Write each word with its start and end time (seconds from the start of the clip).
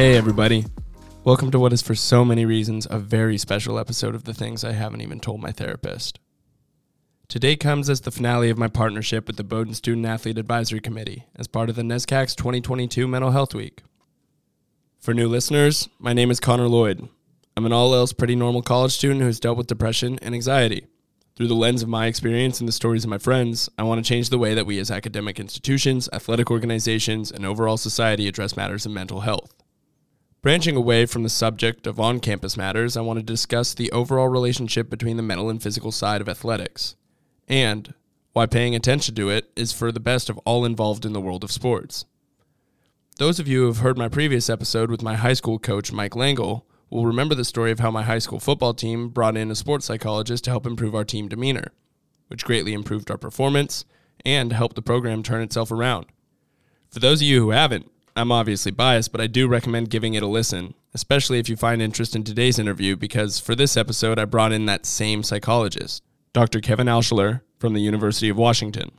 Hey, 0.00 0.16
everybody. 0.16 0.64
Welcome 1.24 1.50
to 1.50 1.58
what 1.58 1.74
is, 1.74 1.82
for 1.82 1.94
so 1.94 2.24
many 2.24 2.46
reasons, 2.46 2.86
a 2.88 2.98
very 2.98 3.36
special 3.36 3.78
episode 3.78 4.14
of 4.14 4.24
the 4.24 4.32
things 4.32 4.64
I 4.64 4.72
haven't 4.72 5.02
even 5.02 5.20
told 5.20 5.42
my 5.42 5.52
therapist. 5.52 6.18
Today 7.28 7.54
comes 7.54 7.90
as 7.90 8.00
the 8.00 8.10
finale 8.10 8.48
of 8.48 8.56
my 8.56 8.66
partnership 8.66 9.26
with 9.26 9.36
the 9.36 9.44
Bowdoin 9.44 9.74
Student 9.74 10.06
Athlete 10.06 10.38
Advisory 10.38 10.80
Committee 10.80 11.26
as 11.36 11.48
part 11.48 11.68
of 11.68 11.76
the 11.76 11.82
NESCAC's 11.82 12.34
2022 12.34 13.06
Mental 13.06 13.32
Health 13.32 13.54
Week. 13.54 13.82
For 14.98 15.12
new 15.12 15.28
listeners, 15.28 15.90
my 15.98 16.14
name 16.14 16.30
is 16.30 16.40
Connor 16.40 16.68
Lloyd. 16.68 17.06
I'm 17.54 17.66
an 17.66 17.72
all 17.74 17.94
else 17.94 18.14
pretty 18.14 18.34
normal 18.34 18.62
college 18.62 18.92
student 18.92 19.20
who 19.20 19.26
has 19.26 19.38
dealt 19.38 19.58
with 19.58 19.66
depression 19.66 20.18
and 20.22 20.34
anxiety. 20.34 20.86
Through 21.36 21.48
the 21.48 21.54
lens 21.54 21.82
of 21.82 21.90
my 21.90 22.06
experience 22.06 22.58
and 22.58 22.66
the 22.66 22.72
stories 22.72 23.04
of 23.04 23.10
my 23.10 23.18
friends, 23.18 23.68
I 23.76 23.82
want 23.82 24.02
to 24.02 24.08
change 24.08 24.30
the 24.30 24.38
way 24.38 24.54
that 24.54 24.64
we 24.64 24.78
as 24.78 24.90
academic 24.90 25.38
institutions, 25.38 26.08
athletic 26.10 26.50
organizations, 26.50 27.30
and 27.30 27.44
overall 27.44 27.76
society 27.76 28.28
address 28.28 28.56
matters 28.56 28.86
of 28.86 28.92
mental 28.92 29.20
health. 29.20 29.59
Branching 30.42 30.74
away 30.74 31.04
from 31.04 31.22
the 31.22 31.28
subject 31.28 31.86
of 31.86 32.00
on 32.00 32.18
campus 32.18 32.56
matters, 32.56 32.96
I 32.96 33.02
want 33.02 33.18
to 33.18 33.22
discuss 33.22 33.74
the 33.74 33.92
overall 33.92 34.28
relationship 34.28 34.88
between 34.88 35.18
the 35.18 35.22
mental 35.22 35.50
and 35.50 35.62
physical 35.62 35.92
side 35.92 36.22
of 36.22 36.30
athletics, 36.30 36.96
and 37.46 37.92
why 38.32 38.46
paying 38.46 38.74
attention 38.74 39.14
to 39.16 39.28
it 39.28 39.50
is 39.54 39.72
for 39.72 39.92
the 39.92 40.00
best 40.00 40.30
of 40.30 40.38
all 40.46 40.64
involved 40.64 41.04
in 41.04 41.12
the 41.12 41.20
world 41.20 41.44
of 41.44 41.52
sports. 41.52 42.06
Those 43.18 43.38
of 43.38 43.48
you 43.48 43.60
who 43.60 43.66
have 43.66 43.78
heard 43.78 43.98
my 43.98 44.08
previous 44.08 44.48
episode 44.48 44.90
with 44.90 45.02
my 45.02 45.14
high 45.14 45.34
school 45.34 45.58
coach, 45.58 45.92
Mike 45.92 46.16
Langle, 46.16 46.66
will 46.88 47.04
remember 47.04 47.34
the 47.34 47.44
story 47.44 47.70
of 47.70 47.80
how 47.80 47.90
my 47.90 48.02
high 48.02 48.18
school 48.18 48.40
football 48.40 48.72
team 48.72 49.10
brought 49.10 49.36
in 49.36 49.50
a 49.50 49.54
sports 49.54 49.84
psychologist 49.84 50.44
to 50.44 50.50
help 50.50 50.64
improve 50.64 50.94
our 50.94 51.04
team 51.04 51.28
demeanor, 51.28 51.70
which 52.28 52.46
greatly 52.46 52.72
improved 52.72 53.10
our 53.10 53.18
performance 53.18 53.84
and 54.24 54.54
helped 54.54 54.74
the 54.74 54.80
program 54.80 55.22
turn 55.22 55.42
itself 55.42 55.70
around. 55.70 56.06
For 56.88 56.98
those 56.98 57.20
of 57.20 57.28
you 57.28 57.42
who 57.42 57.50
haven't, 57.50 57.90
I'm 58.16 58.32
obviously 58.32 58.72
biased, 58.72 59.12
but 59.12 59.20
I 59.20 59.26
do 59.26 59.46
recommend 59.46 59.90
giving 59.90 60.14
it 60.14 60.22
a 60.22 60.26
listen, 60.26 60.74
especially 60.94 61.38
if 61.38 61.48
you 61.48 61.56
find 61.56 61.80
interest 61.80 62.16
in 62.16 62.24
today's 62.24 62.58
interview, 62.58 62.96
because 62.96 63.38
for 63.38 63.54
this 63.54 63.76
episode, 63.76 64.18
I 64.18 64.24
brought 64.24 64.52
in 64.52 64.66
that 64.66 64.86
same 64.86 65.22
psychologist, 65.22 66.02
Dr. 66.32 66.60
Kevin 66.60 66.86
Alschuler 66.86 67.42
from 67.58 67.74
the 67.74 67.80
University 67.80 68.28
of 68.28 68.36
Washington. 68.36 68.90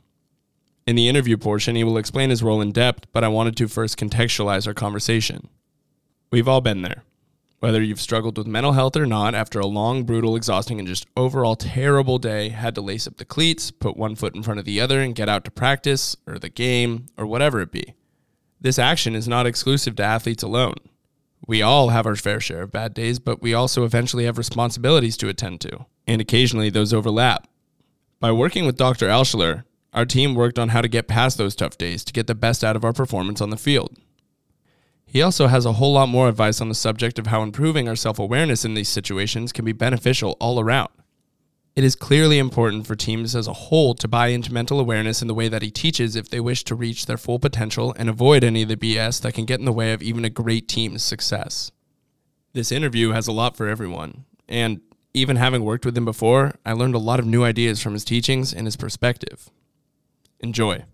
In 0.86 0.96
the 0.96 1.08
interview 1.08 1.36
portion, 1.36 1.76
he 1.76 1.84
will 1.84 1.98
explain 1.98 2.30
his 2.30 2.42
role 2.42 2.60
in 2.60 2.72
depth, 2.72 3.06
but 3.12 3.22
I 3.22 3.28
wanted 3.28 3.56
to 3.58 3.68
first 3.68 3.98
contextualize 3.98 4.66
our 4.66 4.74
conversation. 4.74 5.48
We've 6.30 6.48
all 6.48 6.60
been 6.60 6.82
there. 6.82 7.04
Whether 7.60 7.80
you've 7.80 8.00
struggled 8.00 8.38
with 8.38 8.48
mental 8.48 8.72
health 8.72 8.96
or 8.96 9.06
not, 9.06 9.36
after 9.36 9.60
a 9.60 9.66
long, 9.66 10.02
brutal, 10.02 10.34
exhausting, 10.34 10.80
and 10.80 10.88
just 10.88 11.06
overall 11.16 11.54
terrible 11.54 12.18
day, 12.18 12.48
had 12.48 12.74
to 12.74 12.80
lace 12.80 13.06
up 13.06 13.18
the 13.18 13.24
cleats, 13.24 13.70
put 13.70 13.96
one 13.96 14.16
foot 14.16 14.34
in 14.34 14.42
front 14.42 14.58
of 14.58 14.66
the 14.66 14.80
other, 14.80 15.00
and 15.00 15.14
get 15.14 15.28
out 15.28 15.44
to 15.44 15.52
practice, 15.52 16.16
or 16.26 16.40
the 16.40 16.48
game, 16.48 17.06
or 17.16 17.24
whatever 17.24 17.60
it 17.60 17.70
be. 17.70 17.94
This 18.62 18.78
action 18.78 19.16
is 19.16 19.26
not 19.26 19.44
exclusive 19.44 19.96
to 19.96 20.04
athletes 20.04 20.44
alone. 20.44 20.76
We 21.48 21.62
all 21.62 21.88
have 21.88 22.06
our 22.06 22.14
fair 22.14 22.38
share 22.38 22.62
of 22.62 22.70
bad 22.70 22.94
days, 22.94 23.18
but 23.18 23.42
we 23.42 23.52
also 23.52 23.84
eventually 23.84 24.24
have 24.24 24.38
responsibilities 24.38 25.16
to 25.16 25.28
attend 25.28 25.60
to, 25.62 25.86
and 26.06 26.20
occasionally 26.20 26.70
those 26.70 26.94
overlap. 26.94 27.48
By 28.20 28.30
working 28.30 28.64
with 28.64 28.76
Dr. 28.76 29.08
Alschuler, 29.08 29.64
our 29.92 30.06
team 30.06 30.36
worked 30.36 30.60
on 30.60 30.68
how 30.68 30.80
to 30.80 30.86
get 30.86 31.08
past 31.08 31.38
those 31.38 31.56
tough 31.56 31.76
days 31.76 32.04
to 32.04 32.12
get 32.12 32.28
the 32.28 32.36
best 32.36 32.62
out 32.62 32.76
of 32.76 32.84
our 32.84 32.92
performance 32.92 33.40
on 33.40 33.50
the 33.50 33.56
field. 33.56 33.98
He 35.04 35.22
also 35.22 35.48
has 35.48 35.66
a 35.66 35.72
whole 35.72 35.94
lot 35.94 36.08
more 36.08 36.28
advice 36.28 36.60
on 36.60 36.68
the 36.68 36.74
subject 36.76 37.18
of 37.18 37.26
how 37.26 37.42
improving 37.42 37.88
our 37.88 37.96
self 37.96 38.20
awareness 38.20 38.64
in 38.64 38.74
these 38.74 38.88
situations 38.88 39.52
can 39.52 39.64
be 39.64 39.72
beneficial 39.72 40.36
all 40.38 40.60
around. 40.60 40.90
It 41.74 41.84
is 41.84 41.96
clearly 41.96 42.38
important 42.38 42.86
for 42.86 42.94
teams 42.94 43.34
as 43.34 43.46
a 43.46 43.54
whole 43.54 43.94
to 43.94 44.06
buy 44.06 44.26
into 44.26 44.52
mental 44.52 44.78
awareness 44.78 45.22
in 45.22 45.28
the 45.28 45.32
way 45.32 45.48
that 45.48 45.62
he 45.62 45.70
teaches 45.70 46.16
if 46.16 46.28
they 46.28 46.38
wish 46.38 46.64
to 46.64 46.74
reach 46.74 47.06
their 47.06 47.16
full 47.16 47.38
potential 47.38 47.94
and 47.96 48.10
avoid 48.10 48.44
any 48.44 48.62
of 48.62 48.68
the 48.68 48.76
BS 48.76 49.22
that 49.22 49.32
can 49.32 49.46
get 49.46 49.58
in 49.58 49.64
the 49.64 49.72
way 49.72 49.94
of 49.94 50.02
even 50.02 50.22
a 50.22 50.30
great 50.30 50.68
team's 50.68 51.02
success. 51.02 51.72
This 52.52 52.72
interview 52.72 53.12
has 53.12 53.26
a 53.26 53.32
lot 53.32 53.56
for 53.56 53.68
everyone, 53.68 54.26
and 54.46 54.82
even 55.14 55.36
having 55.36 55.64
worked 55.64 55.86
with 55.86 55.96
him 55.96 56.04
before, 56.04 56.56
I 56.66 56.74
learned 56.74 56.94
a 56.94 56.98
lot 56.98 57.18
of 57.18 57.24
new 57.24 57.42
ideas 57.42 57.80
from 57.80 57.94
his 57.94 58.04
teachings 58.04 58.52
and 58.52 58.66
his 58.66 58.76
perspective. 58.76 59.48
Enjoy. 60.40 60.84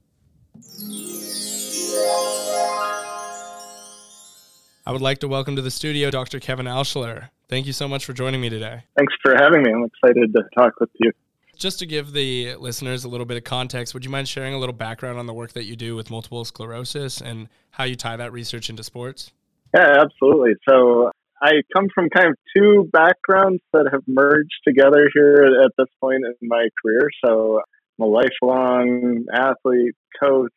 I 4.86 4.92
would 4.92 5.02
like 5.02 5.18
to 5.18 5.28
welcome 5.28 5.56
to 5.56 5.62
the 5.62 5.72
studio 5.72 6.12
Dr. 6.12 6.38
Kevin 6.38 6.66
Alschuler. 6.66 7.30
Thank 7.48 7.66
you 7.66 7.72
so 7.72 7.88
much 7.88 8.04
for 8.04 8.12
joining 8.12 8.40
me 8.40 8.50
today. 8.50 8.82
Thanks 8.96 9.14
for 9.22 9.34
having 9.34 9.62
me. 9.62 9.72
I'm 9.72 9.84
excited 9.84 10.34
to 10.34 10.42
talk 10.54 10.78
with 10.80 10.90
you. 11.00 11.12
Just 11.56 11.78
to 11.78 11.86
give 11.86 12.12
the 12.12 12.54
listeners 12.56 13.04
a 13.04 13.08
little 13.08 13.26
bit 13.26 13.36
of 13.36 13.44
context, 13.44 13.94
would 13.94 14.04
you 14.04 14.10
mind 14.10 14.28
sharing 14.28 14.54
a 14.54 14.58
little 14.58 14.74
background 14.74 15.18
on 15.18 15.26
the 15.26 15.34
work 15.34 15.54
that 15.54 15.64
you 15.64 15.74
do 15.74 15.96
with 15.96 16.10
multiple 16.10 16.44
sclerosis 16.44 17.20
and 17.20 17.48
how 17.70 17.84
you 17.84 17.96
tie 17.96 18.16
that 18.16 18.32
research 18.32 18.70
into 18.70 18.84
sports? 18.84 19.32
Yeah, 19.74 19.96
absolutely. 19.98 20.52
So 20.68 21.10
I 21.42 21.62
come 21.74 21.88
from 21.94 22.10
kind 22.10 22.28
of 22.28 22.36
two 22.56 22.88
backgrounds 22.92 23.62
that 23.72 23.88
have 23.92 24.02
merged 24.06 24.54
together 24.66 25.10
here 25.12 25.46
at 25.64 25.72
this 25.78 25.88
point 26.00 26.22
in 26.24 26.48
my 26.48 26.68
career. 26.82 27.08
So 27.24 27.60
I'm 27.98 28.04
a 28.04 28.08
lifelong 28.08 29.24
athlete, 29.32 29.94
coach, 30.20 30.52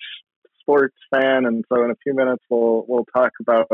sports 0.59 0.95
fan, 1.09 1.45
and 1.45 1.63
so 1.71 1.83
in 1.83 1.91
a 1.91 1.95
few 2.03 2.13
minutes 2.13 2.43
we'll 2.49 2.85
we'll 2.87 3.05
talk 3.15 3.31
about 3.39 3.67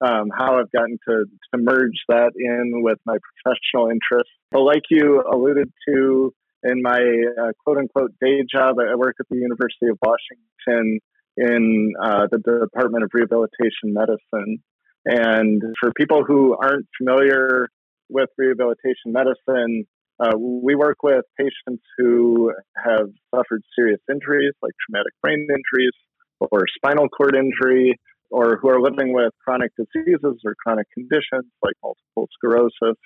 um, 0.00 0.30
how 0.36 0.58
I've 0.58 0.70
gotten 0.70 0.98
to, 1.08 1.24
to 1.54 1.60
merge 1.60 1.98
that 2.08 2.32
in 2.36 2.82
with 2.82 2.98
my 3.06 3.16
professional 3.44 3.90
interests. 3.90 4.32
So, 4.52 4.60
like 4.60 4.82
you 4.90 5.22
alluded 5.30 5.70
to 5.88 6.32
in 6.62 6.82
my 6.82 7.00
uh, 7.00 7.52
quote 7.64 7.78
unquote 7.78 8.12
day 8.20 8.44
job, 8.50 8.76
I 8.78 8.94
work 8.96 9.16
at 9.20 9.26
the 9.30 9.36
University 9.36 9.88
of 9.90 9.98
Washington 10.02 11.00
in 11.36 11.92
uh, 12.02 12.26
the 12.30 12.38
Department 12.38 13.04
of 13.04 13.10
Rehabilitation 13.12 13.92
Medicine. 13.92 14.62
And 15.04 15.62
for 15.80 15.92
people 15.92 16.24
who 16.26 16.56
aren't 16.56 16.86
familiar 16.98 17.68
with 18.08 18.28
rehabilitation 18.36 19.12
medicine, 19.12 19.84
uh, 20.18 20.36
we 20.36 20.74
work 20.74 21.02
with 21.02 21.24
patients 21.38 21.84
who 21.98 22.52
have 22.74 23.08
suffered 23.34 23.62
serious 23.78 24.00
injuries 24.10 24.52
like 24.62 24.72
traumatic 24.84 25.12
brain 25.22 25.46
injuries 25.48 25.92
or 26.40 26.64
spinal 26.74 27.08
cord 27.08 27.36
injury 27.36 27.98
or 28.30 28.58
who 28.60 28.68
are 28.68 28.80
living 28.80 29.12
with 29.12 29.32
chronic 29.44 29.72
diseases 29.76 30.40
or 30.44 30.54
chronic 30.62 30.86
conditions 30.92 31.50
like 31.62 31.74
multiple 31.82 32.28
sclerosis. 32.34 32.98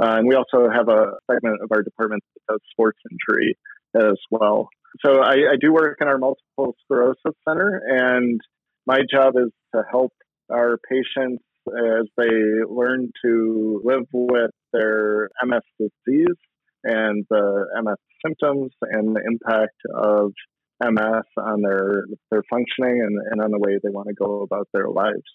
Uh, 0.00 0.16
and 0.18 0.28
we 0.28 0.34
also 0.34 0.70
have 0.70 0.88
a 0.88 1.14
segment 1.30 1.60
of 1.62 1.70
our 1.72 1.82
department 1.82 2.22
that 2.34 2.52
does 2.52 2.60
sports 2.70 2.98
injury 3.10 3.56
as 3.96 4.16
well. 4.30 4.68
So 5.04 5.20
I, 5.22 5.32
I 5.52 5.56
do 5.60 5.72
work 5.72 5.98
in 6.00 6.08
our 6.08 6.18
multiple 6.18 6.76
sclerosis 6.84 7.34
center, 7.46 7.82
and 7.88 8.40
my 8.86 9.00
job 9.10 9.34
is 9.36 9.50
to 9.74 9.82
help 9.90 10.12
our 10.50 10.78
patients 10.88 11.42
as 11.68 12.06
they 12.16 12.64
learn 12.68 13.10
to 13.24 13.82
live 13.84 14.06
with 14.12 14.50
their 14.72 15.28
MS 15.44 15.62
disease 15.78 16.36
and 16.84 17.26
the 17.28 17.66
MS 17.82 17.96
symptoms 18.24 18.72
and 18.80 19.14
the 19.14 19.20
impact 19.26 19.76
of 19.94 20.32
MS 20.80 21.24
on 21.36 21.62
their 21.62 22.04
their 22.30 22.42
functioning 22.50 23.02
and, 23.02 23.18
and 23.30 23.42
on 23.42 23.50
the 23.50 23.58
way 23.58 23.78
they 23.82 23.90
want 23.90 24.08
to 24.08 24.14
go 24.14 24.42
about 24.42 24.68
their 24.72 24.88
lives. 24.88 25.26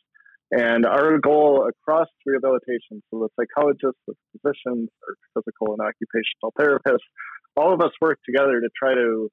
And 0.51 0.85
our 0.85 1.17
goal 1.17 1.67
across 1.67 2.07
rehabilitation, 2.25 3.01
so 3.09 3.27
the 3.27 3.29
psychologists, 3.35 3.99
the 4.07 4.13
physicians, 4.31 4.89
or 5.01 5.15
physical 5.33 5.73
and 5.73 5.81
occupational 5.81 6.53
therapists, 6.57 7.07
all 7.57 7.73
of 7.73 7.81
us 7.81 7.91
work 7.99 8.19
together 8.23 8.61
to 8.61 8.69
try 8.77 8.93
to 8.93 9.29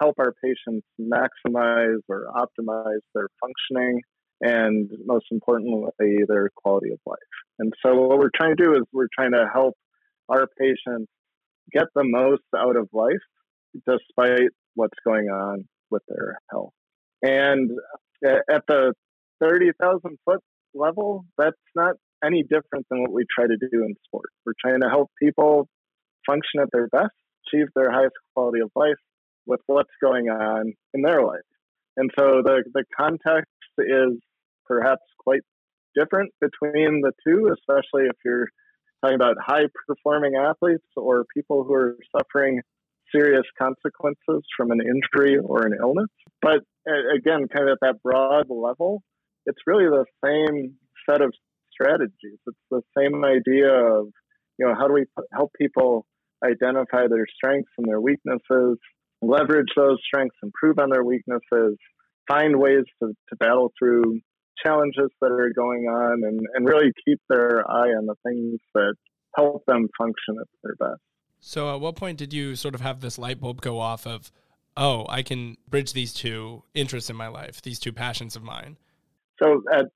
help 0.00 0.14
our 0.18 0.32
patients 0.42 0.86
maximize 1.00 1.98
or 2.08 2.26
optimize 2.34 3.00
their 3.14 3.28
functioning 3.40 4.00
and 4.40 4.90
most 5.04 5.26
importantly, 5.30 5.90
their 6.26 6.48
quality 6.56 6.90
of 6.92 6.98
life. 7.04 7.18
And 7.58 7.72
so 7.84 7.94
what 7.94 8.18
we're 8.18 8.30
trying 8.34 8.56
to 8.56 8.64
do 8.64 8.72
is 8.72 8.82
we're 8.92 9.08
trying 9.14 9.32
to 9.32 9.46
help 9.52 9.74
our 10.28 10.46
patients 10.58 11.10
get 11.72 11.84
the 11.94 12.04
most 12.04 12.42
out 12.56 12.76
of 12.76 12.88
life 12.92 13.20
despite 13.86 14.50
what's 14.74 14.98
going 15.04 15.28
on 15.28 15.64
with 15.90 16.02
their 16.08 16.38
health. 16.50 16.72
And 17.22 17.70
at 18.24 18.62
the 18.68 18.94
30,000 19.40 20.18
foot 20.24 20.40
level, 20.74 21.24
that's 21.38 21.56
not 21.74 21.96
any 22.24 22.42
different 22.42 22.86
than 22.90 23.02
what 23.02 23.12
we 23.12 23.24
try 23.34 23.46
to 23.46 23.56
do 23.56 23.84
in 23.84 23.94
sport. 24.06 24.30
We're 24.44 24.52
trying 24.60 24.80
to 24.80 24.88
help 24.88 25.10
people 25.20 25.68
function 26.26 26.60
at 26.60 26.68
their 26.72 26.88
best, 26.88 27.14
achieve 27.46 27.68
their 27.74 27.90
highest 27.90 28.14
quality 28.34 28.60
of 28.60 28.70
life 28.76 28.98
with 29.46 29.60
what's 29.66 29.90
going 30.02 30.28
on 30.28 30.74
in 30.94 31.02
their 31.02 31.22
life. 31.22 31.40
And 31.96 32.10
so 32.18 32.42
the, 32.44 32.62
the 32.72 32.84
context 32.96 33.50
is 33.78 34.18
perhaps 34.66 35.02
quite 35.18 35.40
different 35.96 36.32
between 36.40 37.02
the 37.02 37.12
two, 37.26 37.52
especially 37.52 38.04
if 38.04 38.16
you're 38.24 38.48
talking 39.02 39.16
about 39.16 39.36
high 39.40 39.64
performing 39.86 40.34
athletes 40.36 40.86
or 40.96 41.24
people 41.34 41.64
who 41.64 41.74
are 41.74 41.96
suffering 42.16 42.60
serious 43.14 43.44
consequences 43.58 44.42
from 44.56 44.70
an 44.70 44.80
injury 44.80 45.38
or 45.38 45.66
an 45.66 45.72
illness. 45.80 46.08
But 46.42 46.60
again, 46.86 47.48
kind 47.48 47.68
of 47.68 47.72
at 47.72 47.78
that 47.82 48.02
broad 48.02 48.46
level, 48.48 49.02
it's 49.46 49.58
really 49.66 49.86
the 49.86 50.04
same 50.24 50.74
set 51.08 51.22
of 51.22 51.32
strategies. 51.72 52.38
It's 52.46 52.58
the 52.70 52.82
same 52.96 53.24
idea 53.24 53.72
of, 53.72 54.08
you 54.58 54.66
know, 54.66 54.74
how 54.78 54.86
do 54.86 54.94
we 54.94 55.06
help 55.32 55.52
people 55.58 56.06
identify 56.44 57.06
their 57.08 57.26
strengths 57.34 57.70
and 57.78 57.86
their 57.88 58.00
weaknesses, 58.00 58.78
leverage 59.22 59.68
those 59.76 59.98
strengths, 60.04 60.36
improve 60.42 60.78
on 60.78 60.90
their 60.90 61.04
weaknesses, 61.04 61.76
find 62.28 62.58
ways 62.58 62.84
to, 63.02 63.08
to 63.28 63.36
battle 63.36 63.72
through 63.78 64.20
challenges 64.64 65.10
that 65.20 65.32
are 65.32 65.52
going 65.54 65.84
on 65.84 66.22
and, 66.24 66.40
and 66.54 66.68
really 66.68 66.92
keep 67.06 67.18
their 67.28 67.68
eye 67.70 67.88
on 67.88 68.06
the 68.06 68.14
things 68.26 68.60
that 68.74 68.94
help 69.36 69.64
them 69.66 69.88
function 69.98 70.36
at 70.40 70.46
their 70.62 70.74
best. 70.76 71.00
So, 71.40 71.74
at 71.74 71.80
what 71.80 71.96
point 71.96 72.18
did 72.18 72.32
you 72.32 72.54
sort 72.54 72.74
of 72.74 72.80
have 72.82 73.00
this 73.00 73.18
light 73.18 73.40
bulb 73.40 73.60
go 73.60 73.78
off 73.78 74.06
of, 74.06 74.30
oh, 74.76 75.06
I 75.08 75.22
can 75.22 75.56
bridge 75.68 75.92
these 75.92 76.12
two 76.12 76.62
interests 76.74 77.08
in 77.08 77.16
my 77.16 77.28
life, 77.28 77.62
these 77.62 77.78
two 77.78 77.92
passions 77.92 78.36
of 78.36 78.42
mine? 78.42 78.76
So, 79.42 79.62
at 79.72 79.86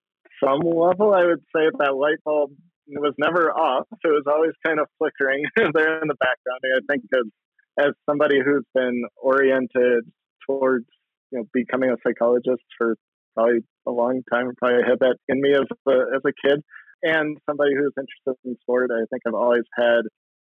some 0.43 0.61
level, 0.61 1.13
I 1.15 1.25
would 1.27 1.45
say 1.55 1.69
that 1.79 1.95
light 1.95 2.19
bulb 2.25 2.53
was 2.89 3.15
never 3.19 3.51
off. 3.51 3.87
It 4.05 4.09
was 4.09 4.25
always 4.27 4.53
kind 4.65 4.81
of 4.81 4.87
flickering 4.99 5.45
there 5.57 6.01
in 6.01 6.09
the 6.09 6.17
background. 6.19 6.61
I 6.77 6.81
think 6.91 7.05
as, 7.15 7.87
as 7.87 7.93
somebody 8.09 8.39
who's 8.45 8.65
been 8.75 9.05
oriented 9.17 10.05
towards 10.47 10.87
you 11.31 11.39
know 11.39 11.45
becoming 11.53 11.91
a 11.91 11.97
psychologist 12.07 12.63
for 12.79 12.97
probably 13.35 13.61
a 13.87 13.91
long 13.91 14.23
time, 14.33 14.51
probably 14.57 14.83
had 14.89 15.01
that 15.01 15.17
in 15.29 15.41
me 15.41 15.53
as 15.53 15.67
a, 15.89 15.93
as 16.15 16.23
a 16.25 16.49
kid, 16.49 16.63
and 17.03 17.37
somebody 17.49 17.73
who's 17.75 17.93
interested 17.97 18.41
in 18.45 18.57
sport. 18.63 18.91
I 18.93 19.05
think 19.11 19.23
I've 19.27 19.35
always 19.35 19.65
had 19.77 20.03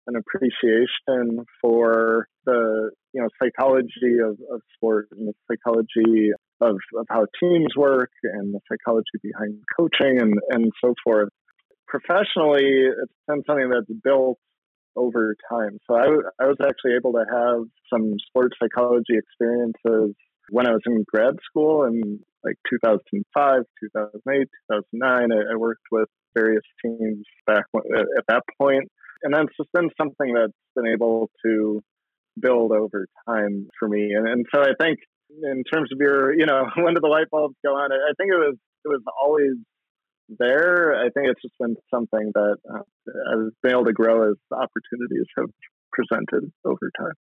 an 0.07 0.15
appreciation 0.15 1.45
for 1.61 2.27
the 2.45 2.91
you 3.13 3.21
know 3.21 3.27
psychology 3.41 4.19
of, 4.23 4.37
of 4.51 4.61
sport 4.75 5.07
and 5.11 5.27
the 5.27 5.33
psychology 5.47 6.31
of, 6.59 6.75
of 6.97 7.05
how 7.09 7.25
teams 7.39 7.75
work 7.75 8.11
and 8.23 8.53
the 8.53 8.59
psychology 8.69 9.05
behind 9.21 9.59
coaching 9.77 10.21
and, 10.21 10.33
and 10.49 10.71
so 10.83 10.93
forth. 11.03 11.29
Professionally, 11.87 12.87
it's 12.87 13.13
been 13.27 13.43
something 13.45 13.69
that's 13.69 13.99
built 14.03 14.37
over 14.95 15.35
time. 15.49 15.77
So 15.89 15.95
I, 15.95 16.05
I 16.39 16.47
was 16.47 16.57
actually 16.61 16.95
able 16.95 17.13
to 17.13 17.25
have 17.31 17.63
some 17.93 18.15
sports 18.27 18.55
psychology 18.61 19.13
experiences 19.17 20.15
when 20.49 20.67
I 20.67 20.71
was 20.71 20.81
in 20.85 21.03
grad 21.07 21.35
school 21.49 21.85
in 21.85 22.19
like 22.43 22.55
2005, 22.69 23.61
2008, 23.95 24.47
2009. 24.71 25.31
I, 25.31 25.53
I 25.53 25.55
worked 25.55 25.83
with 25.91 26.09
various 26.33 26.63
teams 26.83 27.25
back 27.45 27.65
at 27.75 28.25
that 28.27 28.43
point 28.59 28.89
and 29.23 29.33
that's 29.33 29.55
just 29.57 29.71
been 29.73 29.89
something 29.97 30.33
that's 30.33 30.53
been 30.75 30.87
able 30.87 31.29
to 31.45 31.81
build 32.39 32.71
over 32.71 33.07
time 33.27 33.67
for 33.79 33.87
me. 33.87 34.13
And, 34.13 34.27
and 34.27 34.45
so 34.53 34.61
I 34.61 34.73
think 34.79 34.99
in 35.43 35.63
terms 35.71 35.89
of 35.91 35.99
your, 35.99 36.33
you 36.33 36.45
know, 36.45 36.65
when 36.77 36.93
did 36.93 37.03
the 37.03 37.07
light 37.07 37.29
bulbs 37.31 37.55
go 37.63 37.71
on? 37.73 37.91
I 37.91 38.13
think 38.17 38.31
it 38.31 38.37
was 38.37 38.57
it 38.83 38.87
was 38.87 39.01
always 39.21 39.53
there. 40.39 40.95
I 40.95 41.09
think 41.09 41.27
it's 41.27 41.41
just 41.41 41.53
been 41.59 41.75
something 41.93 42.31
that 42.33 42.57
uh, 42.69 42.79
I've 43.31 43.51
been 43.61 43.71
able 43.71 43.85
to 43.85 43.93
grow 43.93 44.31
as 44.31 44.37
opportunities 44.51 45.27
have 45.37 45.49
presented 45.91 46.51
over 46.65 46.89
time. 46.97 47.13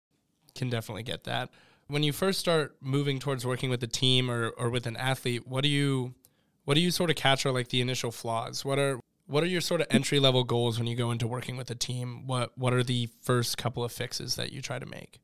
Can 0.55 0.69
definitely 0.69 1.03
get 1.03 1.23
that. 1.25 1.49
When 1.87 2.03
you 2.03 2.13
first 2.13 2.39
start 2.39 2.75
moving 2.81 3.17
towards 3.17 3.45
working 3.45 3.69
with 3.69 3.83
a 3.83 3.87
team 3.87 4.29
or, 4.29 4.49
or 4.49 4.69
with 4.69 4.85
an 4.85 4.95
athlete, 4.95 5.47
what 5.47 5.63
do 5.63 5.69
you 5.69 6.13
what 6.65 6.75
do 6.75 6.81
you 6.81 6.91
sort 6.91 7.09
of 7.09 7.15
catch 7.15 7.45
are 7.45 7.51
like 7.51 7.69
the 7.69 7.81
initial 7.81 8.11
flaws? 8.11 8.63
What 8.63 8.77
are 8.77 8.99
what 9.29 9.43
are 9.43 9.47
your 9.47 9.61
sort 9.61 9.79
of 9.79 9.87
entry 9.91 10.19
level 10.19 10.43
goals 10.43 10.79
when 10.79 10.87
you 10.87 10.95
go 10.95 11.11
into 11.11 11.27
working 11.27 11.55
with 11.55 11.69
a 11.69 11.75
team? 11.75 12.25
What 12.25 12.57
What 12.57 12.73
are 12.73 12.83
the 12.83 13.09
first 13.21 13.57
couple 13.57 13.83
of 13.83 13.91
fixes 13.91 14.35
that 14.35 14.51
you 14.51 14.61
try 14.61 14.79
to 14.79 14.85
make? 14.85 15.19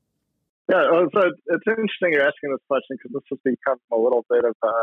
Yeah, 0.70 0.78
uh, 0.78 1.06
so 1.14 1.22
it's 1.48 1.68
interesting 1.68 2.14
you're 2.14 2.26
asking 2.26 2.52
this 2.52 2.62
question 2.68 2.98
because 2.98 3.12
this 3.14 3.24
has 3.30 3.40
become 3.44 3.78
a 3.92 3.98
little 3.98 4.26
bit 4.30 4.46
of 4.46 4.56
a 4.64 4.74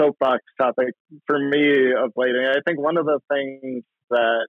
soapbox 0.00 0.42
topic 0.60 0.94
for 1.26 1.38
me 1.38 1.92
of 1.92 2.12
late. 2.16 2.34
And 2.34 2.48
I 2.48 2.60
think 2.66 2.80
one 2.80 2.96
of 2.96 3.06
the 3.06 3.20
things 3.30 3.84
that 4.10 4.46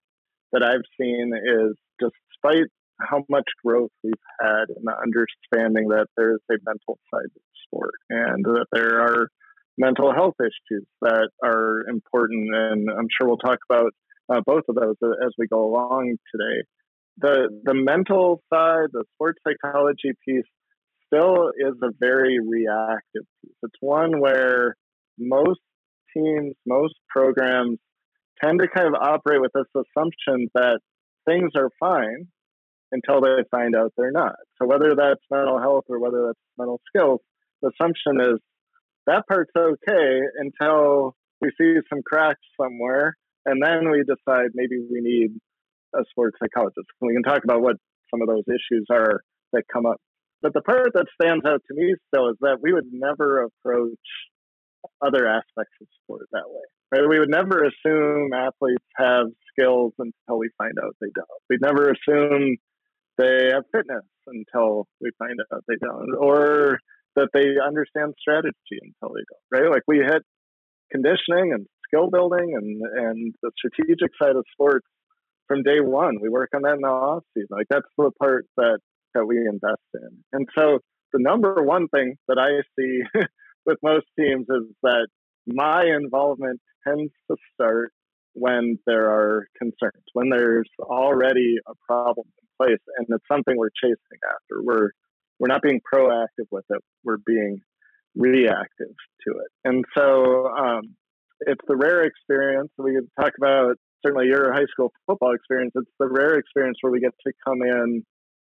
that 0.53 0.63
I've 0.63 0.85
seen 0.99 1.33
is 1.35 1.75
despite 1.99 2.69
how 2.99 3.23
much 3.27 3.45
growth 3.63 3.91
we've 4.03 4.13
had 4.39 4.69
in 4.69 4.83
the 4.83 4.95
understanding 4.95 5.89
that 5.89 6.07
there's 6.15 6.39
a 6.49 6.55
mental 6.65 6.97
side 7.11 7.29
to 7.33 7.39
sport 7.67 7.95
and 8.09 8.45
that 8.45 8.67
there 8.71 9.01
are 9.01 9.29
mental 9.77 10.13
health 10.13 10.35
issues 10.39 10.85
that 11.01 11.29
are 11.43 11.87
important, 11.89 12.53
and 12.53 12.89
I'm 12.89 13.07
sure 13.09 13.27
we'll 13.27 13.37
talk 13.37 13.59
about 13.69 13.91
uh, 14.29 14.41
both 14.45 14.63
of 14.69 14.75
those 14.75 14.95
as 15.03 15.31
we 15.37 15.47
go 15.47 15.65
along 15.65 16.15
today. 16.33 16.63
The 17.17 17.49
the 17.63 17.73
mental 17.73 18.41
side, 18.53 18.87
the 18.91 19.05
sports 19.15 19.39
psychology 19.47 20.11
piece, 20.27 20.43
still 21.07 21.51
is 21.57 21.75
a 21.81 21.89
very 21.99 22.39
reactive 22.39 23.23
piece. 23.41 23.55
It's 23.63 23.75
one 23.79 24.19
where 24.19 24.75
most 25.17 25.59
teams, 26.15 26.55
most 26.65 26.95
programs 27.09 27.77
tend 28.43 28.59
to 28.59 28.67
kind 28.67 28.87
of 28.87 28.95
operate 28.95 29.41
with 29.41 29.51
this 29.53 29.65
assumption 29.75 30.47
that 30.55 30.79
things 31.25 31.51
are 31.55 31.69
fine 31.79 32.27
until 32.91 33.21
they 33.21 33.43
find 33.49 33.75
out 33.75 33.93
they're 33.97 34.11
not. 34.11 34.35
So 34.61 34.67
whether 34.67 34.95
that's 34.95 35.21
mental 35.31 35.59
health 35.59 35.85
or 35.89 35.99
whether 35.99 36.27
that's 36.27 36.39
mental 36.57 36.79
skills, 36.87 37.19
the 37.61 37.71
assumption 37.79 38.19
is 38.21 38.39
that 39.07 39.27
part's 39.27 39.51
okay 39.55 40.19
until 40.37 41.15
we 41.41 41.49
see 41.59 41.75
some 41.89 42.01
cracks 42.05 42.39
somewhere, 42.59 43.15
and 43.45 43.61
then 43.63 43.89
we 43.91 44.03
decide 44.03 44.51
maybe 44.53 44.77
we 44.79 45.01
need 45.01 45.31
a 45.95 46.03
sports 46.09 46.37
psychologist. 46.41 46.87
We 47.01 47.13
can 47.13 47.23
talk 47.23 47.43
about 47.43 47.61
what 47.61 47.77
some 48.11 48.21
of 48.21 48.27
those 48.27 48.43
issues 48.47 48.85
are 48.91 49.21
that 49.53 49.63
come 49.71 49.85
up. 49.85 49.97
But 50.41 50.53
the 50.53 50.61
part 50.61 50.93
that 50.93 51.07
stands 51.19 51.45
out 51.45 51.61
to 51.67 51.73
me 51.73 51.95
still 52.07 52.29
is 52.29 52.37
that 52.41 52.57
we 52.61 52.73
would 52.73 52.87
never 52.91 53.43
approach 53.43 53.97
other 55.01 55.27
aspects 55.27 55.73
of 55.81 55.87
sport 56.03 56.27
that 56.31 56.47
way. 56.47 56.61
Right? 56.91 57.09
We 57.09 57.19
would 57.19 57.29
never 57.29 57.63
assume 57.65 58.31
athletes 58.33 58.85
have 58.97 59.27
skills 59.51 59.93
until 59.97 60.37
we 60.37 60.49
find 60.57 60.73
out 60.83 60.95
they 61.01 61.09
don't. 61.15 61.27
We'd 61.49 61.61
never 61.61 61.91
assume 61.91 62.57
they 63.17 63.49
have 63.53 63.63
fitness 63.71 64.05
until 64.27 64.87
we 65.01 65.11
find 65.17 65.39
out 65.51 65.63
they 65.67 65.77
don't. 65.81 66.15
Or 66.19 66.79
that 67.15 67.29
they 67.33 67.55
understand 67.63 68.13
strategy 68.19 68.79
they 68.81 68.89
don't, 69.01 69.25
right? 69.51 69.71
Like 69.71 69.83
we 69.87 69.97
hit 69.97 70.23
conditioning 70.91 71.53
and 71.53 71.65
skill 71.87 72.09
building 72.09 72.53
and, 72.55 72.81
and 72.81 73.35
the 73.41 73.51
strategic 73.57 74.11
side 74.21 74.35
of 74.35 74.45
sports 74.51 74.85
from 75.47 75.63
day 75.63 75.79
one. 75.79 76.17
We 76.21 76.29
work 76.29 76.49
on 76.55 76.63
that 76.63 76.75
in 76.75 76.81
the 76.81 76.87
off 76.87 77.23
season. 77.33 77.49
Like 77.51 77.67
that's 77.69 77.87
the 77.97 78.11
part 78.19 78.45
that, 78.57 78.79
that 79.13 79.25
we 79.25 79.37
invest 79.37 79.83
in. 79.93 80.23
And 80.33 80.47
so 80.57 80.79
the 81.13 81.19
number 81.21 81.61
one 81.63 81.87
thing 81.87 82.15
that 82.27 82.37
I 82.37 82.61
see 82.77 83.01
with 83.65 83.77
most 83.83 84.05
teams 84.19 84.45
is 84.49 84.75
that 84.83 85.07
my 85.47 85.85
involvement 85.85 86.59
tends 86.87 87.11
to 87.29 87.37
start 87.53 87.91
when 88.33 88.77
there 88.85 89.09
are 89.09 89.47
concerns, 89.57 90.03
when 90.13 90.29
there's 90.29 90.69
already 90.81 91.55
a 91.67 91.73
problem 91.87 92.27
in 92.27 92.47
place 92.65 92.81
and 92.97 93.07
it's 93.09 93.23
something 93.31 93.55
we're 93.57 93.69
chasing 93.81 94.19
after. 94.27 94.61
We're 94.61 94.91
we're 95.39 95.47
not 95.47 95.61
being 95.61 95.81
proactive 95.93 96.47
with 96.51 96.65
it. 96.69 96.81
We're 97.03 97.17
being 97.25 97.61
reactive 98.15 98.95
to 99.27 99.31
it. 99.31 99.51
And 99.63 99.83
so 99.97 100.47
um, 100.47 100.95
it's 101.41 101.61
the 101.67 101.75
rare 101.75 102.03
experience. 102.03 102.71
We 102.77 102.95
could 102.95 103.09
talk 103.19 103.33
about 103.37 103.75
certainly 104.05 104.27
your 104.27 104.53
high 104.53 104.65
school 104.71 104.91
football 105.05 105.33
experience. 105.33 105.73
It's 105.75 105.89
the 105.99 106.07
rare 106.07 106.35
experience 106.35 106.77
where 106.81 106.91
we 106.91 106.99
get 106.99 107.13
to 107.25 107.33
come 107.45 107.61
in 107.61 108.03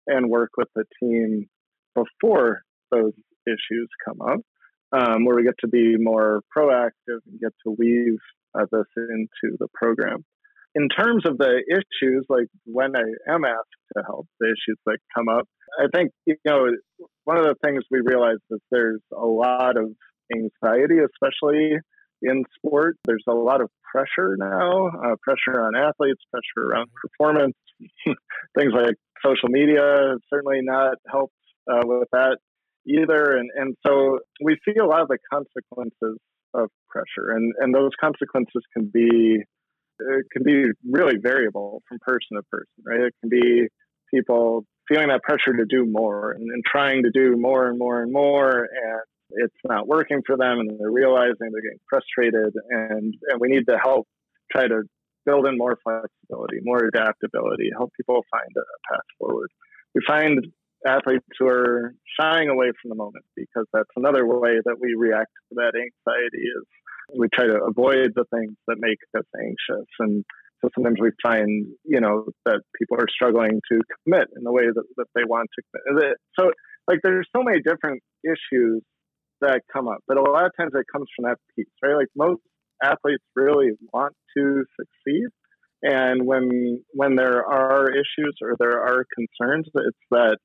and 0.07 0.29
work 0.29 0.51
with 0.57 0.69
the 0.75 0.85
team 1.01 1.47
before 1.95 2.61
those 2.91 3.13
issues 3.45 3.87
come 4.05 4.21
up, 4.21 4.39
um, 4.91 5.25
where 5.25 5.35
we 5.35 5.43
get 5.43 5.55
to 5.59 5.67
be 5.67 5.95
more 5.97 6.41
proactive 6.55 7.19
and 7.27 7.39
get 7.39 7.53
to 7.65 7.75
weave 7.77 8.19
uh, 8.55 8.65
this 8.71 8.85
into 8.97 9.57
the 9.59 9.67
program. 9.73 10.25
In 10.73 10.87
terms 10.87 11.25
of 11.25 11.37
the 11.37 11.61
issues, 11.69 12.25
like 12.29 12.47
when 12.65 12.95
I 12.95 13.33
am 13.33 13.43
asked 13.43 13.80
to 13.95 14.03
help, 14.05 14.27
the 14.39 14.47
issues 14.47 14.77
that 14.85 14.97
come 15.15 15.27
up, 15.29 15.47
I 15.79 15.87
think, 15.93 16.11
you 16.25 16.35
know, 16.45 16.67
one 17.23 17.37
of 17.37 17.45
the 17.45 17.55
things 17.63 17.83
we 17.89 18.01
realize 18.03 18.37
is 18.49 18.59
there's 18.71 19.01
a 19.13 19.25
lot 19.25 19.77
of 19.77 19.91
anxiety, 20.33 20.97
especially 20.99 21.77
in 22.21 22.43
sport. 22.55 22.97
There's 23.05 23.23
a 23.27 23.33
lot 23.33 23.61
of 23.61 23.69
pressure 23.91 24.35
now, 24.37 24.87
uh, 24.87 25.15
pressure 25.21 25.61
on 25.61 25.75
athletes, 25.75 26.21
pressure 26.31 26.69
around 26.69 26.89
performance. 27.01 27.55
Things 28.57 28.73
like 28.73 28.95
social 29.25 29.49
media 29.49 30.15
certainly 30.31 30.59
not 30.61 30.95
helped 31.09 31.33
uh, 31.71 31.81
with 31.83 32.07
that 32.11 32.37
either. 32.87 33.37
And, 33.37 33.49
and 33.55 33.75
so 33.85 34.19
we 34.43 34.57
see 34.65 34.77
a 34.79 34.85
lot 34.85 35.01
of 35.01 35.07
the 35.07 35.17
consequences 35.31 36.19
of 36.53 36.69
pressure, 36.89 37.31
and, 37.31 37.53
and 37.59 37.73
those 37.73 37.91
consequences 37.99 38.61
can 38.75 38.91
be 38.93 39.43
it 40.03 40.25
can 40.31 40.43
be 40.43 40.65
really 40.89 41.17
variable 41.21 41.83
from 41.87 41.99
person 42.01 42.35
to 42.35 42.41
person, 42.49 42.83
right? 42.85 43.01
It 43.01 43.13
can 43.21 43.29
be 43.29 43.67
people 44.13 44.65
feeling 44.87 45.07
that 45.07 45.23
pressure 45.23 45.53
to 45.55 45.65
do 45.65 45.85
more 45.85 46.31
and, 46.31 46.43
and 46.43 46.63
trying 46.65 47.03
to 47.03 47.11
do 47.11 47.35
more 47.37 47.67
and 47.67 47.79
more 47.79 48.01
and 48.01 48.11
more 48.11 48.67
and 48.71 49.01
it's 49.33 49.55
not 49.63 49.87
working 49.87 50.21
for 50.25 50.35
them 50.35 50.59
and 50.59 50.79
they're 50.79 50.91
realizing 50.91 51.35
they're 51.39 51.61
getting 51.61 51.79
frustrated 51.89 52.53
and, 52.69 53.13
and 53.29 53.39
we 53.39 53.47
need 53.47 53.65
to 53.67 53.77
help 53.81 54.07
try 54.51 54.67
to 54.67 54.83
build 55.25 55.45
in 55.47 55.57
more 55.57 55.77
flexibility, 55.83 56.57
more 56.63 56.83
adaptability, 56.85 57.69
help 57.77 57.91
people 57.95 58.25
find 58.31 58.49
a 58.57 58.93
path 58.93 59.05
forward. 59.19 59.49
We 59.93 60.01
find 60.05 60.47
athletes 60.85 61.25
who 61.37 61.47
are 61.47 61.93
shying 62.19 62.49
away 62.49 62.71
from 62.81 62.89
the 62.89 62.95
moment 62.95 63.23
because 63.35 63.65
that's 63.71 63.89
another 63.95 64.25
way 64.25 64.59
that 64.65 64.77
we 64.79 64.95
react 64.97 65.31
to 65.49 65.55
that 65.55 65.73
anxiety 65.75 66.43
is 66.43 66.65
we 67.17 67.27
try 67.33 67.45
to 67.45 67.63
avoid 67.63 68.13
the 68.15 68.25
things 68.33 68.55
that 68.67 68.77
make 68.79 68.97
us 69.17 69.25
anxious 69.39 69.87
and 69.99 70.25
so 70.61 70.69
sometimes 70.75 70.97
we 71.01 71.11
find, 71.23 71.67
you 71.83 71.99
know, 71.99 72.25
that 72.45 72.61
people 72.77 72.97
are 72.97 73.07
struggling 73.09 73.59
to 73.71 73.81
commit 74.03 74.27
in 74.37 74.43
the 74.43 74.51
way 74.51 74.65
that, 74.65 74.83
that 74.97 75.07
they 75.15 75.23
want 75.25 75.49
to 75.55 75.81
commit. 75.89 76.17
So, 76.39 76.51
like, 76.87 76.99
there's 77.03 77.27
so 77.35 77.43
many 77.43 77.61
different 77.61 78.01
issues 78.23 78.81
that 79.41 79.61
come 79.73 79.87
up, 79.87 79.99
but 80.07 80.17
a 80.17 80.21
lot 80.21 80.45
of 80.45 80.51
times 80.57 80.71
it 80.75 80.85
comes 80.91 81.07
from 81.15 81.29
that 81.29 81.37
piece, 81.55 81.65
right? 81.83 81.95
Like, 81.95 82.07
most 82.15 82.41
athletes 82.83 83.23
really 83.35 83.71
want 83.91 84.13
to 84.37 84.63
succeed. 84.79 85.27
And 85.83 86.27
when 86.27 86.83
when 86.93 87.15
there 87.15 87.43
are 87.43 87.89
issues 87.89 88.35
or 88.41 88.55
there 88.59 88.79
are 88.81 89.03
concerns, 89.17 89.67
it's 89.73 89.97
that 90.11 90.37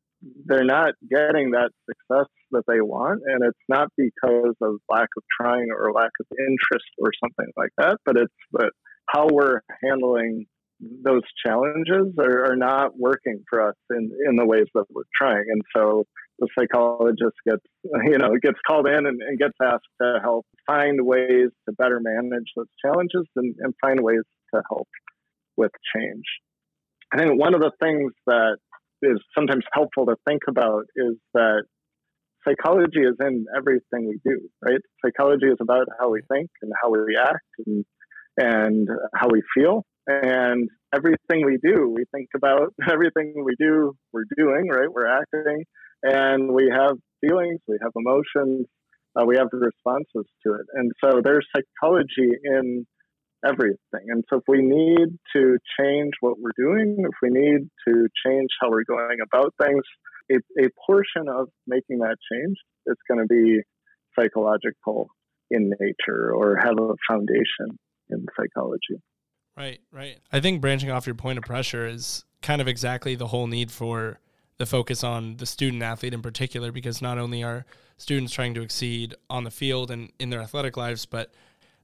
they're 0.47 0.65
not 0.65 0.95
getting 1.11 1.51
that 1.51 1.71
success 1.85 2.27
that 2.53 2.63
they 2.67 2.81
want, 2.81 3.21
and 3.27 3.45
it's 3.45 3.59
not 3.69 3.89
because 3.99 4.55
of 4.63 4.77
lack 4.91 5.09
of 5.17 5.23
trying 5.39 5.69
or 5.71 5.93
lack 5.93 6.11
of 6.21 6.27
interest 6.39 6.89
or 6.99 7.11
something 7.23 7.53
like 7.57 7.71
that, 7.77 7.99
but 8.07 8.17
it's 8.17 8.33
that 8.53 8.71
how 9.09 9.29
we're 9.31 9.61
handling 9.83 10.47
those 10.81 11.23
challenges 11.45 12.15
are, 12.19 12.53
are, 12.53 12.57
not 12.57 12.99
working 12.99 13.43
for 13.49 13.69
us 13.69 13.75
in, 13.91 14.11
in 14.29 14.37
the 14.37 14.45
ways 14.45 14.67
that 14.75 14.85
we're 14.91 15.05
trying. 15.19 15.45
And 15.49 15.63
so 15.75 16.05
the 16.39 16.49
psychologist 16.59 17.37
gets, 17.47 17.63
you 18.05 18.19
know, 18.19 18.33
gets 18.43 18.59
called 18.67 18.87
in 18.87 19.07
and, 19.07 19.21
and 19.23 19.39
gets 19.39 19.55
asked 19.63 19.89
to 20.03 20.19
help 20.23 20.45
find 20.67 20.99
ways 21.01 21.49
to 21.67 21.75
better 21.79 22.01
manage 22.01 22.51
those 22.55 22.67
challenges 22.85 23.27
and, 23.37 23.55
and 23.61 23.75
find 23.81 24.01
ways 24.01 24.23
to 24.55 24.63
help 24.71 24.89
with 25.57 25.73
change. 25.95 26.25
I 27.13 27.19
think 27.19 27.41
one 27.41 27.55
of 27.55 27.61
the 27.61 27.73
things 27.81 28.13
that 28.27 28.59
is 29.03 29.19
sometimes 29.35 29.65
helpful 29.73 30.07
to 30.07 30.17
think 30.29 30.43
about 30.49 30.85
is 30.95 31.15
that 31.33 31.65
psychology 32.47 33.01
is 33.01 33.17
in 33.21 33.47
everything 33.57 34.09
we 34.09 34.21
do, 34.25 34.41
right? 34.63 34.81
Psychology 35.05 35.47
is 35.47 35.59
about 35.61 35.87
how 35.99 36.11
we 36.11 36.21
think 36.31 36.51
and 36.63 36.73
how 36.83 36.91
we 36.91 36.99
react 36.99 37.47
and, 37.67 37.85
and 38.37 38.89
how 39.15 39.29
we 39.31 39.43
feel. 39.55 39.85
And 40.07 40.69
everything 40.95 41.45
we 41.45 41.59
do, 41.63 41.93
we 41.95 42.05
think 42.15 42.29
about 42.37 42.75
everything 42.91 43.35
we 43.45 43.55
do, 43.59 43.93
we're 44.13 44.25
doing, 44.37 44.69
right? 44.69 44.93
We're 44.93 45.09
acting 45.09 45.65
and 46.03 46.53
we 46.53 46.71
have 46.73 46.93
feelings, 47.21 47.61
we 47.67 47.79
have 47.83 47.93
emotions, 47.97 48.67
uh, 49.19 49.25
we 49.25 49.37
have 49.37 49.49
responses 49.53 50.31
to 50.47 50.55
it. 50.55 50.67
And 50.75 50.93
so 51.03 51.21
there's 51.25 51.47
psychology 51.55 52.31
in 52.45 52.87
everything. 53.45 54.07
And 54.09 54.25
so 54.31 54.39
if 54.39 54.45
we 54.47 54.63
need 54.63 55.19
to 55.35 55.59
change 55.81 56.13
what 56.21 56.37
we're 56.39 56.57
doing, 56.57 56.97
if 56.99 57.17
we 57.23 57.31
need 57.31 57.69
to 57.89 58.09
change 58.25 58.49
how 58.61 58.71
we're 58.71 58.85
going 58.85 59.19
about 59.25 59.55
things, 59.61 59.83
it, 60.29 60.43
a 60.59 60.69
portion 60.87 61.29
of 61.29 61.49
making 61.67 61.99
that 61.99 62.17
change 62.33 62.57
is 62.87 62.97
going 63.09 63.21
to 63.21 63.27
be 63.27 63.61
psychological 64.19 65.09
in 65.51 65.71
nature 65.81 66.33
or 66.35 66.57
have 66.57 66.79
a 66.79 66.95
foundation 67.09 67.79
in 68.11 68.27
psychology. 68.37 69.03
Right, 69.57 69.81
right. 69.91 70.19
I 70.33 70.41
think 70.41 70.61
branching 70.61 70.91
off 70.91 71.07
your 71.07 71.15
point 71.15 71.39
of 71.39 71.45
pressure 71.45 71.87
is 71.87 72.25
kind 72.43 72.61
of 72.61 72.69
exactly 72.69 73.15
the 73.15 73.29
whole 73.29 73.47
need 73.47 73.71
for 73.71 74.21
the 74.59 74.67
focus 74.67 75.03
on 75.05 75.37
the 75.37 75.47
student 75.47 75.83
athlete 75.83 76.15
in 76.15 76.23
particular, 76.23 76.73
because 76.73 77.03
not 77.03 77.19
only 77.19 77.43
are 77.43 77.65
students 77.99 78.33
trying 78.33 78.55
to 78.55 78.63
exceed 78.63 79.15
on 79.31 79.45
the 79.45 79.51
field 79.51 79.91
and 79.91 80.13
in 80.19 80.31
their 80.31 80.41
athletic 80.41 80.77
lives, 80.77 81.07
but 81.07 81.33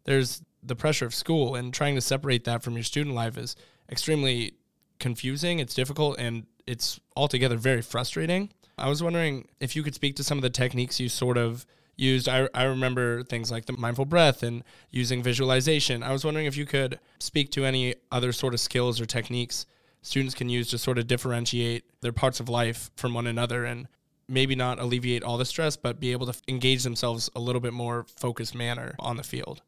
there's 0.04 0.42
the 0.62 0.76
pressure 0.76 1.06
of 1.06 1.14
school 1.14 1.54
and 1.54 1.74
trying 1.74 1.94
to 1.94 2.00
separate 2.00 2.44
that 2.44 2.62
from 2.62 2.74
your 2.74 2.82
student 2.82 3.14
life 3.14 3.36
is 3.36 3.56
extremely 3.90 4.54
confusing. 4.98 5.58
It's 5.58 5.74
difficult 5.74 6.18
and 6.18 6.46
it's 6.66 7.00
altogether 7.16 7.56
very 7.56 7.82
frustrating. 7.82 8.50
I 8.78 8.88
was 8.88 9.02
wondering 9.02 9.48
if 9.60 9.74
you 9.76 9.82
could 9.82 9.94
speak 9.94 10.16
to 10.16 10.24
some 10.24 10.38
of 10.38 10.42
the 10.42 10.50
techniques 10.50 11.00
you 11.00 11.08
sort 11.08 11.36
of 11.36 11.66
used. 12.02 12.28
I, 12.28 12.48
I 12.54 12.64
remember 12.64 13.22
things 13.22 13.50
like 13.50 13.64
the 13.66 13.72
mindful 13.72 14.04
breath 14.04 14.42
and 14.42 14.62
using 14.90 15.22
visualization. 15.22 16.02
I 16.02 16.12
was 16.12 16.24
wondering 16.24 16.46
if 16.46 16.56
you 16.56 16.66
could 16.66 16.98
speak 17.18 17.50
to 17.52 17.64
any 17.64 17.94
other 18.10 18.32
sort 18.32 18.52
of 18.52 18.60
skills 18.60 19.00
or 19.00 19.06
techniques 19.06 19.64
students 20.02 20.34
can 20.34 20.48
use 20.48 20.68
to 20.70 20.78
sort 20.78 20.98
of 20.98 21.06
differentiate 21.06 21.84
their 22.00 22.12
parts 22.12 22.40
of 22.40 22.48
life 22.48 22.90
from 22.96 23.14
one 23.14 23.26
another 23.26 23.64
and 23.64 23.86
maybe 24.28 24.54
not 24.54 24.78
alleviate 24.78 25.22
all 25.22 25.38
the 25.38 25.44
stress, 25.44 25.76
but 25.76 26.00
be 26.00 26.12
able 26.12 26.26
to 26.26 26.38
engage 26.48 26.82
themselves 26.82 27.30
a 27.34 27.40
little 27.40 27.60
bit 27.60 27.72
more 27.72 28.04
focused 28.16 28.54
manner 28.54 28.94
on 28.98 29.16
the 29.16 29.22
field. 29.22 29.62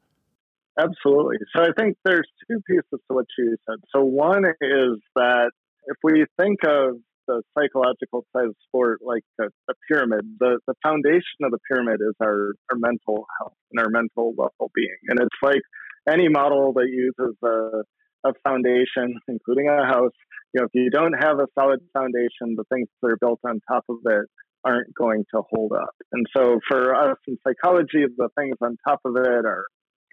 Absolutely. 0.78 1.36
So 1.54 1.62
I 1.62 1.68
think 1.78 1.96
there's 2.04 2.28
two 2.50 2.60
pieces 2.68 2.84
to 2.90 2.98
what 3.08 3.26
you 3.38 3.56
said. 3.68 3.76
So 3.94 4.02
one 4.02 4.44
is 4.44 4.98
that 5.14 5.50
if 5.86 5.96
we 6.02 6.24
think 6.38 6.60
of 6.66 6.96
the 7.26 7.42
psychological 7.56 8.24
side 8.34 8.46
of 8.46 8.56
sport 8.66 9.00
like 9.02 9.24
a, 9.40 9.44
a 9.70 9.74
pyramid, 9.88 10.22
the, 10.38 10.58
the 10.66 10.74
foundation 10.82 11.42
of 11.42 11.50
the 11.50 11.58
pyramid 11.70 12.00
is 12.00 12.14
our, 12.22 12.52
our 12.70 12.78
mental 12.78 13.26
health 13.38 13.56
and 13.72 13.80
our 13.80 13.90
mental 13.90 14.32
well 14.36 14.70
being. 14.74 14.96
And 15.08 15.20
it's 15.20 15.40
like 15.42 15.62
any 16.08 16.28
model 16.28 16.72
that 16.74 16.88
uses 16.88 17.36
a, 17.42 18.28
a 18.28 18.32
foundation, 18.46 19.20
including 19.28 19.68
a 19.68 19.86
house, 19.86 20.12
you 20.52 20.60
know, 20.60 20.66
if 20.66 20.70
you 20.74 20.90
don't 20.90 21.14
have 21.14 21.38
a 21.38 21.46
solid 21.58 21.80
foundation, 21.92 22.56
the 22.56 22.64
things 22.72 22.88
that 23.02 23.12
are 23.12 23.18
built 23.20 23.40
on 23.46 23.60
top 23.68 23.84
of 23.88 23.98
it 24.04 24.26
aren't 24.64 24.94
going 24.94 25.24
to 25.34 25.42
hold 25.50 25.72
up. 25.72 25.94
And 26.12 26.26
so 26.34 26.58
for 26.68 26.94
us 26.94 27.18
in 27.28 27.36
psychology, 27.46 28.04
the 28.16 28.28
things 28.38 28.56
on 28.62 28.76
top 28.86 29.00
of 29.04 29.16
it 29.16 29.44
are 29.44 29.66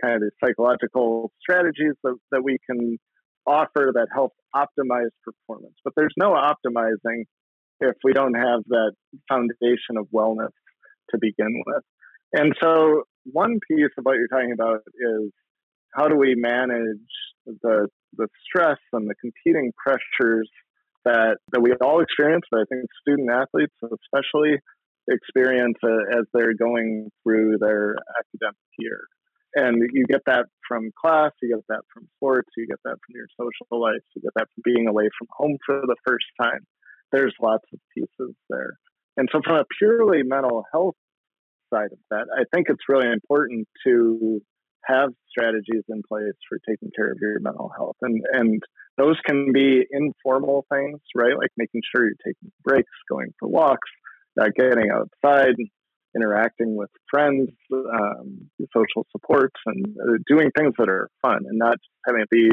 kind 0.04 0.16
of 0.16 0.22
the 0.22 0.32
psychological 0.44 1.32
strategies 1.40 1.94
that, 2.04 2.18
that 2.32 2.44
we 2.44 2.58
can 2.70 2.98
offer 3.46 3.92
that 3.94 4.08
help 4.14 4.34
optimize 4.56 5.10
performance. 5.24 5.76
But 5.84 5.94
there's 5.96 6.14
no 6.18 6.34
optimizing 6.34 7.24
if 7.80 7.96
we 8.04 8.14
don't 8.14 8.36
have 8.36 8.62
that 8.68 8.94
foundation 9.28 9.98
of 9.98 10.08
wellness 10.14 10.54
to 11.12 11.18
begin 11.20 11.64
with. 11.66 11.84
And 12.34 12.54
so, 12.62 13.04
one 13.26 13.60
piece 13.70 13.92
of 13.98 14.04
what 14.04 14.16
you're 14.16 14.28
talking 14.28 14.54
about 14.54 14.82
is 14.96 15.32
how 15.94 16.08
do 16.08 16.16
we 16.16 16.36
manage 16.36 16.98
the 17.46 17.88
the 18.18 18.28
stress 18.46 18.78
and 18.94 19.10
the 19.10 19.16
competing 19.22 19.72
pressures 19.78 20.50
that 21.06 21.38
that 21.52 21.62
we 21.62 21.74
all 21.82 22.02
experience, 22.02 22.46
but 22.52 22.62
I 22.62 22.64
think 22.70 22.86
student 23.02 23.30
athletes 23.30 23.74
especially 23.84 24.60
experience 25.10 25.78
uh, 25.84 26.20
as 26.20 26.26
they're 26.34 26.54
going 26.54 27.10
through 27.24 27.58
their 27.60 27.96
academic 28.20 28.56
year 28.78 29.02
and 29.56 29.82
you 29.94 30.06
get 30.06 30.22
that 30.26 30.46
from 30.68 30.92
class, 31.00 31.32
you 31.42 31.56
get 31.56 31.66
that 31.70 31.82
from 31.94 32.08
sports, 32.18 32.50
you 32.56 32.68
get 32.68 32.80
that 32.86 32.98
from 33.06 33.16
your 33.16 33.28
social 33.40 33.82
life, 33.82 34.02
you 34.16 34.22
get 34.22 34.34
that 34.36 34.48
from 34.54 34.62
being 34.64 34.88
away 34.88 35.10
from 35.18 35.28
home 35.32 35.58
for 35.66 35.82
the 35.82 35.96
first 36.06 36.26
time. 36.42 36.66
There's 37.12 37.36
lots 37.42 37.66
of 37.74 37.80
pieces 37.96 38.36
there. 38.50 38.78
And 39.18 39.28
so, 39.32 39.42
from 39.44 39.58
a 39.58 39.66
purely 39.78 40.24
mental 40.24 40.64
health 40.72 40.96
side 41.74 41.92
of 41.92 42.00
that, 42.10 42.28
I 42.34 42.44
think 42.54 42.68
it's 42.70 42.88
really 42.88 43.12
important 43.12 43.68
to 43.86 44.42
have 44.86 45.10
strategies 45.30 45.84
in 45.90 46.02
place 46.08 46.34
for 46.50 46.58
taking 46.68 46.90
care 46.96 47.12
of 47.12 47.18
your 47.22 47.40
mental 47.40 47.72
health. 47.76 47.98
And, 48.02 48.22
and 48.34 48.62
those 48.98 49.18
can 49.26 49.52
be 49.54 49.86
informal 49.92 50.66
things, 50.72 51.00
right? 51.16 51.38
Like 51.38 51.52
making 51.58 51.82
sure 51.94 52.06
you're 52.06 52.16
taking 52.26 52.52
breaks, 52.64 52.90
going 53.10 53.34
for 53.40 53.48
walks, 53.48 53.90
not 54.36 54.54
getting 54.56 54.90
outside, 54.92 55.56
interacting 56.16 56.76
with 56.76 56.90
friends, 57.10 57.50
um, 57.72 58.50
social 58.76 59.06
supports, 59.12 59.60
and 59.66 59.86
uh, 59.98 60.18
doing 60.28 60.50
things 60.58 60.74
that 60.78 60.90
are 60.90 61.10
fun 61.22 61.46
and 61.48 61.58
not 61.58 61.78
having 62.06 62.22
it 62.22 62.30
be, 62.30 62.50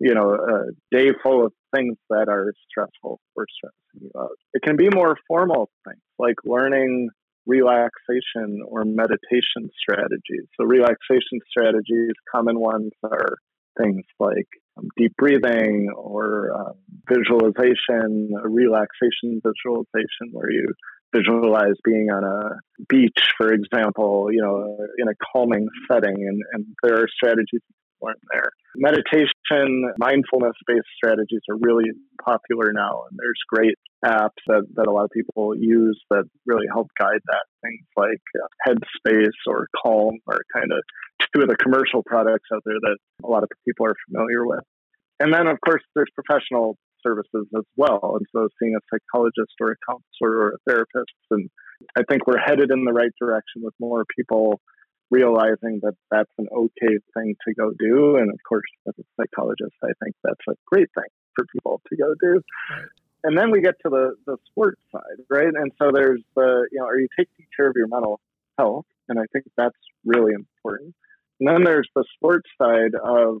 you 0.00 0.14
know, 0.14 0.34
a 0.34 0.96
day 0.96 1.10
full 1.22 1.46
of 1.46 1.52
things 1.74 1.96
that 2.10 2.28
are 2.28 2.52
stressful 2.70 3.20
or 3.36 3.46
stressing 3.56 4.00
you 4.00 4.10
out. 4.18 4.36
It 4.52 4.62
can 4.62 4.76
be 4.76 4.88
more 4.88 5.16
formal 5.26 5.70
things 5.86 6.00
like 6.18 6.36
learning 6.44 7.10
relaxation 7.46 8.62
or 8.66 8.84
meditation 8.84 9.70
strategies. 9.80 10.46
So, 10.56 10.66
relaxation 10.66 11.40
strategies, 11.50 12.12
common 12.32 12.60
ones 12.60 12.92
are 13.02 13.38
things 13.80 14.04
like 14.20 14.46
um, 14.76 14.88
deep 14.96 15.14
breathing 15.16 15.88
or 15.96 16.52
um, 16.54 16.74
visualization, 17.08 18.30
relaxation 18.44 19.40
visualization, 19.42 20.30
where 20.32 20.50
you 20.50 20.68
visualize 21.14 21.74
being 21.84 22.08
on 22.10 22.24
a 22.24 22.84
beach, 22.88 23.32
for 23.36 23.52
example, 23.52 24.28
you 24.30 24.42
know, 24.42 24.76
in 24.98 25.08
a 25.08 25.14
calming 25.32 25.68
setting, 25.90 26.16
and, 26.16 26.42
and 26.52 26.66
there 26.82 27.02
are 27.02 27.08
strategies 27.08 27.60
learn 28.02 28.14
there. 28.32 28.50
Meditation, 28.76 29.92
mindfulness 29.98 30.54
based 30.66 30.86
strategies 30.96 31.40
are 31.50 31.56
really 31.60 31.90
popular 32.24 32.72
now, 32.72 33.04
and 33.10 33.18
there's 33.18 33.40
great 33.48 33.74
apps 34.04 34.38
that, 34.46 34.64
that 34.74 34.86
a 34.86 34.92
lot 34.92 35.04
of 35.04 35.10
people 35.10 35.54
use 35.56 36.00
that 36.10 36.24
really 36.46 36.66
help 36.72 36.88
guide 36.98 37.20
that. 37.26 37.44
Things 37.62 37.86
like 37.96 38.22
uh, 38.36 38.48
Headspace 38.68 39.38
or 39.46 39.66
Calm 39.82 40.18
are 40.28 40.40
kind 40.54 40.70
of 40.70 40.82
two 41.34 41.42
of 41.42 41.48
the 41.48 41.56
commercial 41.56 42.02
products 42.06 42.48
out 42.54 42.62
there 42.64 42.78
that 42.80 42.98
a 43.24 43.26
lot 43.26 43.42
of 43.42 43.48
people 43.66 43.86
are 43.86 43.96
familiar 44.08 44.46
with. 44.46 44.62
And 45.20 45.34
then, 45.34 45.48
of 45.48 45.58
course, 45.60 45.82
there's 45.96 46.10
professional 46.14 46.76
services 47.06 47.46
as 47.56 47.64
well. 47.76 48.16
And 48.16 48.26
so 48.32 48.48
seeing 48.60 48.76
a 48.76 48.80
psychologist 48.90 49.54
or 49.60 49.72
a 49.72 49.76
counselor 49.88 50.38
or 50.38 50.48
a 50.50 50.70
therapist. 50.70 51.14
And 51.30 51.50
I 51.96 52.02
think 52.08 52.26
we're 52.26 52.38
headed 52.38 52.70
in 52.70 52.84
the 52.84 52.92
right 52.92 53.12
direction 53.20 53.62
with 53.62 53.74
more 53.80 54.04
people 54.16 54.60
realizing 55.10 55.80
that 55.82 55.94
that's 56.10 56.30
an 56.38 56.48
okay 56.54 56.98
thing 57.14 57.34
to 57.46 57.54
go 57.54 57.72
do. 57.78 58.16
And 58.16 58.30
of 58.30 58.38
course, 58.46 58.68
as 58.86 58.94
a 58.98 59.04
psychologist, 59.16 59.74
I 59.82 59.92
think 60.02 60.14
that's 60.22 60.44
a 60.48 60.54
great 60.66 60.88
thing 60.94 61.08
for 61.34 61.46
people 61.52 61.80
to 61.88 61.96
go 61.96 62.14
do. 62.20 62.42
And 63.24 63.36
then 63.36 63.50
we 63.50 63.60
get 63.60 63.74
to 63.84 63.90
the, 63.90 64.14
the 64.26 64.36
sports 64.50 64.80
side, 64.92 65.18
right? 65.28 65.48
And 65.48 65.72
so 65.80 65.90
there's 65.92 66.22
the, 66.36 66.68
you 66.70 66.78
know, 66.78 66.86
are 66.86 66.98
you 66.98 67.08
taking 67.18 67.46
care 67.56 67.68
of 67.68 67.74
your 67.76 67.88
mental 67.88 68.20
health? 68.58 68.86
And 69.08 69.18
I 69.18 69.24
think 69.32 69.46
that's 69.56 69.76
really 70.04 70.32
important. 70.34 70.94
And 71.40 71.48
then 71.48 71.64
there's 71.64 71.88
the 71.94 72.04
sports 72.14 72.48
side 72.60 72.94
of 72.94 73.40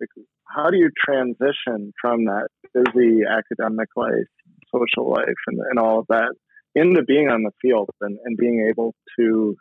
like, 0.00 0.08
how 0.54 0.70
do 0.70 0.76
you 0.76 0.90
transition 1.04 1.92
from 2.00 2.24
that 2.24 2.48
busy 2.74 3.20
academic 3.24 3.88
life, 3.96 4.30
social 4.74 5.10
life, 5.10 5.40
and, 5.46 5.58
and 5.70 5.78
all 5.78 6.00
of 6.00 6.06
that 6.08 6.34
into 6.74 7.02
being 7.02 7.28
on 7.28 7.42
the 7.42 7.50
field 7.60 7.90
and, 8.00 8.18
and 8.24 8.36
being 8.36 8.66
able 8.70 8.94
to 9.18 9.54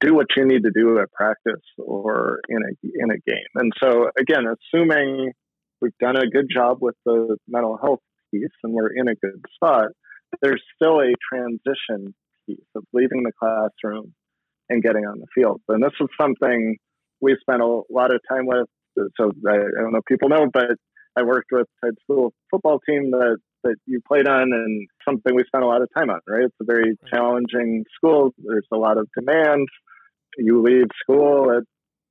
do 0.00 0.14
what 0.14 0.26
you 0.36 0.44
need 0.44 0.62
to 0.64 0.70
do 0.74 0.98
at 0.98 1.10
practice 1.12 1.62
or 1.78 2.40
in 2.48 2.58
a 2.58 3.02
in 3.02 3.10
a 3.10 3.18
game. 3.26 3.46
And 3.54 3.72
so 3.82 4.10
again, 4.18 4.44
assuming 4.46 5.32
we've 5.80 5.96
done 6.00 6.16
a 6.16 6.28
good 6.28 6.46
job 6.52 6.78
with 6.80 6.96
the 7.04 7.36
mental 7.48 7.78
health 7.80 8.00
piece 8.32 8.50
and 8.62 8.72
we're 8.72 8.92
in 8.94 9.08
a 9.08 9.14
good 9.14 9.40
spot, 9.54 9.88
there's 10.42 10.62
still 10.74 11.00
a 11.00 11.12
transition 11.32 12.14
piece 12.48 12.58
of 12.74 12.84
leaving 12.92 13.22
the 13.22 13.32
classroom 13.38 14.12
and 14.68 14.82
getting 14.82 15.04
on 15.04 15.18
the 15.18 15.26
field. 15.34 15.60
And 15.68 15.82
this 15.82 15.92
is 16.00 16.08
something 16.20 16.76
we 17.20 17.36
spent 17.40 17.62
a 17.62 17.82
lot 17.90 18.14
of 18.14 18.20
time 18.28 18.46
with. 18.46 18.66
So 18.96 19.32
I, 19.48 19.54
I 19.54 19.80
don't 19.80 19.92
know 19.92 19.98
if 19.98 20.04
people 20.04 20.28
know, 20.28 20.46
but 20.52 20.76
I 21.16 21.22
worked 21.22 21.50
with 21.52 21.66
a 21.84 21.88
school 22.02 22.32
football 22.50 22.80
team 22.86 23.10
that 23.12 23.38
that 23.64 23.76
you 23.86 24.00
played 24.06 24.28
on 24.28 24.52
and 24.52 24.86
something 25.04 25.34
we 25.34 25.42
spent 25.46 25.64
a 25.64 25.66
lot 25.66 25.82
of 25.82 25.88
time 25.96 26.08
on, 26.10 26.20
right? 26.28 26.44
It's 26.44 26.54
a 26.60 26.64
very 26.64 26.96
challenging 27.12 27.84
school. 27.96 28.32
There's 28.38 28.66
a 28.72 28.76
lot 28.76 28.96
of 28.96 29.08
demand. 29.16 29.66
You 30.38 30.62
leave 30.62 30.86
school 31.02 31.50
at 31.50 31.64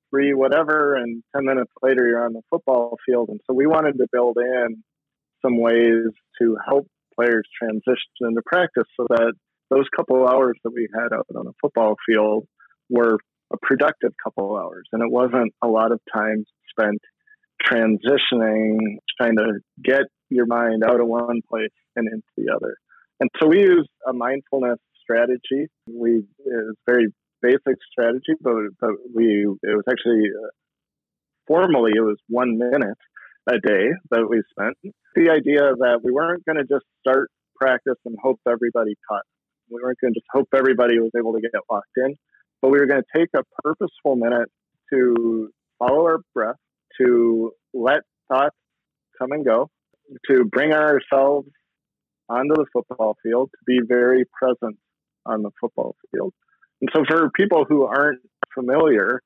three, 0.10 0.34
whatever, 0.34 0.96
and 0.96 1.24
10 1.36 1.46
minutes 1.46 1.72
later 1.82 2.08
you're 2.08 2.26
on 2.26 2.34
the 2.34 2.42
football 2.50 2.98
field. 3.06 3.30
And 3.30 3.40
so 3.48 3.54
we 3.54 3.68
wanted 3.68 3.98
to 4.00 4.08
build 4.12 4.38
in 4.38 4.84
some 5.42 5.58
ways 5.60 6.08
to 6.42 6.58
help 6.68 6.88
players 7.18 7.48
transition 7.58 7.96
into 8.22 8.42
practice 8.46 8.88
so 9.00 9.06
that 9.10 9.34
those 9.70 9.86
couple 9.96 10.28
hours 10.28 10.58
that 10.64 10.72
we 10.72 10.88
had 10.94 11.16
out 11.16 11.26
on 11.36 11.46
the 11.46 11.54
football 11.62 11.96
field 12.08 12.48
were 12.90 13.18
a 13.56 13.66
productive 13.66 14.12
couple 14.24 14.56
hours. 14.58 14.88
And 14.92 15.02
it 15.02 15.12
wasn't 15.12 15.54
a 15.64 15.68
lot 15.68 15.92
of 15.92 16.00
time 16.14 16.46
spent 16.70 17.00
transitioning, 17.64 18.98
trying 19.18 19.38
to 19.38 19.60
get 19.84 20.04
your 20.30 20.46
mind 20.46 20.84
out 20.84 21.00
of 21.00 21.08
one 21.08 21.42
place 21.50 21.70
and 21.96 22.08
into 22.08 22.28
the 22.38 22.54
other. 22.54 22.76
And 23.20 23.30
so 23.40 23.48
we 23.48 23.62
use 23.62 23.88
a 24.08 24.14
mindfulness 24.14 24.80
strategy. 25.02 25.68
We 25.88 26.24
it's 26.40 26.80
very 26.86 27.08
basic 27.42 27.78
strategy, 27.92 28.34
but 28.42 28.54
but 28.80 28.92
we 29.14 29.48
it 29.64 29.76
was 29.76 29.86
actually 29.90 30.24
uh, 30.30 30.50
formally 31.48 31.92
it 31.96 32.02
was 32.02 32.18
one 32.28 32.58
minute 32.58 32.98
a 33.48 33.60
day 33.60 33.90
that 34.12 34.28
we 34.28 34.42
spent. 34.50 34.76
The 35.16 35.30
idea 35.30 35.62
that 35.62 36.02
we 36.04 36.12
weren't 36.12 36.44
going 36.46 36.58
to 36.58 36.64
just 36.64 36.86
start 37.00 37.30
practice 37.56 38.00
and 38.06 38.18
hope 38.22 38.40
everybody 38.48 38.96
caught. 39.08 39.24
We 39.70 39.80
weren't 39.82 40.00
going 40.02 40.14
to 40.14 40.20
just 40.20 40.28
hope 40.32 40.50
everybody 40.54 41.00
was 41.00 41.12
able 41.18 41.34
to 41.34 41.42
get 41.42 41.52
locked 41.72 41.96
in, 41.98 42.16
but 42.62 42.70
we 42.70 42.80
were 42.80 42.88
going 42.88 43.02
to 43.02 43.20
take 43.20 43.30
a 43.36 43.44
purposeful 43.64 44.16
minute 44.16 44.50
to 44.94 45.50
follow 45.80 46.06
our 46.06 46.20
breath, 46.34 46.56
to 47.00 47.52
let 47.74 48.02
thoughts 48.30 48.56
come 49.20 49.32
and 49.32 49.46
go, 49.46 49.70
to 50.30 50.46
bring 50.46 50.74
ourselves 50.74 51.48
onto 52.30 52.56
the 52.56 52.66
football 52.74 53.16
field, 53.24 53.50
to 53.52 53.64
be 53.66 53.80
very 53.88 54.26
present 54.26 54.78
on 55.26 55.42
the 55.42 55.52
football 55.60 55.96
field. 56.12 56.34
And 56.82 56.90
so, 56.94 57.04
for 57.08 57.30
people 57.32 57.66
who 57.68 57.86
aren't 57.86 58.22
familiar, 58.54 59.22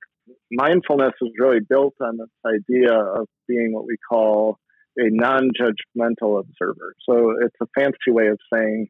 mindfulness 0.52 1.14
is 1.22 1.30
really 1.38 1.60
built 1.68 1.96
on 2.02 2.18
this 2.18 2.30
idea 2.46 2.94
of 2.94 3.28
being 3.48 3.74
what 3.74 3.86
we 3.86 3.98
call 4.10 4.58
a 4.98 5.10
non 5.10 5.50
judgmental 5.60 6.40
observer. 6.40 6.94
So, 7.10 7.34
it's 7.42 7.56
a 7.62 7.68
fancy 7.78 8.12
way 8.12 8.28
of 8.28 8.40
saying, 8.54 8.88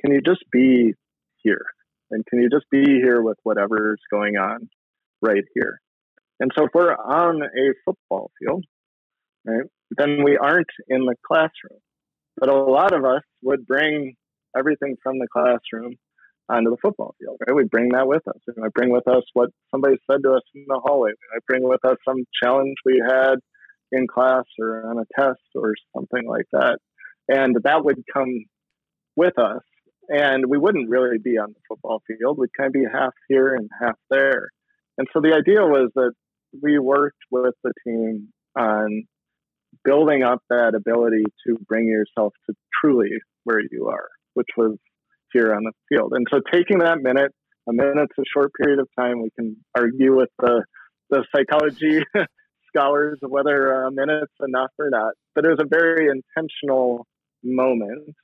can 0.00 0.12
you 0.12 0.20
just 0.20 0.44
be 0.50 0.94
here? 1.42 1.66
And 2.10 2.24
can 2.26 2.40
you 2.40 2.48
just 2.48 2.66
be 2.70 2.84
here 2.84 3.22
with 3.22 3.36
whatever's 3.42 4.00
going 4.10 4.36
on 4.36 4.68
right 5.20 5.44
here? 5.54 5.80
And 6.40 6.50
so, 6.56 6.64
if 6.64 6.70
we're 6.74 6.94
on 6.94 7.42
a 7.42 7.74
football 7.84 8.30
field, 8.38 8.64
right, 9.44 9.66
then 9.90 10.22
we 10.24 10.36
aren't 10.36 10.70
in 10.88 11.04
the 11.04 11.16
classroom. 11.26 11.80
But 12.36 12.48
a 12.48 12.56
lot 12.56 12.94
of 12.94 13.04
us 13.04 13.22
would 13.42 13.66
bring 13.66 14.14
everything 14.56 14.96
from 15.02 15.18
the 15.18 15.26
classroom 15.32 15.96
onto 16.48 16.70
the 16.70 16.76
football 16.80 17.14
field, 17.20 17.36
right? 17.46 17.54
We 17.54 17.64
bring 17.64 17.90
that 17.90 18.06
with 18.06 18.26
us. 18.26 18.40
I 18.48 18.68
bring 18.74 18.90
with 18.90 19.06
us 19.06 19.22
what 19.34 19.50
somebody 19.70 19.96
said 20.10 20.22
to 20.22 20.32
us 20.32 20.42
in 20.54 20.64
the 20.66 20.80
hallway. 20.82 21.10
I 21.34 21.38
bring 21.46 21.68
with 21.68 21.84
us 21.84 21.96
some 22.08 22.24
challenge 22.42 22.76
we 22.86 23.02
had 23.06 23.36
in 23.92 24.06
class 24.06 24.44
or 24.58 24.88
on 24.88 24.98
a 24.98 25.04
test 25.20 25.40
or 25.54 25.74
something 25.94 26.26
like 26.26 26.46
that. 26.52 26.78
And 27.28 27.56
that 27.64 27.84
would 27.84 28.02
come 28.12 28.44
with 29.16 29.38
us. 29.38 29.62
And 30.08 30.46
we 30.46 30.58
wouldn't 30.58 30.88
really 30.88 31.18
be 31.18 31.36
on 31.38 31.52
the 31.52 31.60
football 31.68 32.02
field. 32.06 32.38
We'd 32.38 32.54
kind 32.56 32.68
of 32.68 32.72
be 32.72 32.84
half 32.90 33.12
here 33.28 33.54
and 33.54 33.68
half 33.80 33.96
there. 34.10 34.48
And 34.96 35.06
so 35.12 35.20
the 35.20 35.34
idea 35.34 35.60
was 35.60 35.90
that 35.94 36.12
we 36.62 36.78
worked 36.78 37.22
with 37.30 37.54
the 37.62 37.72
team 37.86 38.28
on 38.56 39.04
building 39.84 40.22
up 40.22 40.42
that 40.48 40.74
ability 40.74 41.24
to 41.46 41.56
bring 41.66 41.86
yourself 41.86 42.32
to 42.46 42.54
truly 42.80 43.10
where 43.44 43.60
you 43.70 43.88
are, 43.88 44.08
which 44.34 44.48
was 44.56 44.76
here 45.32 45.54
on 45.54 45.64
the 45.64 45.72
field. 45.88 46.12
And 46.14 46.26
so 46.30 46.40
taking 46.52 46.78
that 46.78 47.00
minute, 47.02 47.32
a 47.68 47.72
minute's 47.72 48.14
a 48.18 48.22
short 48.32 48.52
period 48.54 48.78
of 48.78 48.88
time. 48.98 49.22
We 49.22 49.30
can 49.38 49.56
argue 49.76 50.16
with 50.16 50.30
the, 50.38 50.64
the 51.10 51.24
psychology 51.34 52.02
scholars 52.68 53.18
whether 53.20 53.82
a 53.82 53.90
minute's 53.90 54.32
enough 54.46 54.70
or 54.78 54.88
not, 54.90 55.14
but 55.34 55.44
it 55.44 55.48
was 55.48 55.60
a 55.60 55.68
very 55.68 56.08
intentional 56.08 57.06
moment 57.44 58.14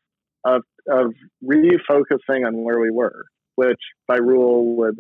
of, 0.45 0.63
of 0.91 1.13
refocusing 1.43 2.47
on 2.47 2.63
where 2.63 2.81
we 2.81 2.91
were, 2.91 3.25
which 3.57 3.81
by 4.07 4.17
rule 4.17 4.77
would 4.77 4.97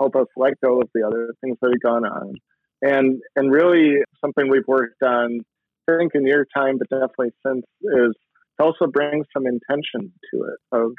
help 0.00 0.16
us 0.16 0.26
let 0.36 0.60
go 0.62 0.80
of 0.80 0.88
the 0.94 1.06
other 1.06 1.34
things 1.40 1.56
that 1.62 1.70
had 1.70 1.80
gone 1.80 2.04
on. 2.04 2.34
And, 2.82 3.20
and 3.36 3.50
really 3.50 3.96
something 4.20 4.50
we've 4.50 4.66
worked 4.66 5.02
on 5.02 5.40
I 5.88 5.98
think 5.98 6.12
in 6.14 6.26
your 6.26 6.46
time, 6.56 6.78
but 6.78 6.88
definitely 6.88 7.32
since, 7.46 7.64
is 7.82 8.14
to 8.58 8.66
also 8.66 8.86
bring 8.86 9.24
some 9.34 9.46
intention 9.46 10.12
to 10.32 10.44
it 10.44 10.58
of 10.72 10.92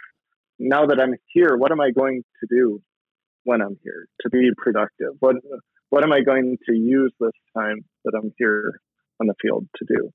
now 0.59 0.85
that 0.85 0.99
I'm 0.99 1.15
here, 1.27 1.55
what 1.57 1.71
am 1.71 1.81
I 1.81 1.91
going 1.91 2.23
to 2.41 2.47
do 2.49 2.81
when 3.43 3.61
I'm 3.61 3.77
here 3.83 4.07
to 4.21 4.29
be 4.29 4.49
productive? 4.57 5.13
What 5.19 5.37
what 5.89 6.03
am 6.03 6.11
I 6.11 6.21
going 6.21 6.57
to 6.67 6.75
use 6.75 7.13
this 7.19 7.31
time 7.55 7.85
that 8.03 8.13
I'm 8.15 8.33
here 8.37 8.79
on 9.21 9.27
the 9.27 9.35
field 9.41 9.67
to 9.77 9.85
do? 9.87 10.11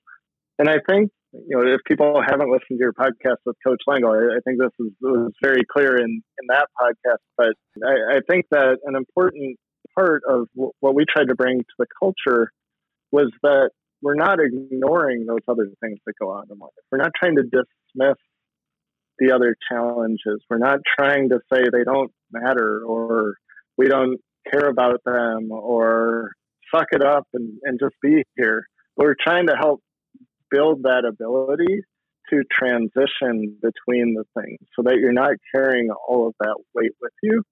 And 0.58 0.68
I 0.68 0.78
think 0.88 1.10
you 1.32 1.56
know 1.56 1.62
if 1.62 1.80
people 1.86 2.20
haven't 2.26 2.50
listened 2.50 2.78
to 2.78 2.82
your 2.82 2.92
podcast 2.92 3.36
with 3.44 3.56
Coach 3.66 3.82
Lango, 3.88 4.10
I, 4.10 4.36
I 4.36 4.40
think 4.44 4.58
this 4.58 4.72
is, 4.78 4.92
was 5.00 5.32
very 5.42 5.62
clear 5.70 5.96
in 5.96 6.22
in 6.40 6.46
that 6.48 6.66
podcast. 6.80 7.22
But 7.36 7.54
I, 7.84 8.16
I 8.16 8.20
think 8.28 8.46
that 8.50 8.78
an 8.84 8.96
important 8.96 9.58
part 9.96 10.22
of 10.28 10.48
w- 10.54 10.72
what 10.80 10.94
we 10.94 11.04
tried 11.08 11.28
to 11.28 11.34
bring 11.34 11.58
to 11.58 11.74
the 11.78 11.86
culture 11.98 12.50
was 13.12 13.30
that 13.42 13.70
we're 14.02 14.14
not 14.14 14.38
ignoring 14.40 15.26
those 15.26 15.44
other 15.48 15.68
things 15.82 15.98
that 16.06 16.14
go 16.20 16.30
on 16.30 16.46
in 16.50 16.58
life. 16.58 16.70
We're 16.90 16.98
not 16.98 17.12
trying 17.18 17.36
to 17.36 17.42
dismiss 17.42 18.16
the 19.18 19.32
other 19.32 19.54
challenges. 19.70 20.42
We're 20.48 20.58
not 20.58 20.80
trying 20.98 21.28
to 21.28 21.40
say 21.52 21.62
they 21.70 21.84
don't 21.84 22.10
matter 22.32 22.82
or 22.84 23.34
we 23.76 23.88
don't 23.88 24.18
care 24.50 24.68
about 24.68 25.00
them 25.04 25.50
or 25.52 26.32
suck 26.74 26.86
it 26.92 27.02
up 27.02 27.26
and, 27.34 27.58
and 27.62 27.78
just 27.78 27.94
be 28.02 28.22
here. 28.36 28.66
We're 28.96 29.16
trying 29.22 29.46
to 29.48 29.54
help 29.56 29.80
build 30.50 30.82
that 30.82 31.04
ability 31.06 31.82
to 32.30 32.42
transition 32.50 33.56
between 33.60 34.14
the 34.14 34.24
things 34.40 34.58
so 34.76 34.82
that 34.82 34.96
you're 34.98 35.12
not 35.12 35.32
carrying 35.54 35.90
all 35.90 36.28
of 36.28 36.34
that 36.40 36.56
weight 36.74 36.92
with 37.00 37.12
you 37.22 37.42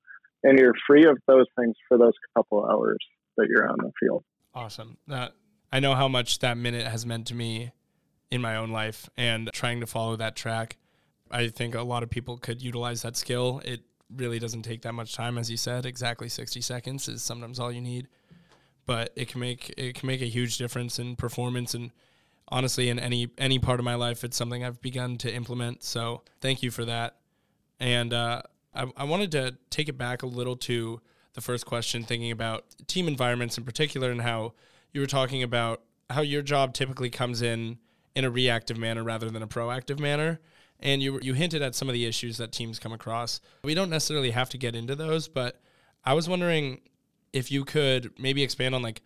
and 0.44 0.58
you're 0.58 0.74
free 0.87 1.04
of 1.04 1.18
those 1.26 1.46
things 1.58 1.74
for 1.88 1.98
those 1.98 2.12
couple 2.37 2.64
hours 2.64 2.98
that 3.37 3.48
you're 3.48 3.68
on 3.68 3.76
the 3.78 3.90
field. 4.00 4.24
Awesome. 4.54 4.96
I 5.72 5.80
know 5.80 5.94
how 5.94 6.08
much 6.08 6.38
that 6.40 6.56
minute 6.56 6.87
has 6.87 7.04
meant 7.04 7.26
to 7.28 7.34
me 7.34 7.72
in 8.30 8.40
my 8.40 8.56
own 8.56 8.70
life 8.70 9.08
and 9.16 9.50
trying 9.52 9.80
to 9.80 9.87
follow 9.87 10.16
that 10.16 10.37
track. 10.37 10.76
I 11.30 11.48
think 11.48 11.74
a 11.74 11.82
lot 11.82 12.02
of 12.02 12.11
people 12.11 12.38
could 12.38 12.62
utilize 12.62 13.02
that 13.02 13.16
skill. 13.16 13.61
It 13.64 13.82
really 14.14 14.38
doesn't 14.38 14.62
take 14.62 14.82
that 14.82 14.94
much 14.94 15.14
time, 15.14 15.38
as 15.38 15.50
you 15.50 15.56
said. 15.56 15.87
Exactly 15.87 16.28
60 16.28 16.61
seconds 16.61 17.08
is 17.08 17.22
sometimes 17.22 17.58
all 17.58 17.70
you 17.70 17.80
need, 17.80 18.08
but 18.87 19.12
it 19.16 19.28
can 19.28 19.40
make 19.40 19.74
it 19.76 19.94
can 19.94 20.06
make 20.06 20.22
a 20.22 20.26
huge 20.26 20.56
difference 20.56 20.98
in 20.98 21.16
performance 21.16 21.74
and 21.74 21.90
honestly 22.48 22.88
in 22.88 22.98
any 22.98 23.28
any 23.38 23.58
part 23.58 23.80
of 23.80 23.84
my 23.84 23.94
life. 23.94 24.24
It's 24.24 24.37
something 24.37 24.64
I've 24.64 24.80
begun 24.80 25.16
to 25.18 25.32
implement. 25.32 25.82
So 25.82 26.22
thank 26.40 26.62
you 26.62 26.70
for 26.70 26.84
that. 26.84 27.16
And 27.80 28.12
uh, 28.12 28.42
I, 28.74 28.87
I 28.96 29.04
wanted 29.04 29.32
to 29.32 29.56
take 29.70 29.88
it 29.88 29.98
back 29.98 30.22
a 30.22 30.26
little 30.26 30.56
to 30.56 31.00
the 31.34 31.40
first 31.40 31.66
question, 31.66 32.02
thinking 32.02 32.30
about 32.30 32.64
team 32.87 33.06
environments 33.06 33.58
in 33.58 33.64
particular 33.64 34.11
and 34.11 34.22
how 34.22 34.54
you 34.92 35.00
were 35.00 35.06
talking 35.06 35.42
about 35.42 35.82
how 36.11 36.22
your 36.22 36.42
job 36.42 36.74
typically 36.74 37.11
comes 37.11 37.42
in 37.42 37.78
in 38.14 38.24
a 38.24 38.30
reactive 38.30 38.78
manner 38.78 39.04
rather 39.04 39.30
than 39.30 39.42
a 39.42 39.46
proactive 39.46 40.00
manner. 40.00 40.40
And 40.80 41.02
you 41.02 41.18
you 41.22 41.34
hinted 41.34 41.62
at 41.62 41.74
some 41.74 41.88
of 41.88 41.92
the 41.92 42.06
issues 42.06 42.38
that 42.38 42.52
teams 42.52 42.78
come 42.78 42.92
across. 42.92 43.40
We 43.62 43.74
don't 43.74 43.90
necessarily 43.90 44.30
have 44.30 44.48
to 44.50 44.58
get 44.58 44.74
into 44.74 44.94
those, 44.94 45.28
but 45.28 45.61
I 46.04 46.14
was 46.14 46.28
wondering 46.28 46.80
if 47.32 47.50
you 47.52 47.64
could 47.64 48.18
maybe 48.18 48.42
expand 48.42 48.74
on 48.74 48.82
like 48.82 49.02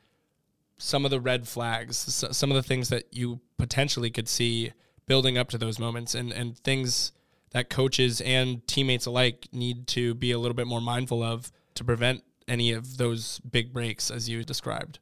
some 0.79 1.05
of 1.05 1.11
the 1.11 1.21
red 1.21 1.47
flags, 1.47 1.97
some 1.97 2.51
of 2.51 2.55
the 2.55 2.63
things 2.63 2.89
that 2.89 3.05
you 3.13 3.41
potentially 3.59 4.11
could 4.11 4.29
see 4.29 4.73
building 5.07 5.37
up 5.37 5.49
to 5.51 5.59
those 5.59 5.79
moments 5.79 6.15
and 6.15 6.33
and 6.33 6.59
things 6.59 7.13
that 7.53 7.69
coaches 7.69 8.21
and 8.23 8.67
teammates 8.67 9.07
alike 9.07 9.47
need 9.53 9.87
to 9.87 10.15
be 10.15 10.33
a 10.33 10.39
little 10.39 10.55
bit 10.55 10.67
more 10.67 10.81
mindful 10.81 11.23
of 11.23 11.53
to 11.75 11.85
prevent 11.85 12.23
any 12.49 12.73
of 12.73 12.97
those 12.97 13.41
big 13.41 13.73
breaks 13.73 14.11
as 14.11 14.29
you 14.29 14.43
described. 14.43 14.99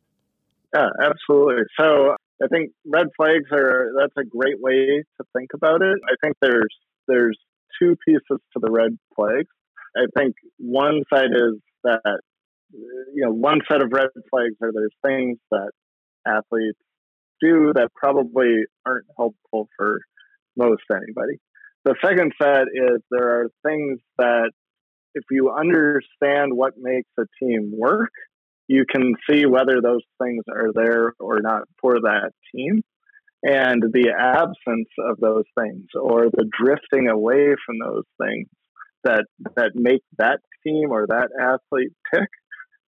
Yeah, 0.74 0.88
absolutely. 1.02 1.64
So 1.78 2.16
I 2.42 2.46
think 2.48 2.72
red 2.86 3.08
flags 3.16 3.46
are 3.52 3.92
that's 3.98 4.16
a 4.16 4.24
great 4.24 4.60
way 4.60 5.02
to 5.18 5.24
think 5.36 5.50
about 5.54 5.82
it. 5.82 5.98
I 6.04 6.14
think 6.22 6.36
there's 6.40 6.74
there's 7.08 7.38
two 7.80 7.96
pieces 8.06 8.22
to 8.28 8.60
the 8.60 8.70
red 8.70 8.98
flags. 9.14 9.48
I 9.96 10.06
think 10.16 10.36
one 10.58 11.02
side 11.12 11.30
is 11.34 11.54
that 11.82 12.20
you 12.72 13.24
know, 13.24 13.32
one 13.32 13.60
set 13.70 13.82
of 13.82 13.92
red 13.92 14.08
flags 14.30 14.54
are 14.62 14.72
there's 14.72 14.94
things 15.04 15.38
that 15.50 15.70
athletes 16.26 16.78
do 17.40 17.72
that 17.74 17.88
probably 17.94 18.64
aren't 18.86 19.06
helpful 19.16 19.68
for 19.76 20.00
most 20.56 20.82
anybody. 20.90 21.38
The 21.84 21.94
second 22.04 22.32
set 22.40 22.64
is 22.74 23.00
there 23.10 23.40
are 23.40 23.48
things 23.66 24.00
that 24.18 24.50
if 25.14 25.24
you 25.30 25.50
understand 25.50 26.52
what 26.54 26.74
makes 26.78 27.08
a 27.18 27.24
team 27.42 27.72
work, 27.74 28.10
you 28.68 28.84
can 28.88 29.14
see 29.28 29.46
whether 29.46 29.80
those 29.82 30.02
things 30.22 30.44
are 30.48 30.70
there 30.72 31.14
or 31.18 31.40
not 31.40 31.62
for 31.80 31.94
that 32.02 32.30
team. 32.54 32.82
And 33.42 33.82
the 33.82 34.12
absence 34.16 34.88
of 34.98 35.18
those 35.18 35.44
things 35.58 35.86
or 35.98 36.26
the 36.26 36.48
drifting 36.62 37.08
away 37.08 37.54
from 37.64 37.78
those 37.82 38.04
things 38.20 38.48
that 39.02 39.24
that 39.56 39.70
make 39.74 40.02
that 40.18 40.40
team 40.62 40.90
or 40.90 41.06
that 41.06 41.30
athlete 41.40 41.92
tick 42.14 42.28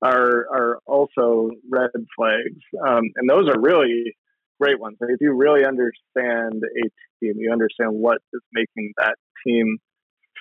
are 0.03 0.47
are 0.53 0.79
also 0.87 1.51
red 1.71 1.91
flags. 2.17 2.61
Um, 2.87 3.05
and 3.17 3.29
those 3.29 3.49
are 3.49 3.61
really 3.61 4.17
great 4.61 4.79
ones. 4.79 4.97
If 5.01 5.21
you 5.21 5.33
really 5.33 5.65
understand 5.65 6.63
a 6.63 6.89
team, 7.21 7.35
you 7.39 7.53
understand 7.53 7.93
what 7.93 8.19
is 8.33 8.43
making 8.53 8.93
that 8.99 9.15
team 9.47 9.79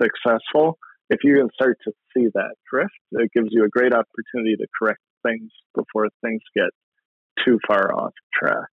successful. 0.02 0.78
If 1.10 1.19
you 1.24 1.38
can 1.38 1.50
start 1.54 1.78
to 1.86 1.91
see 2.15 2.28
that 2.34 2.56
drift, 2.71 2.93
it 3.12 3.32
gives 3.34 3.50
you 3.52 3.65
a 3.65 3.69
great 3.69 3.93
opportunity 3.93 4.56
to 4.58 4.67
correct 4.80 5.02
things 5.24 5.52
before 5.76 6.08
things 6.24 6.41
get 6.56 6.69
too 7.45 7.60
far 7.67 7.93
off 7.93 8.13
track. 8.34 8.69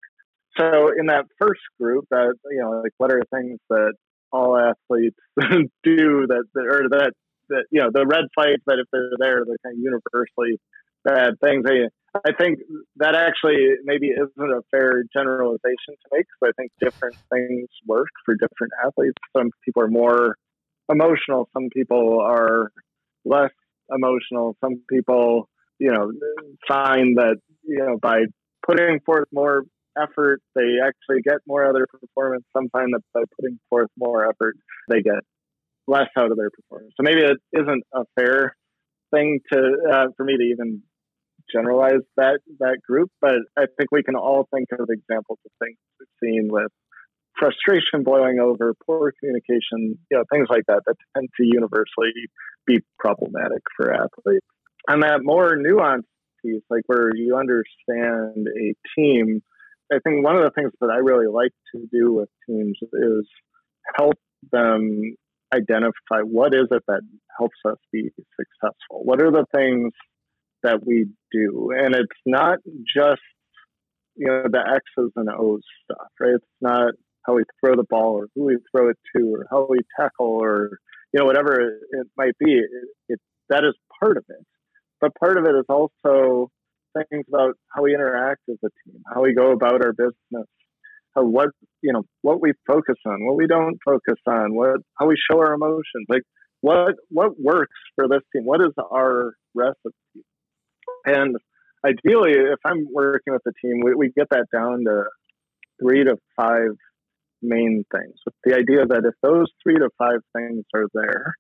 So 0.59 0.91
in 0.99 1.07
that 1.07 1.27
first 1.39 1.61
group, 1.81 2.07
that 2.11 2.35
you 2.51 2.61
know, 2.61 2.81
like 2.83 2.93
what 2.99 3.13
are 3.13 3.23
things 3.33 3.59
that 3.71 3.95
all 4.33 4.57
athletes 4.57 5.17
do 5.83 6.27
that, 6.27 6.45
or 6.57 6.89
that 6.91 7.13
that 7.49 7.65
you 7.71 7.81
know 7.81 7.91
the 7.93 8.07
red 8.07 8.25
flags 8.35 8.63
that 8.67 8.79
if 8.79 8.87
they're 8.93 9.11
there, 9.19 9.45
they're 9.47 9.59
kind 9.63 9.77
of 9.77 9.83
universally 9.83 10.61
bad 11.05 11.35
things. 11.41 11.65
I, 11.67 11.89
I 12.27 12.33
think 12.39 12.59
that 12.97 13.15
actually 13.15 13.77
maybe 13.85 14.09
isn't 14.09 14.51
a 14.51 14.63
fair 14.71 15.05
generalization 15.13 15.95
to 15.95 16.09
make 16.13 16.27
because 16.27 16.53
I 16.53 16.61
think 16.61 16.73
different 16.81 17.17
things 17.33 17.69
work 17.87 18.09
for 18.25 18.35
different 18.35 18.73
athletes. 18.85 19.19
Some 19.37 19.51
people 19.65 19.83
are 19.83 19.89
more 19.89 20.37
emotional, 20.91 21.49
some 21.53 21.69
people 21.71 22.21
are 22.21 22.71
less 23.25 23.53
emotional, 23.95 24.57
some 24.61 24.83
people, 24.89 25.49
you 25.79 25.93
know, 25.93 26.13
find 26.67 27.17
that, 27.19 27.37
you 27.63 27.79
know, 27.79 27.99
by 28.01 28.25
putting 28.67 29.01
forth 29.01 29.29
more 29.33 29.65
effort, 30.01 30.41
they 30.55 30.77
actually 30.85 31.23
get 31.23 31.39
more 31.47 31.71
their 31.73 31.87
performance. 31.87 32.45
Some 32.57 32.69
find 32.71 32.93
that 32.95 33.03
by 33.13 33.23
putting 33.37 33.59
forth 33.69 33.91
more 33.99 34.29
effort, 34.29 34.57
they 34.89 35.03
get 35.03 35.25
less 35.89 36.09
out 36.17 36.31
of 36.31 36.37
their 36.37 36.51
performance. 36.51 36.93
So 36.97 37.03
maybe 37.03 37.23
it 37.23 37.39
isn't 37.53 37.85
a 37.95 38.05
fair 38.15 38.55
thing 39.13 39.41
to 39.53 39.59
uh, 39.91 40.07
for 40.17 40.25
me 40.25 40.37
to 40.37 40.43
even 40.43 40.83
generalize 41.53 42.03
that 42.17 42.41
that 42.61 42.79
group, 42.87 43.11
but 43.21 43.37
I 43.57 43.65
think 43.77 43.91
we 43.91 44.03
can 44.03 44.15
all 44.15 44.47
think 44.55 44.69
of 44.73 44.89
examples 44.91 45.39
of 45.45 45.51
things 45.61 45.79
we've 45.99 46.09
seen 46.23 46.49
with 46.51 46.71
frustration 47.39 48.03
boiling 48.03 48.39
over, 48.41 48.75
poor 48.87 49.13
communication, 49.19 49.99
you 50.11 50.19
know, 50.19 50.25
things 50.31 50.49
like 50.51 50.65
that 50.67 50.83
that 50.87 50.97
tend 51.17 51.29
to 51.37 51.47
universally 51.47 52.13
be 52.67 52.81
problematic 52.99 53.63
for 53.77 53.95
athletes. 53.95 54.47
And 54.89 55.03
that 55.03 55.21
more 55.23 55.57
nuanced 55.57 56.05
piece, 56.45 56.63
like 56.69 56.83
where 56.87 57.15
you 57.15 57.37
understand 57.37 58.47
a 58.49 58.75
team, 58.97 59.41
I 59.93 59.99
think 60.05 60.25
one 60.25 60.37
of 60.37 60.45
the 60.45 60.51
things 60.51 60.73
that 60.81 60.91
I 60.91 60.97
really 60.97 61.27
like 61.27 61.53
to 61.75 61.87
do 61.91 62.13
with 62.13 62.29
teams 62.47 62.77
is 62.93 63.27
help 63.97 64.17
them 64.53 65.17
identify 65.55 66.21
what 66.23 66.55
is 66.55 66.67
it 66.71 66.83
that 66.89 67.03
helps 67.39 67.57
us 67.65 67.79
be 67.93 68.11
successful. 68.37 69.03
What 69.05 69.23
are 69.23 69.31
the 69.31 69.47
things 69.55 69.93
that 70.63 70.85
we 70.85 71.07
do. 71.33 71.71
And 71.77 71.95
it's 71.95 72.21
not 72.27 72.59
just, 72.87 73.23
you 74.17 74.27
know, 74.27 74.45
the 74.51 74.59
X's 74.59 75.13
and 75.17 75.29
O's 75.31 75.63
stuff, 75.85 76.09
right? 76.21 76.35
It's 76.35 76.47
not 76.61 76.95
how 77.27 77.35
we 77.35 77.45
throw 77.61 77.77
the 77.77 77.85
ball 77.89 78.15
or 78.15 78.29
who 78.35 78.45
we 78.45 78.59
throw 78.71 78.91
it 78.91 78.99
to 79.17 79.35
or 79.35 79.47
how 79.51 79.67
we 79.69 79.79
tackle 79.99 80.27
or, 80.27 80.79
you 81.13 81.21
know, 81.21 81.27
whatever 81.27 81.61
it 81.61 82.07
might 82.17 82.37
be. 82.39 82.55
It, 82.55 82.71
it, 83.09 83.21
that 83.51 83.65
is 83.65 83.75
part 84.01 84.17
of 84.17 84.25
it. 84.29 84.45
But 85.01 85.15
part 85.15 85.39
of 85.39 85.45
it 85.45 85.55
is 85.57 85.65
also 85.69 86.51
things 86.97 87.25
about 87.29 87.55
how 87.69 87.83
we 87.83 87.95
interact 87.95 88.43
as 88.49 88.57
a 88.65 88.69
team, 88.85 89.03
how 89.07 89.23
we 89.23 89.35
go 89.35 89.53
about 89.53 89.85
our 89.85 89.93
business, 89.93 90.49
how 91.19 91.25
what 91.25 91.51
you 91.83 91.93
know 91.93 92.03
what 92.23 92.41
we 92.41 92.53
focus 92.67 92.97
on, 93.07 93.25
what 93.25 93.37
we 93.37 93.47
don't 93.47 93.79
focus 93.85 94.21
on, 94.27 94.55
what 94.55 94.81
how 94.99 95.07
we 95.07 95.17
show 95.31 95.39
our 95.39 95.55
emotions, 95.55 96.07
like 96.09 96.23
what 96.61 96.95
what 97.11 97.41
works 97.41 97.77
for 97.95 98.09
this 98.09 98.23
team, 98.35 98.45
what 98.45 98.61
is 98.61 98.73
our 98.93 99.33
recipe, 99.55 100.25
and 101.07 101.37
ideally, 101.85 102.33
if 102.33 102.59
I'm 102.65 102.87
working 102.93 103.33
with 103.33 103.43
the 103.45 103.53
team, 103.63 103.81
we, 103.85 103.95
we 103.95 104.13
get 104.17 104.29
that 104.31 104.47
down 104.53 104.85
to 104.85 105.05
three 105.81 106.05
to 106.05 106.17
five 106.37 106.77
main 107.41 107.85
things 107.95 108.15
with 108.25 108.35
the 108.45 108.57
idea 108.57 108.85
that 108.85 109.05
if 109.05 109.15
those 109.23 109.47
three 109.63 109.77
to 109.77 109.89
five 109.97 110.21
things 110.37 110.65
are 110.75 110.87
there, 110.93 111.35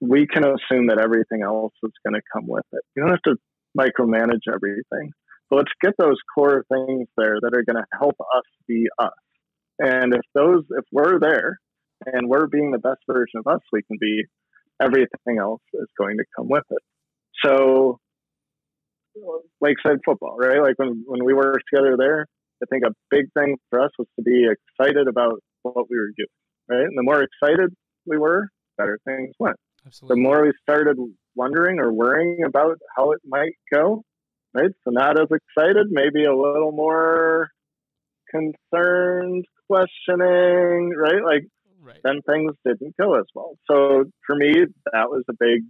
we 0.00 0.26
can 0.26 0.44
assume 0.44 0.88
that 0.88 0.98
everything 1.00 1.42
else 1.44 1.72
is 1.84 1.92
going 2.04 2.14
to 2.14 2.22
come 2.32 2.46
with 2.46 2.64
it. 2.72 2.80
You 2.96 3.02
don't 3.02 3.12
have 3.12 3.22
to 3.22 3.36
micromanage 3.78 4.52
everything. 4.52 5.12
But 5.50 5.56
let's 5.56 5.72
get 5.82 5.94
those 5.98 6.18
core 6.34 6.64
things 6.70 7.08
there 7.16 7.38
that 7.40 7.54
are 7.54 7.64
going 7.64 7.82
to 7.82 7.86
help 7.98 8.16
us 8.20 8.44
be 8.66 8.86
us. 8.98 9.10
And 9.78 10.12
if 10.12 10.22
those, 10.34 10.64
if 10.70 10.84
we're 10.92 11.18
there 11.18 11.58
and 12.04 12.28
we're 12.28 12.46
being 12.46 12.70
the 12.70 12.78
best 12.78 13.00
version 13.06 13.40
of 13.40 13.46
us 13.46 13.60
we 13.72 13.82
can 13.82 13.96
be, 14.00 14.24
everything 14.80 15.38
else 15.40 15.62
is 15.74 15.88
going 15.98 16.16
to 16.18 16.24
come 16.36 16.48
with 16.48 16.64
it. 16.70 16.82
So 17.44 17.98
Lakeside 19.60 19.98
football, 20.04 20.36
right? 20.38 20.60
Like 20.60 20.78
when, 20.78 21.04
when 21.06 21.24
we 21.24 21.34
worked 21.34 21.64
together 21.72 21.96
there, 21.98 22.26
I 22.62 22.66
think 22.70 22.84
a 22.84 22.94
big 23.10 23.26
thing 23.34 23.56
for 23.70 23.80
us 23.80 23.90
was 23.98 24.08
to 24.16 24.22
be 24.22 24.46
excited 24.46 25.06
about 25.08 25.40
what 25.62 25.88
we 25.88 25.96
were 25.98 26.12
doing, 26.16 26.28
right? 26.68 26.86
And 26.86 26.96
the 26.98 27.02
more 27.02 27.22
excited 27.22 27.74
we 28.06 28.18
were, 28.18 28.48
better 28.76 28.98
things 29.04 29.34
went. 29.38 29.56
Absolutely. 29.86 30.14
The 30.14 30.28
more 30.28 30.42
we 30.42 30.52
started 30.62 30.96
wondering 31.34 31.78
or 31.78 31.92
worrying 31.92 32.40
about 32.44 32.78
how 32.96 33.12
it 33.12 33.20
might 33.24 33.54
go, 33.72 34.02
right? 34.58 34.70
So 34.84 34.90
not 34.90 35.20
as 35.20 35.28
excited, 35.30 35.88
maybe 35.90 36.24
a 36.24 36.36
little 36.36 36.72
more 36.72 37.50
concerned, 38.30 39.44
questioning, 39.66 40.92
right? 40.96 41.24
Like 41.24 41.46
right. 41.80 42.00
then 42.02 42.20
things 42.28 42.52
didn't 42.64 42.96
go 42.96 43.14
as 43.14 43.26
well. 43.34 43.56
So 43.70 44.04
for 44.26 44.36
me, 44.36 44.54
that 44.92 45.10
was 45.10 45.24
a 45.28 45.34
big 45.38 45.64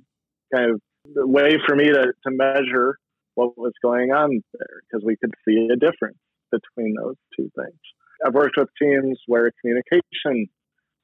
kind 0.54 0.72
of 0.72 0.80
way 1.04 1.56
for 1.66 1.76
me 1.76 1.86
to, 1.86 2.12
to 2.24 2.30
measure 2.30 2.98
what 3.34 3.56
was 3.56 3.72
going 3.82 4.10
on 4.10 4.42
there 4.52 4.82
because 4.82 5.04
we 5.04 5.16
could 5.16 5.32
see 5.46 5.68
a 5.72 5.76
difference 5.76 6.18
between 6.50 6.94
those 6.94 7.16
two 7.36 7.50
things. 7.56 7.78
I've 8.26 8.34
worked 8.34 8.56
with 8.56 8.68
teams 8.80 9.20
where 9.26 9.52
communication 9.60 10.48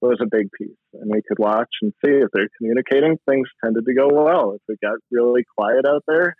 was 0.01 0.19
a 0.21 0.27
big 0.27 0.51
piece, 0.59 0.77
and 0.95 1.11
we 1.11 1.23
could 1.27 1.39
watch 1.39 1.71
and 1.81 1.93
see 2.05 2.11
if 2.11 2.29
they're 2.33 2.49
communicating, 2.59 3.17
things 3.29 3.49
tended 3.63 3.87
to 3.87 3.95
go 3.95 4.09
well. 4.11 4.53
If 4.53 4.63
it 4.69 4.81
got 4.85 4.99
really 5.11 5.45
quiet 5.57 5.87
out 5.87 6.03
there, 6.09 6.35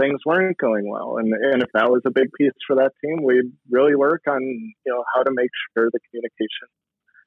things 0.00 0.20
weren't 0.24 0.58
going 0.58 0.88
well. 0.88 1.16
And, 1.18 1.32
and 1.32 1.62
if 1.62 1.68
that 1.74 1.90
was 1.90 2.02
a 2.06 2.10
big 2.10 2.28
piece 2.38 2.52
for 2.66 2.76
that 2.76 2.92
team, 3.04 3.22
we'd 3.22 3.52
really 3.70 3.94
work 3.94 4.22
on 4.28 4.40
you 4.42 4.92
know 4.92 5.04
how 5.14 5.22
to 5.22 5.30
make 5.32 5.50
sure 5.74 5.88
the 5.92 6.00
communication 6.10 6.68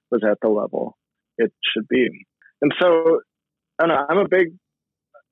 was 0.09 0.21
at 0.29 0.37
the 0.41 0.49
level 0.49 0.97
it 1.37 1.51
should 1.73 1.87
be. 1.87 2.07
And 2.61 2.71
so 2.79 3.21
I 3.79 3.87
don't 3.87 3.95
know, 3.95 4.05
I'm 4.09 4.17
a 4.19 4.27
big 4.27 4.53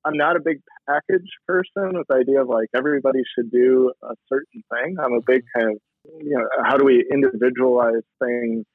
I'm 0.06 0.18
not 0.18 0.36
a 0.36 0.40
big 0.40 0.62
package 0.88 1.30
person 1.48 1.98
with 1.98 2.08
the 2.08 2.16
idea 2.16 2.42
of 2.42 2.48
like 2.48 2.70
everybody 2.76 3.20
should 3.36 3.52
do 3.52 3.92
a 4.02 4.16
certain 4.32 4.64
thing. 4.74 4.96
I'm 5.04 5.14
a 5.14 5.22
big 5.26 5.44
kind 5.56 5.72
of, 5.72 5.78
you 6.22 6.38
know, 6.38 6.48
how 6.64 6.78
do 6.78 6.86
we 6.86 7.06
individualize 7.12 8.04
things 8.24 8.66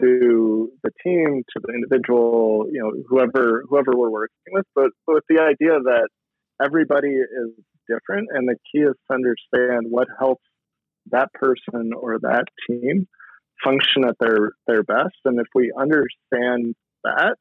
to 0.00 0.70
the 0.82 0.90
team, 1.02 1.42
to 1.54 1.60
the 1.62 1.72
individual, 1.72 2.66
you 2.70 2.80
know, 2.80 2.92
whoever 3.08 3.64
whoever 3.68 3.92
we're 3.96 4.10
working 4.10 4.52
with, 4.52 4.66
but, 4.74 4.90
with 5.06 5.24
the 5.28 5.40
idea 5.40 5.78
that 5.80 6.08
everybody 6.62 7.10
is 7.10 7.50
different 7.88 8.28
and 8.32 8.48
the 8.48 8.56
key 8.72 8.80
is 8.80 8.94
to 9.08 9.14
understand 9.14 9.86
what 9.88 10.08
helps 10.18 10.44
that 11.10 11.32
person 11.34 11.92
or 11.94 12.18
that 12.20 12.44
team 12.68 13.06
function 13.64 14.04
at 14.06 14.16
their 14.20 14.52
their 14.66 14.82
best. 14.82 15.16
And 15.24 15.38
if 15.38 15.46
we 15.54 15.72
understand 15.78 16.74
that, 17.04 17.36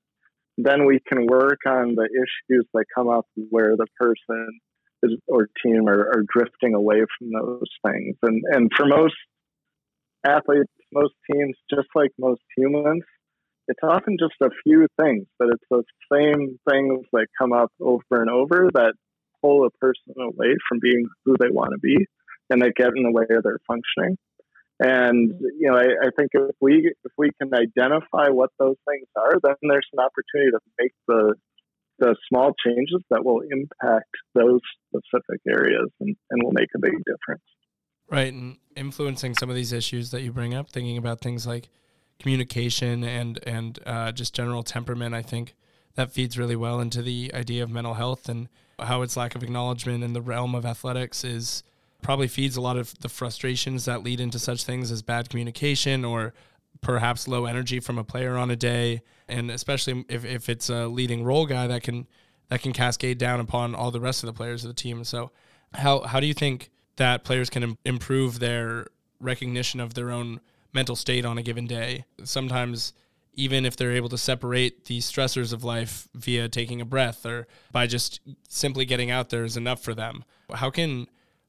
then 0.58 0.86
we 0.86 0.99
can 1.06 1.25
work 1.28 1.60
on 1.67 1.95
the 1.95 2.06
issues 2.06 2.65
that 2.73 2.86
come 2.95 3.10
up 3.10 3.25
where 3.49 3.75
the 3.75 3.88
person 3.99 4.60
is, 5.04 5.17
or 5.28 5.49
team 5.63 5.88
are, 5.88 6.08
are 6.10 6.23
drifting 6.34 6.73
away 6.73 7.04
from 7.17 7.30
those 7.32 7.69
things. 7.86 8.15
And 8.21 8.43
and 8.51 8.71
for 8.75 8.86
most 8.86 9.15
athletes, 10.25 10.71
most 10.93 11.13
teams, 11.32 11.56
just 11.69 11.88
like 11.95 12.12
most 12.17 12.41
humans, 12.56 13.04
it's 13.67 13.80
often 13.84 14.17
just 14.19 14.36
a 14.41 14.49
few 14.63 14.88
things, 14.99 15.25
but 15.39 15.49
it's 15.49 15.63
those 15.69 15.86
same 16.12 16.60
things 16.69 17.06
that 17.12 17.28
come 17.39 17.51
up 17.51 17.71
over 17.80 18.04
and 18.12 18.30
over 18.30 18.69
that 18.73 18.93
pull 19.45 19.65
a 19.65 19.71
person 19.71 20.13
away 20.17 20.55
from 20.67 20.79
being 20.81 21.05
who 21.25 21.36
they 21.39 21.49
want 21.49 21.71
to 21.71 21.79
be 21.79 22.08
and 22.49 22.62
they 22.62 22.71
get 22.75 22.89
in 22.95 23.03
the 23.03 23.12
way 23.12 23.25
of 23.29 23.43
their 23.43 23.60
functioning. 23.67 24.17
And 24.79 25.31
you 25.39 25.71
know, 25.71 25.77
I, 25.77 26.08
I, 26.08 26.10
think 26.17 26.31
if 26.34 26.55
we 26.60 26.91
if 27.05 27.12
we 27.17 27.29
can 27.41 27.49
identify 27.53 28.27
what 28.29 28.49
those 28.60 28.75
things 28.89 29.08
are, 29.15 29.39
then 29.41 29.55
there's 29.62 29.88
an 29.93 29.99
opportunity 29.99 30.51
to 30.51 30.60
make 30.77 30.91
the 31.08 31.36
the 31.99 32.15
small 32.27 32.51
changes 32.65 33.01
that 33.10 33.23
will 33.23 33.39
impact 33.39 34.10
those 34.34 34.60
specific 34.89 35.39
areas 35.47 35.89
and, 36.01 36.15
and 36.29 36.43
will 36.43 36.51
make 36.51 36.67
a 36.75 36.79
big 36.79 36.91
difference. 37.05 37.43
Right. 38.10 38.34
And 38.34 38.58
influencing 38.75 39.36
some 39.36 39.49
of 39.49 39.55
these 39.55 39.71
issues 39.71 40.12
that 40.12 40.21
you 40.21 40.34
bring 40.34 40.53
up, 40.53 40.69
thinking 40.69 40.97
about 40.97 41.21
things 41.21 41.47
like 41.47 41.69
communication 42.19 43.05
and, 43.05 43.39
and 43.47 43.79
uh, 43.86 44.12
just 44.12 44.36
general 44.36 44.62
temperament, 44.62 45.15
I 45.15 45.21
think 45.21 45.55
that 45.95 46.12
feeds 46.12 46.38
really 46.38 46.55
well 46.55 46.79
into 46.79 47.01
the 47.01 47.31
idea 47.34 47.63
of 47.63 47.69
mental 47.69 47.95
health 47.95 48.29
and 48.29 48.47
how 48.79 49.01
its 49.01 49.15
lack 49.15 49.36
of 49.36 49.43
acknowledgement 49.43 50.03
in 50.03 50.13
the 50.13 50.21
realm 50.21 50.53
of 50.53 50.65
athletics 50.65 51.23
is 51.23 51.63
probably 52.01 52.27
feeds 52.27 52.55
a 52.55 52.62
lot 52.62 52.77
of 52.77 52.97
the 52.99 53.10
frustrations 53.10 53.86
that 53.86 54.03
lead 54.03 54.19
into 54.19 54.38
such 54.38 54.63
things 54.63 54.91
as 54.91 55.01
bad 55.01 55.29
communication 55.29 56.05
or 56.05 56.34
perhaps 56.81 57.27
low 57.27 57.45
energy 57.45 57.79
from 57.79 57.97
a 57.97 58.03
player 58.03 58.38
on 58.38 58.51
a 58.51 58.55
day. 58.55 59.01
And 59.27 59.49
especially 59.49 60.05
if, 60.10 60.23
if 60.23 60.49
it's 60.49 60.69
a 60.69 60.88
leading 60.88 61.23
role 61.23 61.45
guy 61.45 61.67
that 61.67 61.84
can 61.84 62.08
that 62.49 62.62
can 62.62 62.73
cascade 62.73 63.17
down 63.17 63.39
upon 63.39 63.73
all 63.73 63.89
the 63.89 63.99
rest 63.99 64.21
of 64.21 64.27
the 64.27 64.34
players 64.34 64.63
of 64.63 64.67
the 64.67 64.75
team. 64.75 65.03
So 65.03 65.31
how 65.73 66.01
how 66.01 66.19
do 66.19 66.27
you 66.27 66.34
think 66.34 66.69
that 66.97 67.23
players 67.23 67.49
can 67.49 67.63
Im- 67.63 67.77
improve 67.86 68.39
their 68.39 68.88
recognition 69.19 69.79
of 69.79 69.95
their 69.95 70.12
own 70.12 70.41
mental 70.73 70.95
state 70.95 71.25
on 71.25 71.38
a 71.39 71.41
given 71.41 71.65
day? 71.65 72.05
Sometimes 72.23 72.93
even 73.36 73.65
if 73.65 73.76
they're 73.76 73.95
able 73.95 74.10
to 74.10 74.17
separate 74.17 74.86
the 74.86 75.00
stressors 75.00 75.54
of 75.54 75.63
life 75.63 76.08
via 76.13 76.50
taking 76.50 76.82
a 76.82 76.86
breath 76.86 77.26
or 77.26 77.48
by 77.71 77.88
just 77.88 78.19
simply 78.48 78.86
getting 78.86 79.12
out 79.12 79.30
there 79.30 79.43
is 79.43 79.58
enough 79.58 79.82
for 79.82 79.93
them 79.93 80.24
how 80.54 80.69
can 80.69 81.08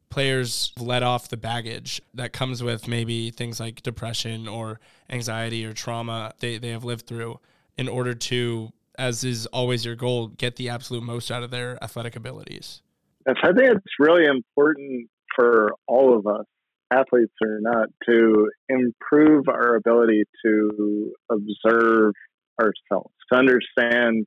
players 0.08 0.72
let 0.78 1.02
off 1.02 1.28
the 1.28 1.36
baggage 1.36 2.00
that 2.14 2.32
comes 2.32 2.62
with 2.62 2.88
maybe 2.88 3.30
things 3.30 3.58
like 3.60 3.82
depression 3.82 4.46
or 4.46 4.80
anxiety 5.10 5.64
or 5.64 5.72
trauma 5.72 6.32
they, 6.40 6.58
they 6.58 6.70
have 6.70 6.84
lived 6.84 7.06
through 7.06 7.38
in 7.76 7.88
order 7.88 8.14
to, 8.14 8.72
as 8.98 9.24
is 9.24 9.46
always 9.46 9.84
your 9.84 9.96
goal, 9.96 10.28
get 10.28 10.56
the 10.56 10.68
absolute 10.68 11.02
most 11.02 11.30
out 11.30 11.42
of 11.42 11.50
their 11.50 11.82
athletic 11.82 12.16
abilities? 12.16 12.82
I 13.26 13.32
think 13.52 13.70
it's 13.70 13.84
really 13.98 14.24
important 14.24 15.10
for 15.34 15.72
all 15.86 16.16
of 16.16 16.26
us, 16.26 16.46
athletes 16.92 17.34
or 17.42 17.58
not, 17.60 17.88
to 18.08 18.48
improve 18.68 19.48
our 19.48 19.76
ability 19.76 20.24
to 20.44 21.12
observe 21.30 22.12
ourselves, 22.60 23.14
to 23.32 23.38
understand 23.38 24.26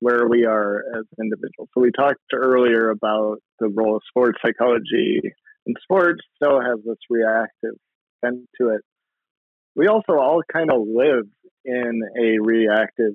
where 0.00 0.28
we 0.28 0.44
are 0.44 0.82
as 0.96 1.04
individuals. 1.18 1.68
So 1.74 1.80
we 1.80 1.90
talked 1.90 2.20
earlier 2.32 2.90
about 2.90 3.38
the 3.58 3.68
role 3.68 3.96
of 3.96 4.02
sports 4.08 4.38
psychology, 4.44 5.20
and 5.66 5.76
sports 5.82 6.20
still 6.36 6.60
has 6.60 6.78
this 6.84 6.98
reactive 7.10 7.74
bent 8.22 8.48
to 8.60 8.68
it. 8.70 8.80
We 9.74 9.86
also 9.88 10.12
all 10.12 10.42
kind 10.52 10.70
of 10.72 10.80
live 10.86 11.26
in 11.64 12.00
a 12.16 12.40
reactive 12.40 13.14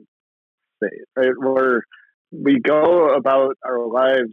state, 0.78 1.02
right? 1.16 1.34
Where 1.38 1.84
we 2.32 2.60
go 2.60 3.10
about 3.16 3.58
our 3.66 3.88
lives 3.88 4.32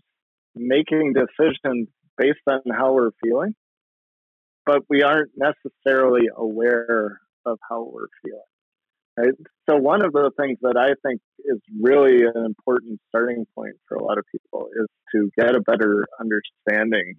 making 0.54 1.14
decisions 1.14 1.88
based 2.18 2.40
on 2.48 2.60
how 2.76 2.92
we're 2.94 3.10
feeling, 3.22 3.54
but 4.70 4.84
we 4.88 5.02
aren't 5.02 5.32
necessarily 5.36 6.28
aware 6.36 7.20
of 7.44 7.58
how 7.68 7.90
we're 7.92 8.06
feeling. 8.22 8.40
Right? 9.18 9.34
So 9.68 9.76
one 9.76 10.04
of 10.04 10.12
the 10.12 10.30
things 10.38 10.58
that 10.62 10.76
I 10.76 10.90
think 11.04 11.20
is 11.40 11.58
really 11.80 12.22
an 12.22 12.44
important 12.46 13.00
starting 13.08 13.46
point 13.56 13.74
for 13.88 13.96
a 13.96 14.04
lot 14.04 14.18
of 14.18 14.24
people 14.30 14.68
is 14.80 14.86
to 15.12 15.28
get 15.36 15.56
a 15.56 15.60
better 15.60 16.06
understanding 16.20 17.14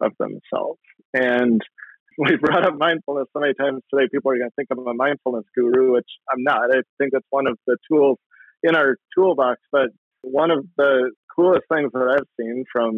of 0.00 0.12
themselves. 0.18 0.80
And 1.14 1.62
we 2.18 2.36
brought 2.38 2.66
up 2.66 2.76
mindfulness 2.76 3.28
so 3.32 3.38
many 3.38 3.54
times 3.54 3.82
today. 3.92 4.08
People 4.10 4.32
are 4.32 4.38
going 4.38 4.50
to 4.50 4.54
think 4.56 4.68
I'm 4.72 4.84
a 4.84 4.92
mindfulness 4.92 5.44
guru, 5.54 5.92
which 5.92 6.10
I'm 6.32 6.42
not. 6.42 6.74
I 6.74 6.80
think 6.98 7.12
it's 7.12 7.26
one 7.30 7.46
of 7.46 7.56
the 7.68 7.76
tools 7.88 8.18
in 8.64 8.74
our 8.74 8.96
toolbox. 9.16 9.60
But 9.70 9.90
one 10.22 10.50
of 10.50 10.66
the 10.76 11.12
coolest 11.36 11.64
things 11.72 11.90
that 11.92 12.16
I've 12.18 12.28
seen 12.40 12.64
from 12.72 12.94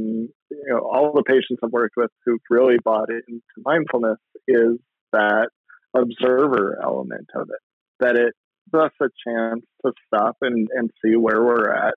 you 0.51 0.64
know 0.68 0.79
all 0.79 1.12
the 1.12 1.24
patients 1.24 1.61
I've 1.62 1.72
worked 1.72 1.96
with 1.96 2.11
who've 2.24 2.40
really 2.48 2.77
bought 2.83 3.11
into 3.11 3.42
mindfulness 3.64 4.18
is 4.46 4.79
that 5.12 5.48
observer 5.94 6.79
element 6.83 7.29
of 7.35 7.48
it. 7.51 7.61
That 8.01 8.16
it 8.16 8.35
us 8.74 8.92
a 9.01 9.07
chance 9.27 9.62
to 9.85 9.92
stop 10.07 10.37
and, 10.42 10.68
and 10.74 10.90
see 11.05 11.16
where 11.16 11.42
we're 11.42 11.72
at 11.72 11.94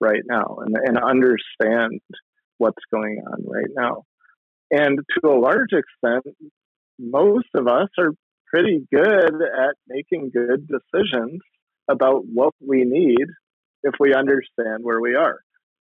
right 0.00 0.22
now 0.24 0.58
and, 0.64 0.76
and 0.84 0.98
understand 0.98 2.00
what's 2.58 2.82
going 2.92 3.22
on 3.26 3.44
right 3.46 3.70
now. 3.76 4.02
And 4.70 4.98
to 4.98 5.30
a 5.30 5.38
large 5.38 5.72
extent, 5.72 6.34
most 6.98 7.48
of 7.54 7.68
us 7.68 7.88
are 7.98 8.12
pretty 8.52 8.86
good 8.92 9.34
at 9.34 9.74
making 9.88 10.30
good 10.34 10.66
decisions 10.66 11.40
about 11.90 12.22
what 12.26 12.54
we 12.66 12.84
need 12.84 13.26
if 13.82 13.94
we 13.98 14.14
understand 14.14 14.82
where 14.82 15.00
we 15.00 15.14
are. 15.14 15.40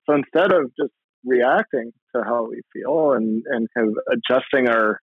So 0.09 0.15
instead 0.15 0.51
of 0.51 0.71
just 0.79 0.93
reacting 1.23 1.91
to 2.15 2.23
how 2.23 2.47
we 2.49 2.61
feel 2.73 3.11
and, 3.11 3.43
and 3.47 3.67
kind 3.77 3.89
of 3.89 3.97
adjusting 4.11 4.69
our 4.69 4.99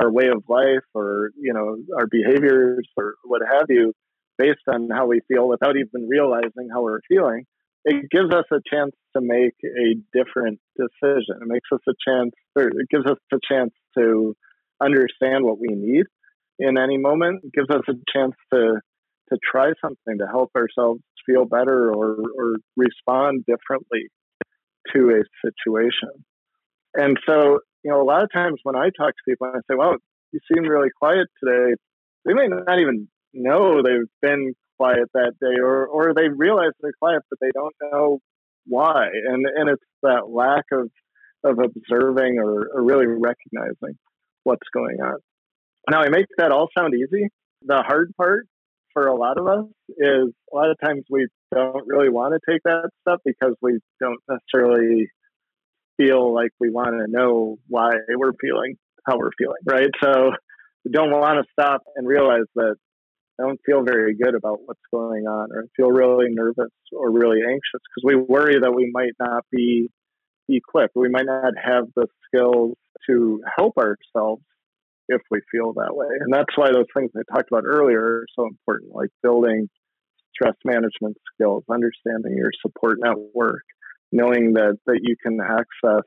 our 0.00 0.10
way 0.10 0.28
of 0.28 0.44
life 0.48 0.86
or 0.94 1.30
you 1.40 1.52
know 1.52 1.76
our 1.96 2.06
behaviors 2.06 2.86
or 2.96 3.14
what 3.24 3.42
have 3.44 3.66
you 3.68 3.92
based 4.38 4.60
on 4.72 4.88
how 4.90 5.06
we 5.06 5.20
feel 5.28 5.48
without 5.48 5.76
even 5.76 6.08
realizing 6.08 6.68
how 6.72 6.82
we're 6.82 7.00
feeling 7.08 7.44
it 7.84 8.10
gives 8.10 8.32
us 8.32 8.44
a 8.52 8.60
chance 8.72 8.92
to 9.16 9.22
make 9.22 9.54
a 9.64 9.94
different 10.12 10.60
decision. 10.76 11.40
It 11.40 11.46
makes 11.46 11.68
us 11.72 11.80
a 11.88 11.92
chance, 12.06 12.32
or 12.54 12.64
it 12.68 12.88
gives 12.90 13.06
us 13.06 13.16
a 13.32 13.38
chance 13.50 13.72
to 13.96 14.36
understand 14.82 15.44
what 15.44 15.58
we 15.58 15.68
need 15.68 16.04
in 16.58 16.76
any 16.76 16.98
moment. 16.98 17.44
It 17.44 17.52
gives 17.52 17.70
us 17.70 17.82
a 17.88 17.94
chance 18.12 18.34
to 18.52 18.80
to 19.30 19.38
try 19.50 19.72
something 19.80 20.18
to 20.18 20.26
help 20.26 20.50
ourselves 20.56 21.00
feel 21.24 21.44
better 21.44 21.92
or 21.92 22.16
or 22.36 22.56
respond 22.76 23.44
differently 23.46 24.08
to 24.94 25.10
a 25.10 25.22
situation. 25.44 26.24
And 26.94 27.18
so, 27.26 27.60
you 27.84 27.90
know, 27.90 28.02
a 28.02 28.04
lot 28.04 28.22
of 28.22 28.30
times 28.32 28.60
when 28.62 28.76
I 28.76 28.90
talk 28.96 29.10
to 29.10 29.22
people 29.28 29.46
and 29.46 29.56
I 29.56 29.60
say, 29.70 29.76
"Well, 29.76 29.96
you 30.32 30.40
seem 30.52 30.64
really 30.64 30.90
quiet 30.98 31.28
today," 31.42 31.74
they 32.24 32.34
may 32.34 32.48
not 32.48 32.80
even 32.80 33.08
know 33.32 33.82
they've 33.82 34.08
been 34.20 34.54
quiet 34.78 35.08
that 35.14 35.34
day, 35.40 35.60
or 35.60 35.86
or 35.86 36.14
they 36.14 36.28
realize 36.28 36.72
they're 36.80 36.92
quiet, 36.98 37.22
but 37.30 37.38
they 37.40 37.50
don't 37.54 37.74
know 37.82 38.20
why. 38.66 39.08
And 39.12 39.46
and 39.46 39.70
it's 39.70 39.84
that 40.02 40.28
lack 40.28 40.64
of 40.72 40.90
of 41.44 41.58
observing 41.58 42.38
or, 42.38 42.68
or 42.74 42.82
really 42.82 43.06
recognizing 43.06 43.96
what's 44.42 44.66
going 44.74 45.00
on. 45.00 45.18
Now, 45.88 46.02
I 46.02 46.08
make 46.08 46.26
that 46.36 46.50
all 46.50 46.68
sound 46.76 46.94
easy. 46.94 47.28
The 47.62 47.82
hard 47.86 48.12
part 48.16 48.46
for 48.98 49.06
a 49.06 49.16
lot 49.16 49.38
of 49.38 49.46
us 49.46 49.64
is 49.90 50.32
a 50.52 50.56
lot 50.56 50.70
of 50.70 50.76
times 50.82 51.04
we 51.10 51.28
don't 51.54 51.86
really 51.86 52.08
want 52.08 52.34
to 52.34 52.52
take 52.52 52.62
that 52.64 52.90
step 53.02 53.20
because 53.24 53.54
we 53.62 53.78
don't 54.00 54.18
necessarily 54.28 55.08
feel 55.96 56.34
like 56.34 56.50
we 56.60 56.70
want 56.70 56.90
to 56.90 57.06
know 57.08 57.56
why 57.68 57.90
we're 58.16 58.32
feeling 58.40 58.76
how 59.06 59.16
we're 59.16 59.30
feeling, 59.38 59.56
right? 59.64 59.90
So 60.02 60.32
we 60.84 60.90
don't 60.90 61.10
want 61.10 61.38
to 61.38 61.44
stop 61.52 61.82
and 61.96 62.06
realize 62.06 62.46
that 62.56 62.74
I 63.40 63.44
don't 63.44 63.60
feel 63.64 63.82
very 63.84 64.16
good 64.16 64.34
about 64.34 64.58
what's 64.64 64.80
going 64.92 65.26
on, 65.26 65.50
or 65.52 65.64
feel 65.76 65.90
really 65.90 66.26
nervous 66.28 66.72
or 66.92 67.12
really 67.12 67.38
anxious 67.42 67.60
because 67.72 68.02
we 68.04 68.16
worry 68.16 68.56
that 68.60 68.72
we 68.74 68.90
might 68.92 69.12
not 69.20 69.44
be 69.52 69.90
equipped. 70.48 70.96
We 70.96 71.08
might 71.08 71.26
not 71.26 71.52
have 71.62 71.84
the 71.94 72.08
skills 72.26 72.76
to 73.08 73.40
help 73.56 73.74
ourselves 73.78 74.42
if 75.08 75.22
we 75.30 75.40
feel 75.50 75.72
that 75.74 75.94
way. 75.94 76.08
And 76.20 76.32
that's 76.32 76.56
why 76.56 76.70
those 76.70 76.86
things 76.94 77.10
I 77.16 77.22
talked 77.34 77.50
about 77.50 77.64
earlier 77.64 78.00
are 78.00 78.26
so 78.36 78.46
important, 78.46 78.94
like 78.94 79.10
building 79.22 79.68
stress 80.34 80.54
management 80.64 81.16
skills, 81.34 81.64
understanding 81.70 82.36
your 82.36 82.50
support 82.62 82.98
network, 83.00 83.62
knowing 84.12 84.52
that, 84.54 84.76
that 84.86 85.00
you 85.02 85.16
can 85.22 85.38
access 85.40 86.04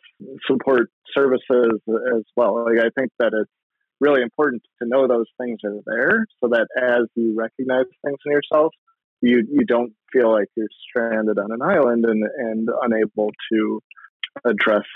support 0.47 0.89
services 1.15 1.79
as 1.87 2.23
well. 2.35 2.65
Like 2.65 2.79
I 2.79 2.89
think 2.97 3.11
that 3.19 3.31
it's 3.33 3.51
really 3.99 4.21
important 4.21 4.63
to 4.81 4.87
know 4.87 5.07
those 5.07 5.27
things 5.39 5.59
are 5.65 5.81
there 5.85 6.25
so 6.41 6.49
that 6.49 6.67
as 6.77 7.07
you 7.15 7.35
recognize 7.37 7.85
things 8.05 8.17
in 8.25 8.31
yourself, 8.31 8.73
you, 9.21 9.43
you 9.51 9.65
don't 9.65 9.93
feel 10.11 10.31
like 10.31 10.47
you're 10.55 10.67
stranded 10.89 11.37
on 11.37 11.51
an 11.51 11.61
island 11.61 12.05
and, 12.05 12.23
and 12.37 12.69
unable 12.81 13.29
to 13.51 13.81
address 14.45 14.87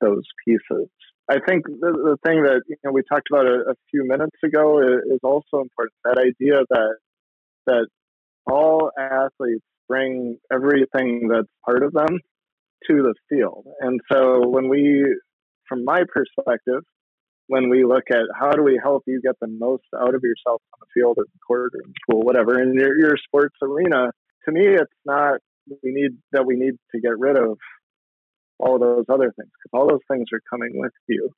those 0.00 0.24
pieces. 0.44 0.88
I 1.30 1.38
think 1.46 1.64
the, 1.66 1.92
the 1.92 2.16
thing 2.26 2.42
that 2.42 2.62
you 2.68 2.76
know, 2.84 2.92
we 2.92 3.02
talked 3.08 3.28
about 3.30 3.46
a, 3.46 3.70
a 3.70 3.74
few 3.90 4.06
minutes 4.06 4.36
ago 4.44 4.80
is, 4.80 5.14
is 5.14 5.20
also 5.22 5.60
important. 5.62 5.94
That 6.04 6.18
idea 6.18 6.60
that 6.68 6.96
that 7.66 7.86
all 8.46 8.90
athletes 8.98 9.64
bring 9.88 10.38
everything 10.52 11.28
that's 11.32 11.48
part 11.64 11.84
of 11.84 11.92
them 11.92 12.18
to 12.88 12.94
the 13.02 13.14
field. 13.28 13.66
And 13.80 14.00
so 14.10 14.48
when 14.48 14.68
we, 14.68 15.04
from 15.68 15.84
my 15.84 16.02
perspective, 16.12 16.82
when 17.46 17.68
we 17.68 17.84
look 17.84 18.04
at 18.10 18.24
how 18.34 18.50
do 18.50 18.62
we 18.62 18.80
help 18.82 19.04
you 19.06 19.20
get 19.22 19.36
the 19.40 19.46
most 19.46 19.84
out 19.96 20.14
of 20.14 20.22
yourself 20.22 20.62
on 20.74 20.80
the 20.80 20.86
field 20.94 21.18
or 21.18 21.24
the 21.24 21.38
court 21.46 21.72
or 21.74 21.82
in 21.86 21.92
school, 22.02 22.22
whatever, 22.22 22.60
in 22.60 22.74
your, 22.74 22.98
your 22.98 23.16
sports 23.16 23.56
arena, 23.62 24.10
to 24.44 24.52
me, 24.52 24.66
it's 24.66 24.90
not 25.04 25.38
we 25.82 25.92
need 25.92 26.12
that 26.32 26.44
we 26.44 26.56
need 26.56 26.74
to 26.92 27.00
get 27.00 27.18
rid 27.18 27.36
of 27.36 27.56
all 28.62 28.78
those 28.78 29.04
other 29.08 29.32
things 29.36 29.50
because 29.50 29.70
all 29.72 29.88
those 29.88 30.06
things 30.10 30.26
are 30.32 30.40
coming 30.48 30.72
with 30.74 30.92
you. 31.08 31.30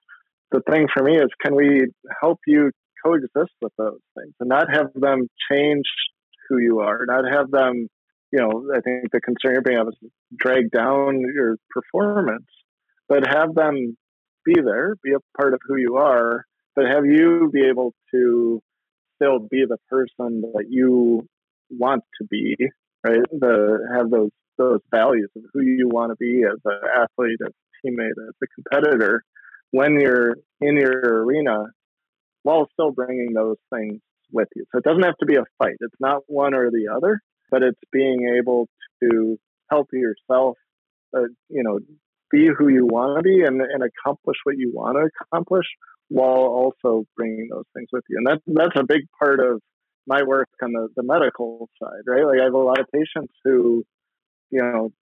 The 0.53 0.61
thing 0.71 0.87
for 0.95 1.03
me 1.03 1.17
is, 1.17 1.29
can 1.45 1.55
we 1.55 1.87
help 2.21 2.39
you 2.47 2.71
coexist 3.05 3.55
with 3.61 3.73
those 3.77 4.01
things 4.17 4.35
and 4.41 4.49
not 4.49 4.67
have 4.73 4.93
them 4.95 5.29
change 5.51 5.85
who 6.49 6.59
you 6.59 6.81
are, 6.81 7.05
not 7.07 7.25
have 7.31 7.51
them 7.51 7.89
you 8.35 8.41
know, 8.41 8.69
I 8.75 8.81
think 8.81 9.13
the 9.13 9.21
concern 9.21 9.53
you're 9.53 9.63
being 9.63 9.79
able 9.79 9.93
to 9.93 10.11
drag 10.37 10.73
down 10.73 11.21
your 11.21 11.57
performance, 11.71 12.49
but 13.09 13.25
have 13.29 13.55
them 13.55 13.97
be 14.45 14.55
there, 14.61 14.97
be 15.05 15.13
a 15.13 15.41
part 15.41 15.55
of 15.55 15.61
who 15.65 15.77
you 15.77 15.99
are, 15.99 16.45
but 16.75 16.87
have 16.87 17.07
you 17.07 17.49
be 17.53 17.65
able 17.71 17.95
to 18.13 18.61
still 19.15 19.39
be 19.39 19.65
the 19.69 19.79
person 19.89 20.43
that 20.55 20.65
you 20.69 21.29
want 21.71 22.03
to 22.21 22.27
be, 22.27 22.57
right? 23.05 23.21
The 23.31 23.89
have 23.95 24.11
those 24.11 24.31
those 24.57 24.81
values 24.91 25.31
of 25.37 25.43
who 25.53 25.63
you 25.63 25.89
want 25.89 26.13
to 26.13 26.17
be 26.17 26.43
as 26.45 26.59
an 26.65 26.79
athlete, 26.95 27.39
as 27.45 27.53
a 27.53 27.87
teammate, 27.87 28.11
as 28.11 28.35
a 28.43 28.47
competitor 28.55 29.25
when 29.71 30.01
you're 30.01 30.37
in 30.61 30.77
your 30.77 31.25
arena 31.25 31.67
while 32.45 32.69
still 32.73 32.93
bringing 32.93 33.33
those 33.35 33.57
things 33.75 34.01
with 34.31 34.49
you. 34.55 34.65
So 34.71 34.79
it 34.79 34.85
doesn't 34.85 35.03
have 35.03 35.17
to 35.19 35.27
be 35.27 35.37
a 35.37 35.45
fight. 35.59 35.77
It's 35.81 35.95
not 35.99 36.23
one 36.27 36.55
or 36.55 36.71
the 36.71 36.95
other, 36.95 37.21
but 37.51 37.63
it's 37.63 37.81
being 37.91 38.37
able 38.39 38.69
to 39.03 39.39
help 39.71 39.89
yourself, 39.93 40.57
uh, 41.17 41.23
you 41.49 41.65
know, 41.65 41.81
be 42.31 42.49
who 42.57 42.69
you 42.69 42.87
want 42.87 43.19
to 43.19 43.23
be 43.23 43.43
and, 43.43 43.61
and 43.61 43.83
accomplish 43.83 44.37
what 44.45 44.57
you 44.57 44.71
want 44.73 44.97
to 44.97 45.09
accomplish 45.27 45.67
while 46.09 46.27
also 46.29 47.05
bringing 47.17 47.49
those 47.51 47.65
things 47.75 47.89
with 47.93 48.05
you. 48.09 48.19
And 48.19 48.27
that's, 48.27 48.43
that's 48.47 48.81
a 48.81 48.85
big 48.87 49.03
part 49.19 49.41
of 49.41 49.61
my 50.07 50.23
work 50.23 50.49
on 50.63 50.73
the, 50.73 50.89
the 50.97 51.03
medical 51.03 51.69
side, 51.83 52.03
right? 52.07 52.25
Like 52.27 52.41
I 52.41 52.45
have 52.45 52.55
a 52.55 52.59
lot 52.59 52.81
of 52.81 52.87
patients 52.93 53.33
who, 53.45 53.85
you 54.51 54.61
know, 54.61 54.93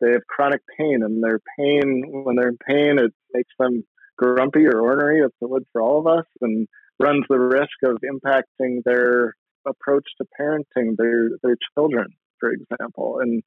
they 0.00 0.10
have 0.12 0.26
chronic 0.28 0.60
pain 0.78 1.02
and 1.02 1.22
their 1.22 1.38
pain, 1.58 2.02
when 2.24 2.36
they're 2.36 2.48
in 2.48 2.58
pain, 2.66 2.98
it 2.98 3.12
makes 3.32 3.52
them 3.58 3.84
grumpy 4.16 4.66
or 4.66 4.80
ornery 4.80 5.22
as 5.24 5.30
it 5.40 5.48
would 5.48 5.64
for 5.72 5.80
all 5.80 6.00
of 6.00 6.06
us 6.06 6.26
and 6.40 6.66
runs 6.98 7.24
the 7.28 7.38
risk 7.38 7.76
of 7.84 7.98
impacting 8.02 8.82
their 8.84 9.34
approach 9.66 10.04
to 10.18 10.26
parenting 10.38 10.96
their, 10.96 11.30
their 11.42 11.56
children, 11.74 12.08
for 12.40 12.50
example. 12.50 13.20
And 13.20 13.42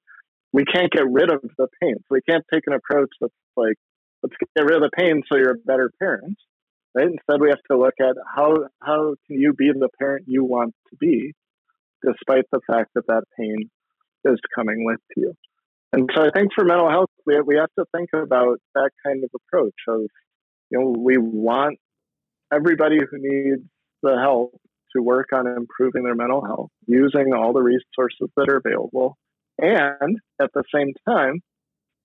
we 0.53 0.63
can't 0.63 0.91
get 0.91 1.05
rid 1.09 1.29
of 1.29 1.41
the 1.57 1.67
pain. 1.81 1.95
So 1.97 2.07
we 2.11 2.21
can't 2.21 2.45
take 2.51 2.63
an 2.67 2.73
approach 2.73 3.09
that's 3.19 3.33
like, 3.57 3.75
let's 4.23 4.35
get 4.55 4.65
rid 4.65 4.75
of 4.75 4.81
the 4.81 4.95
pain 4.95 5.23
so 5.27 5.37
you're 5.37 5.51
a 5.51 5.65
better 5.65 5.91
parent. 5.99 6.37
Right? 6.95 7.07
Instead, 7.07 7.41
we 7.41 7.49
have 7.49 7.63
to 7.69 7.77
look 7.77 7.95
at 7.99 8.15
how 8.35 8.55
how 8.81 9.15
can 9.27 9.39
you 9.39 9.53
be 9.53 9.71
the 9.71 9.89
parent 9.99 10.25
you 10.27 10.43
want 10.43 10.73
to 10.89 10.95
be, 10.97 11.33
despite 12.03 12.45
the 12.51 12.61
fact 12.65 12.91
that 12.95 13.07
that 13.07 13.23
pain 13.37 13.69
is 14.23 14.39
coming 14.55 14.85
with 14.85 15.01
you. 15.15 15.33
And 15.93 16.09
so, 16.15 16.23
I 16.23 16.29
think 16.33 16.51
for 16.53 16.63
mental 16.63 16.89
health, 16.89 17.09
we 17.25 17.39
we 17.41 17.57
have 17.57 17.73
to 17.77 17.85
think 17.95 18.09
about 18.13 18.59
that 18.75 18.91
kind 19.05 19.23
of 19.23 19.29
approach 19.35 19.75
of, 19.87 20.01
you 20.69 20.79
know, 20.79 20.95
we 20.97 21.17
want 21.17 21.77
everybody 22.53 22.99
who 22.99 23.17
needs 23.17 23.63
the 24.01 24.17
help 24.19 24.53
to 24.95 25.01
work 25.01 25.27
on 25.33 25.47
improving 25.47 26.03
their 26.03 26.15
mental 26.15 26.45
health 26.45 26.69
using 26.87 27.33
all 27.33 27.53
the 27.53 27.61
resources 27.61 28.29
that 28.37 28.49
are 28.49 28.61
available 28.63 29.17
and 29.57 30.19
at 30.41 30.49
the 30.53 30.63
same 30.73 30.93
time 31.07 31.41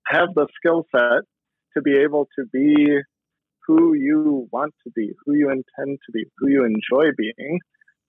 have 0.07 0.29
the 0.35 0.47
skill 0.55 0.85
set 0.95 1.23
to 1.75 1.81
be 1.81 1.97
able 1.97 2.27
to 2.37 2.45
be 2.51 2.97
who 3.67 3.93
you 3.93 4.47
want 4.51 4.73
to 4.85 4.91
be, 4.91 5.11
who 5.25 5.33
you 5.33 5.49
intend 5.49 5.99
to 6.05 6.11
be, 6.11 6.25
who 6.37 6.49
you 6.49 6.65
enjoy 6.65 7.09
being, 7.17 7.59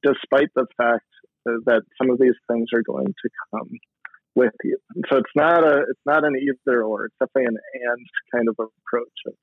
despite 0.02 0.48
the 0.54 0.66
fact 0.76 1.04
that 1.44 1.82
some 1.98 2.10
of 2.10 2.18
these 2.18 2.36
things 2.48 2.68
are 2.74 2.82
going 2.82 3.06
to 3.06 3.30
come 3.50 3.68
with 4.34 4.54
you. 4.64 4.78
And 4.94 5.04
so 5.10 5.18
it's 5.18 5.30
not 5.34 5.64
a 5.64 5.82
it's 5.88 6.00
not 6.06 6.24
an 6.24 6.34
either 6.36 6.82
or, 6.82 7.06
it's 7.06 7.14
definitely 7.20 7.54
an 7.54 7.58
and 7.74 8.06
kind 8.34 8.48
of 8.48 8.54
approach. 8.54 9.36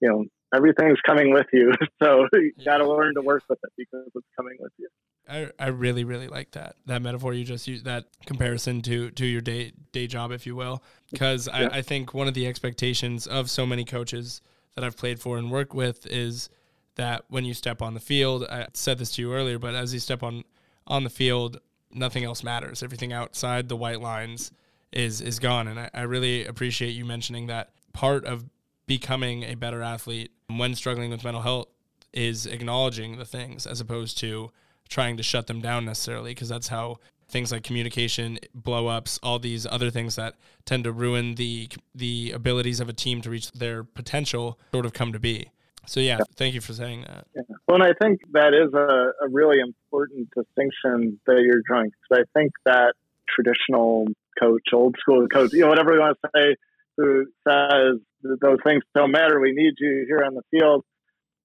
You 0.00 0.08
know, 0.08 0.24
everything's 0.54 1.00
coming 1.04 1.32
with 1.32 1.46
you, 1.52 1.72
so 2.02 2.26
you 2.32 2.52
got 2.64 2.78
to 2.78 2.88
learn 2.88 3.14
to 3.14 3.22
work 3.22 3.42
with 3.48 3.58
it 3.62 3.72
because 3.76 4.06
it's 4.14 4.26
coming 4.36 4.56
with 4.60 4.72
you. 4.78 4.88
I, 5.28 5.50
I 5.58 5.66
really 5.68 6.04
really 6.04 6.28
like 6.28 6.52
that 6.52 6.76
that 6.86 7.02
metaphor 7.02 7.34
you 7.34 7.44
just 7.44 7.68
used 7.68 7.84
that 7.84 8.06
comparison 8.24 8.80
to 8.82 9.10
to 9.10 9.26
your 9.26 9.42
day 9.42 9.72
day 9.92 10.06
job 10.06 10.32
if 10.32 10.46
you 10.46 10.56
will 10.56 10.82
because 11.10 11.46
yeah. 11.48 11.68
I, 11.70 11.78
I 11.78 11.82
think 11.82 12.14
one 12.14 12.28
of 12.28 12.34
the 12.34 12.46
expectations 12.46 13.26
of 13.26 13.50
so 13.50 13.66
many 13.66 13.84
coaches 13.84 14.40
that 14.78 14.86
I've 14.86 14.96
played 14.96 15.20
for 15.20 15.38
and 15.38 15.50
worked 15.50 15.74
with 15.74 16.06
is 16.06 16.48
that 16.94 17.24
when 17.28 17.44
you 17.44 17.54
step 17.54 17.82
on 17.82 17.94
the 17.94 18.00
field 18.00 18.44
I 18.50 18.66
said 18.74 18.98
this 18.98 19.12
to 19.12 19.22
you 19.22 19.32
earlier 19.32 19.58
but 19.58 19.74
as 19.74 19.92
you 19.92 20.00
step 20.00 20.22
on 20.22 20.44
on 20.86 21.04
the 21.04 21.10
field 21.10 21.60
nothing 21.92 22.24
else 22.24 22.42
matters. 22.42 22.82
Everything 22.82 23.12
outside 23.12 23.68
the 23.68 23.76
white 23.76 24.00
lines 24.00 24.52
is 24.92 25.20
is 25.20 25.38
gone. 25.38 25.68
And 25.68 25.80
I, 25.80 25.90
I 25.94 26.02
really 26.02 26.44
appreciate 26.44 26.90
you 26.90 27.04
mentioning 27.04 27.46
that 27.46 27.70
part 27.92 28.24
of 28.24 28.44
becoming 28.86 29.42
a 29.42 29.54
better 29.54 29.82
athlete 29.82 30.32
when 30.48 30.74
struggling 30.74 31.10
with 31.10 31.24
mental 31.24 31.42
health 31.42 31.68
is 32.12 32.46
acknowledging 32.46 33.18
the 33.18 33.24
things 33.24 33.66
as 33.66 33.80
opposed 33.80 34.18
to 34.18 34.50
trying 34.88 35.16
to 35.18 35.22
shut 35.22 35.46
them 35.46 35.60
down 35.60 35.84
necessarily 35.84 36.30
because 36.30 36.48
that's 36.48 36.68
how 36.68 36.98
things 37.28 37.52
like 37.52 37.62
communication 37.62 38.38
blowups, 38.58 39.18
all 39.22 39.38
these 39.38 39.66
other 39.66 39.90
things 39.90 40.16
that 40.16 40.34
tend 40.64 40.84
to 40.84 40.92
ruin 40.92 41.34
the 41.34 41.68
the 41.94 42.32
abilities 42.32 42.80
of 42.80 42.88
a 42.88 42.92
team 42.92 43.20
to 43.22 43.30
reach 43.30 43.52
their 43.52 43.84
potential 43.84 44.58
sort 44.72 44.86
of 44.86 44.92
come 44.92 45.12
to 45.12 45.18
be 45.18 45.50
so 45.88 46.00
yeah, 46.00 46.18
yeah. 46.18 46.24
thank 46.36 46.54
you 46.54 46.60
for 46.60 46.74
saying 46.74 47.02
that 47.02 47.26
yeah. 47.34 47.42
well 47.66 47.76
and 47.76 47.82
i 47.82 47.92
think 48.00 48.20
that 48.32 48.52
is 48.52 48.72
a, 48.74 49.24
a 49.24 49.28
really 49.30 49.58
important 49.60 50.28
distinction 50.36 51.18
that 51.26 51.40
you're 51.42 51.62
drawing 51.66 51.90
because 51.90 52.24
i 52.24 52.38
think 52.38 52.52
that 52.64 52.94
traditional 53.34 54.06
coach 54.38 54.62
old 54.72 54.94
school 55.00 55.26
coach 55.28 55.52
you 55.52 55.60
know 55.60 55.68
whatever 55.68 55.94
you 55.94 56.00
want 56.00 56.16
to 56.22 56.30
say 56.36 56.56
who 56.96 57.24
says 57.48 57.98
those 58.40 58.58
things 58.64 58.82
don't 58.94 59.10
matter 59.10 59.40
we 59.40 59.52
need 59.52 59.74
you 59.78 60.04
here 60.06 60.22
on 60.24 60.34
the 60.34 60.42
field 60.50 60.84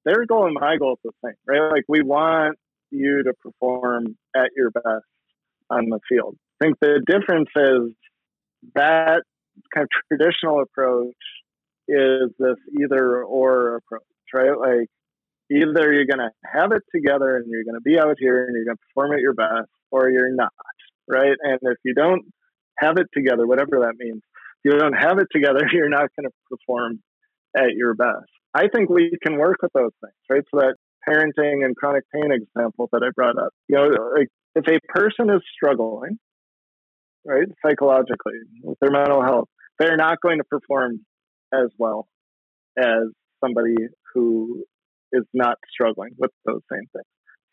their 0.05 0.25
goal 0.25 0.45
and 0.45 0.55
my 0.59 0.75
goal 0.77 0.93
is 0.93 1.11
the 1.23 1.27
same 1.27 1.35
right 1.47 1.71
like 1.71 1.85
we 1.87 2.01
want 2.01 2.57
you 2.91 3.23
to 3.23 3.33
perform 3.41 4.17
at 4.35 4.49
your 4.55 4.69
best 4.71 5.05
on 5.73 5.89
the 5.89 5.99
field. 6.07 6.35
I 6.61 6.65
think 6.65 6.77
the 6.79 7.01
difference 7.05 7.49
is 7.55 7.95
that 8.75 9.23
kind 9.73 9.83
of 9.83 9.89
traditional 10.07 10.61
approach 10.61 11.15
is 11.87 12.31
this 12.39 12.57
either 12.81 13.23
or 13.23 13.75
approach, 13.77 14.03
right? 14.33 14.57
Like 14.57 14.89
either 15.51 15.91
you're 15.93 16.05
going 16.05 16.19
to 16.19 16.31
have 16.51 16.71
it 16.71 16.83
together 16.93 17.37
and 17.37 17.45
you're 17.49 17.63
going 17.63 17.75
to 17.75 17.81
be 17.81 17.99
out 17.99 18.15
here 18.19 18.45
and 18.45 18.55
you're 18.55 18.65
going 18.65 18.77
to 18.77 18.83
perform 18.93 19.13
at 19.13 19.19
your 19.19 19.33
best 19.33 19.69
or 19.91 20.09
you're 20.09 20.33
not, 20.33 20.53
right? 21.07 21.35
And 21.41 21.59
if 21.61 21.77
you 21.83 21.93
don't 21.93 22.23
have 22.79 22.97
it 22.97 23.07
together, 23.13 23.45
whatever 23.45 23.81
that 23.81 23.93
means, 23.97 24.21
if 24.63 24.73
you 24.73 24.79
don't 24.79 24.93
have 24.93 25.19
it 25.19 25.27
together, 25.31 25.61
you're 25.73 25.89
not 25.89 26.09
going 26.17 26.29
to 26.29 26.31
perform 26.49 27.01
at 27.55 27.71
your 27.75 27.93
best. 27.93 28.29
I 28.53 28.67
think 28.67 28.89
we 28.89 29.11
can 29.25 29.37
work 29.37 29.57
with 29.61 29.71
those 29.73 29.91
things, 30.01 30.13
right? 30.29 30.43
So 30.51 30.59
that 30.59 30.75
parenting 31.07 31.65
and 31.65 31.75
chronic 31.75 32.03
pain 32.13 32.31
example 32.31 32.89
that 32.91 33.03
I 33.03 33.09
brought 33.15 33.37
up. 33.37 33.53
You 33.67 33.75
know, 33.77 33.87
like 34.15 34.27
if 34.55 34.67
a 34.67 34.79
person 34.87 35.29
is 35.29 35.41
struggling, 35.55 36.17
right, 37.25 37.47
psychologically 37.65 38.39
with 38.63 38.77
their 38.79 38.91
mental 38.91 39.21
health, 39.21 39.47
they're 39.79 39.97
not 39.97 40.19
going 40.21 40.37
to 40.37 40.43
perform 40.43 40.99
as 41.53 41.69
well 41.77 42.07
as 42.77 43.09
somebody 43.43 43.75
who 44.13 44.65
is 45.11 45.23
not 45.33 45.57
struggling 45.71 46.11
with 46.17 46.31
those 46.45 46.61
same 46.71 46.87
things. 46.93 47.05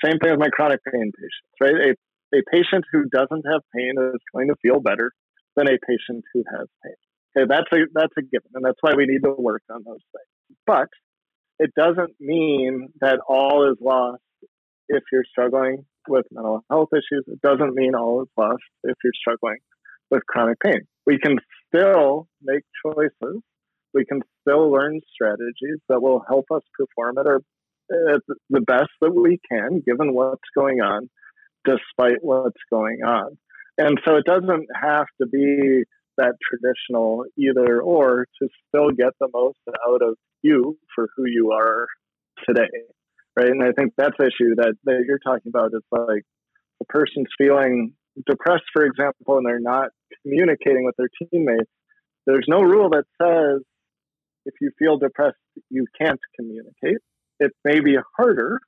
Same 0.04 0.18
thing 0.18 0.30
with 0.30 0.40
my 0.40 0.48
chronic 0.48 0.80
pain 0.90 1.12
patients, 1.12 1.60
right? 1.60 1.74
A, 1.90 2.38
a 2.38 2.42
patient 2.50 2.84
who 2.92 3.04
doesn't 3.12 3.44
have 3.50 3.60
pain 3.76 3.94
is 3.98 4.20
going 4.32 4.48
to 4.48 4.54
feel 4.62 4.80
better 4.80 5.12
than 5.56 5.66
a 5.68 5.76
patient 5.86 6.24
who 6.32 6.42
has 6.56 6.66
pain. 6.84 6.94
Okay, 7.36 7.46
that's 7.48 7.68
a 7.72 7.86
that's 7.94 8.14
a 8.18 8.22
given, 8.22 8.50
and 8.54 8.64
that's 8.64 8.78
why 8.80 8.92
we 8.96 9.06
need 9.06 9.22
to 9.22 9.34
work 9.38 9.62
on 9.70 9.82
those 9.84 10.02
things. 10.10 10.58
But 10.66 10.88
it 11.60 11.70
doesn't 11.76 12.14
mean 12.18 12.88
that 13.02 13.20
all 13.28 13.70
is 13.70 13.76
lost 13.82 14.22
if 14.88 15.02
you're 15.12 15.24
struggling 15.30 15.84
with 16.08 16.24
mental 16.32 16.64
health 16.70 16.88
issues. 16.92 17.24
It 17.26 17.40
doesn't 17.42 17.74
mean 17.74 17.94
all 17.94 18.22
is 18.22 18.28
lost 18.36 18.62
if 18.82 18.96
you're 19.04 19.12
struggling 19.14 19.58
with 20.10 20.24
chronic 20.26 20.58
pain. 20.64 20.80
We 21.06 21.18
can 21.18 21.36
still 21.68 22.28
make 22.42 22.62
choices. 22.84 23.42
We 23.92 24.06
can 24.06 24.22
still 24.40 24.72
learn 24.72 25.00
strategies 25.12 25.78
that 25.90 26.00
will 26.00 26.24
help 26.26 26.46
us 26.50 26.62
perform 26.78 27.18
at 27.18 27.26
our 27.26 27.40
at 28.14 28.22
the 28.48 28.60
best 28.60 28.90
that 29.02 29.12
we 29.12 29.38
can, 29.50 29.82
given 29.84 30.14
what's 30.14 30.40
going 30.56 30.80
on, 30.80 31.10
despite 31.64 32.18
what's 32.22 32.62
going 32.70 33.00
on. 33.04 33.36
And 33.76 34.00
so 34.06 34.14
it 34.14 34.24
doesn't 34.24 34.68
have 34.80 35.06
to 35.20 35.26
be 35.26 35.84
that 36.20 36.34
traditional 36.42 37.24
either 37.36 37.80
or 37.80 38.26
to 38.40 38.48
still 38.68 38.90
get 38.90 39.12
the 39.18 39.28
most 39.32 39.58
out 39.88 40.02
of 40.02 40.16
you 40.42 40.78
for 40.94 41.08
who 41.16 41.24
you 41.26 41.52
are 41.52 41.86
today. 42.46 42.68
Right. 43.36 43.50
And 43.50 43.62
I 43.62 43.72
think 43.72 43.94
that's 43.96 44.16
the 44.18 44.26
issue 44.26 44.56
that, 44.56 44.74
that 44.84 45.04
you're 45.06 45.18
talking 45.18 45.48
about 45.48 45.72
is 45.72 45.82
like 45.90 46.24
the 46.78 46.86
person's 46.88 47.28
feeling 47.38 47.94
depressed, 48.28 48.64
for 48.72 48.84
example, 48.84 49.38
and 49.38 49.46
they're 49.46 49.60
not 49.60 49.90
communicating 50.22 50.84
with 50.84 50.96
their 50.96 51.08
teammates. 51.30 51.70
There's 52.26 52.46
no 52.48 52.60
rule 52.60 52.90
that 52.90 53.04
says 53.20 53.62
if 54.44 54.54
you 54.60 54.72
feel 54.78 54.98
depressed, 54.98 55.36
you 55.70 55.86
can't 56.00 56.20
communicate. 56.36 56.98
It 57.38 57.52
may 57.64 57.80
be 57.80 57.96
harder. 58.16 58.60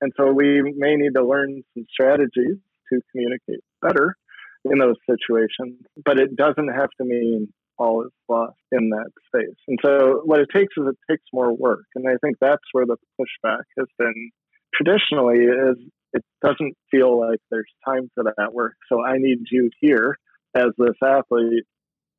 And 0.00 0.12
so 0.16 0.32
we 0.32 0.62
may 0.76 0.96
need 0.96 1.14
to 1.14 1.24
learn 1.24 1.62
some 1.74 1.86
strategies 1.90 2.56
to 2.92 3.00
communicate 3.12 3.60
better 3.82 4.16
in 4.64 4.78
those 4.78 4.96
situations, 5.08 5.78
but 6.04 6.18
it 6.18 6.36
doesn't 6.36 6.68
have 6.68 6.90
to 6.98 7.04
mean 7.04 7.52
all 7.78 8.04
is 8.04 8.12
lost 8.28 8.56
in 8.72 8.90
that 8.90 9.10
space. 9.26 9.56
And 9.66 9.78
so 9.84 10.22
what 10.24 10.40
it 10.40 10.48
takes 10.52 10.72
is 10.76 10.86
it 10.88 10.96
takes 11.10 11.24
more 11.32 11.52
work. 11.52 11.84
And 11.94 12.06
I 12.08 12.16
think 12.22 12.36
that's 12.40 12.62
where 12.72 12.86
the 12.86 12.96
pushback 13.20 13.64
has 13.78 13.88
been 13.98 14.30
traditionally 14.74 15.44
is 15.44 15.76
it 16.12 16.24
doesn't 16.42 16.74
feel 16.90 17.18
like 17.18 17.40
there's 17.50 17.70
time 17.84 18.10
for 18.14 18.24
that 18.24 18.54
work. 18.54 18.74
So 18.88 19.04
I 19.04 19.18
need 19.18 19.38
you 19.50 19.70
here 19.80 20.16
as 20.54 20.68
this 20.78 20.94
athlete 21.02 21.64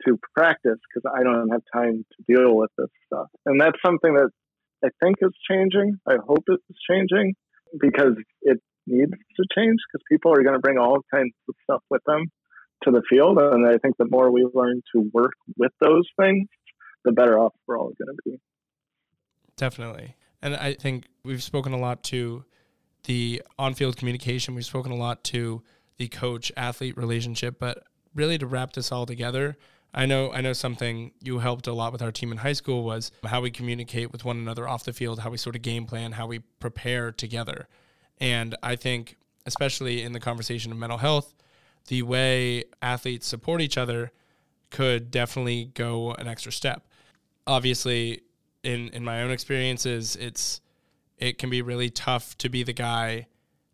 to 0.06 0.20
practice 0.36 0.80
because 0.94 1.10
I 1.18 1.24
don't 1.24 1.50
have 1.50 1.62
time 1.74 2.04
to 2.04 2.36
deal 2.36 2.56
with 2.56 2.72
this 2.78 2.90
stuff. 3.08 3.28
And 3.46 3.60
that's 3.60 3.78
something 3.86 4.14
that 4.14 4.30
I 4.84 4.90
think 5.02 5.18
is 5.22 5.32
changing. 5.50 5.98
I 6.08 6.16
hope 6.26 6.44
it's 6.48 6.80
changing 6.90 7.36
because 7.80 8.16
it 8.42 8.60
needs 8.88 9.12
to 9.12 9.44
change 9.56 9.78
because 9.92 10.04
people 10.10 10.32
are 10.32 10.44
going 10.44 10.56
to 10.56 10.60
bring 10.60 10.78
all 10.78 11.00
kinds 11.14 11.34
of 11.48 11.56
stuff 11.64 11.84
with 11.90 12.02
them 12.06 12.26
to 12.84 12.92
the 12.92 13.02
field. 13.10 13.38
And 13.38 13.68
I 13.68 13.78
think 13.78 13.98
the 13.98 14.08
more 14.10 14.32
we 14.32 14.48
learn 14.54 14.82
to 14.94 15.10
work 15.14 15.34
with 15.58 15.72
those 15.82 16.08
things, 16.20 16.48
the 17.04 17.12
better 17.12 17.40
off 17.40 17.54
we're 17.68 17.80
all 17.80 17.92
going 17.98 18.16
to 18.16 18.22
be. 18.26 18.40
Definitely. 19.58 20.16
And 20.42 20.56
I 20.56 20.74
think 20.74 21.06
we've 21.24 21.44
spoken 21.44 21.74
a 21.74 21.78
lot 21.78 22.04
to 22.06 22.44
the 23.06 23.42
on 23.58 23.74
field 23.74 23.98
communication, 23.98 24.56
we've 24.56 24.66
spoken 24.66 24.92
a 24.92 24.96
lot 24.96 25.24
to 25.26 25.62
the 25.98 26.08
coach 26.08 26.52
athlete 26.58 26.98
relationship, 26.98 27.58
but 27.60 27.84
really 28.14 28.38
to 28.38 28.48
wrap 28.48 28.74
this 28.74 28.92
all 28.92 29.06
together, 29.06 29.58
I 29.94 30.06
know 30.06 30.32
I 30.32 30.42
know 30.42 30.54
something 30.54 31.12
you 31.22 31.40
helped 31.40 31.68
a 31.68 31.74
lot 31.74 31.94
with 31.94 32.02
our 32.02 32.12
team 32.12 32.32
in 32.32 32.40
high 32.40 32.54
school 32.54 32.84
was 32.84 33.12
how 33.24 33.40
we 33.42 33.50
communicate 33.50 34.12
with 34.12 34.26
one 34.26 34.38
another 34.38 34.68
off 34.68 34.84
the 34.84 34.92
field, 34.92 35.20
how 35.20 35.30
we 35.30 35.38
sort 35.38 35.56
of 35.56 35.62
game 35.62 35.86
plan, 35.86 36.12
how 36.12 36.28
we 36.28 36.40
prepare 36.60 37.12
together. 37.12 37.68
And 38.20 38.56
I 38.64 38.76
think 38.76 39.18
especially 39.46 40.02
in 40.02 40.14
the 40.14 40.20
conversation 40.20 40.72
of 40.72 40.78
mental 40.78 40.98
health, 40.98 41.36
the 41.88 42.02
way 42.02 42.64
athletes 42.82 43.28
support 43.28 43.62
each 43.62 43.78
other 43.78 44.12
could 44.72 45.12
definitely 45.12 45.72
go 45.74 46.14
an 46.14 46.28
extra 46.28 46.52
step. 46.52 46.88
Obviously, 47.46 48.22
in 48.64 48.90
in 48.90 49.04
my 49.04 49.22
own 49.22 49.32
experiences, 49.32 50.16
it's 50.16 50.62
it 51.18 51.38
can 51.38 51.50
be 51.50 51.62
really 51.62 51.90
tough 51.90 52.38
to 52.40 52.50
be 52.50 52.64
the 52.64 52.74
guy 52.74 53.28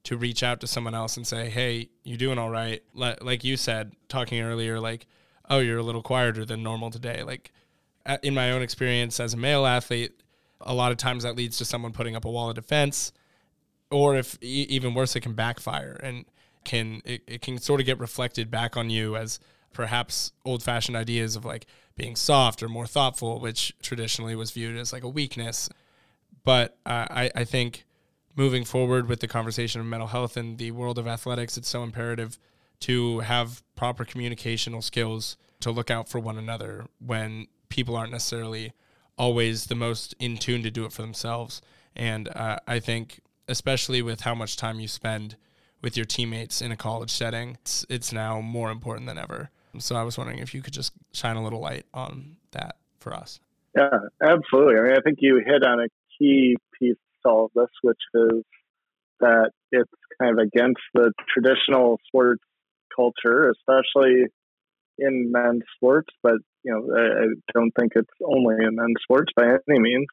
to 0.03 0.17
reach 0.17 0.43
out 0.43 0.59
to 0.59 0.67
someone 0.67 0.93
else 0.93 1.15
and 1.15 1.25
say, 1.25 1.49
"Hey, 1.49 1.89
you 2.03 2.17
doing 2.17 2.37
all 2.37 2.49
right?" 2.49 2.83
Like 2.93 3.43
you 3.43 3.55
said, 3.55 3.93
talking 4.09 4.41
earlier, 4.41 4.79
like 4.79 5.07
oh, 5.49 5.59
you're 5.59 5.77
a 5.77 5.83
little 5.83 6.01
quieter 6.01 6.45
than 6.45 6.63
normal 6.63 6.89
today. 6.89 7.23
Like 7.23 7.51
in 8.23 8.33
my 8.33 8.51
own 8.51 8.61
experience 8.61 9.19
as 9.19 9.33
a 9.33 9.37
male 9.37 9.65
athlete, 9.65 10.23
a 10.61 10.73
lot 10.73 10.91
of 10.91 10.97
times 10.97 11.23
that 11.23 11.35
leads 11.35 11.57
to 11.57 11.65
someone 11.65 11.91
putting 11.91 12.15
up 12.15 12.25
a 12.25 12.31
wall 12.31 12.49
of 12.49 12.55
defense, 12.55 13.11
or 13.91 14.15
if 14.15 14.41
even 14.41 14.93
worse, 14.93 15.15
it 15.15 15.21
can 15.21 15.33
backfire 15.33 15.99
and 16.01 16.25
can 16.63 17.01
it, 17.05 17.21
it 17.27 17.41
can 17.41 17.57
sort 17.57 17.79
of 17.79 17.85
get 17.85 17.99
reflected 17.99 18.49
back 18.49 18.77
on 18.77 18.89
you 18.89 19.15
as 19.15 19.39
perhaps 19.73 20.31
old 20.45 20.63
fashioned 20.63 20.97
ideas 20.97 21.35
of 21.35 21.45
like 21.45 21.65
being 21.95 22.15
soft 22.15 22.63
or 22.63 22.69
more 22.69 22.87
thoughtful, 22.87 23.39
which 23.39 23.73
traditionally 23.81 24.35
was 24.35 24.51
viewed 24.51 24.77
as 24.77 24.93
like 24.93 25.03
a 25.03 25.09
weakness. 25.09 25.69
But 26.43 26.77
uh, 26.85 27.07
I, 27.09 27.31
I 27.35 27.43
think 27.43 27.85
moving 28.35 28.63
forward 28.63 29.07
with 29.07 29.19
the 29.19 29.27
conversation 29.27 29.81
of 29.81 29.87
mental 29.87 30.07
health 30.07 30.37
in 30.37 30.57
the 30.57 30.71
world 30.71 30.97
of 30.97 31.07
athletics, 31.07 31.57
it's 31.57 31.69
so 31.69 31.83
imperative 31.83 32.37
to 32.81 33.19
have 33.19 33.61
proper 33.75 34.05
communicational 34.05 34.83
skills 34.83 35.37
to 35.59 35.71
look 35.71 35.91
out 35.91 36.09
for 36.09 36.19
one 36.19 36.37
another 36.37 36.87
when 36.99 37.47
people 37.69 37.95
aren't 37.95 38.11
necessarily 38.11 38.73
always 39.17 39.65
the 39.65 39.75
most 39.75 40.15
in 40.19 40.37
tune 40.37 40.63
to 40.63 40.71
do 40.71 40.85
it 40.85 40.91
for 40.91 41.01
themselves. 41.01 41.61
And 41.95 42.29
uh, 42.29 42.57
I 42.67 42.79
think, 42.79 43.19
especially 43.51 44.01
with 44.01 44.21
how 44.21 44.33
much 44.33 44.57
time 44.57 44.79
you 44.79 44.87
spend 44.87 45.35
with 45.81 45.97
your 45.97 46.05
teammates 46.05 46.61
in 46.61 46.71
a 46.71 46.77
college 46.77 47.09
setting, 47.09 47.57
it's, 47.61 47.85
it's 47.89 48.13
now 48.13 48.39
more 48.41 48.71
important 48.71 49.07
than 49.07 49.17
ever. 49.17 49.49
So 49.79 49.95
I 49.95 50.03
was 50.03 50.17
wondering 50.17 50.39
if 50.39 50.53
you 50.53 50.61
could 50.61 50.73
just 50.73 50.93
shine 51.13 51.37
a 51.37 51.43
little 51.43 51.59
light 51.59 51.85
on 51.93 52.37
that 52.51 52.77
for 52.99 53.13
us. 53.13 53.39
Yeah, 53.75 53.89
absolutely. 54.21 54.75
I 54.75 54.83
mean, 54.83 54.91
I 54.93 55.01
think 55.03 55.19
you 55.21 55.41
hit 55.45 55.63
on 55.63 55.79
a 55.79 55.87
key 56.19 56.55
piece 56.79 56.97
to 57.23 57.29
all 57.29 57.45
of 57.45 57.51
this, 57.55 57.69
which 57.81 57.97
is 58.13 58.43
that 59.21 59.51
it's 59.71 59.91
kind 60.21 60.37
of 60.37 60.45
against 60.45 60.81
the 60.93 61.13
traditional 61.33 61.99
sports 62.07 62.43
culture, 62.93 63.51
especially 63.51 64.25
in 64.97 65.31
men's 65.31 65.63
sports. 65.75 66.09
But 66.21 66.35
you 66.63 66.73
know, 66.73 66.95
I, 66.95 67.25
don't 67.53 67.71
think 67.79 67.93
it's 67.95 68.09
only 68.23 68.55
in 68.59 68.75
men's 68.75 68.97
sports 69.03 69.31
by 69.35 69.45
any 69.45 69.79
means. 69.79 70.07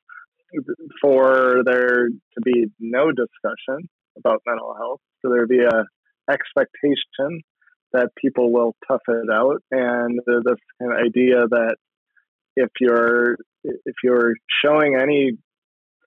For 1.02 1.62
there 1.64 2.08
to 2.08 2.40
be 2.42 2.66
no 2.80 3.10
discussion 3.10 3.88
about 4.16 4.42
mental 4.46 4.74
health, 4.76 5.00
for 5.20 5.30
there 5.30 5.42
to 5.42 5.46
be 5.46 5.62
a 5.62 5.84
expectation 6.30 7.42
that 7.92 8.10
people 8.16 8.52
will 8.52 8.74
tough 8.86 9.02
it 9.08 9.30
out, 9.32 9.62
and 9.70 10.20
this 10.26 10.58
kind 10.80 10.92
of 10.92 10.98
idea 10.98 11.46
that 11.50 11.76
if 12.56 12.70
you're 12.80 13.36
if 13.64 13.94
you're 14.02 14.34
showing 14.64 14.96
any 15.00 15.32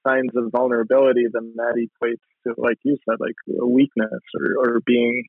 signs 0.06 0.32
of 0.36 0.52
vulnerability, 0.52 1.26
then 1.32 1.54
that 1.56 1.76
equates 1.78 2.22
to, 2.48 2.54
like 2.58 2.78
you 2.84 2.98
said, 3.08 3.18
like 3.20 3.36
a 3.62 3.68
weakness 3.68 4.22
or, 4.40 4.66
or 4.66 4.80
being 4.86 5.26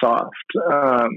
soft. 0.00 0.34
Um, 0.72 1.10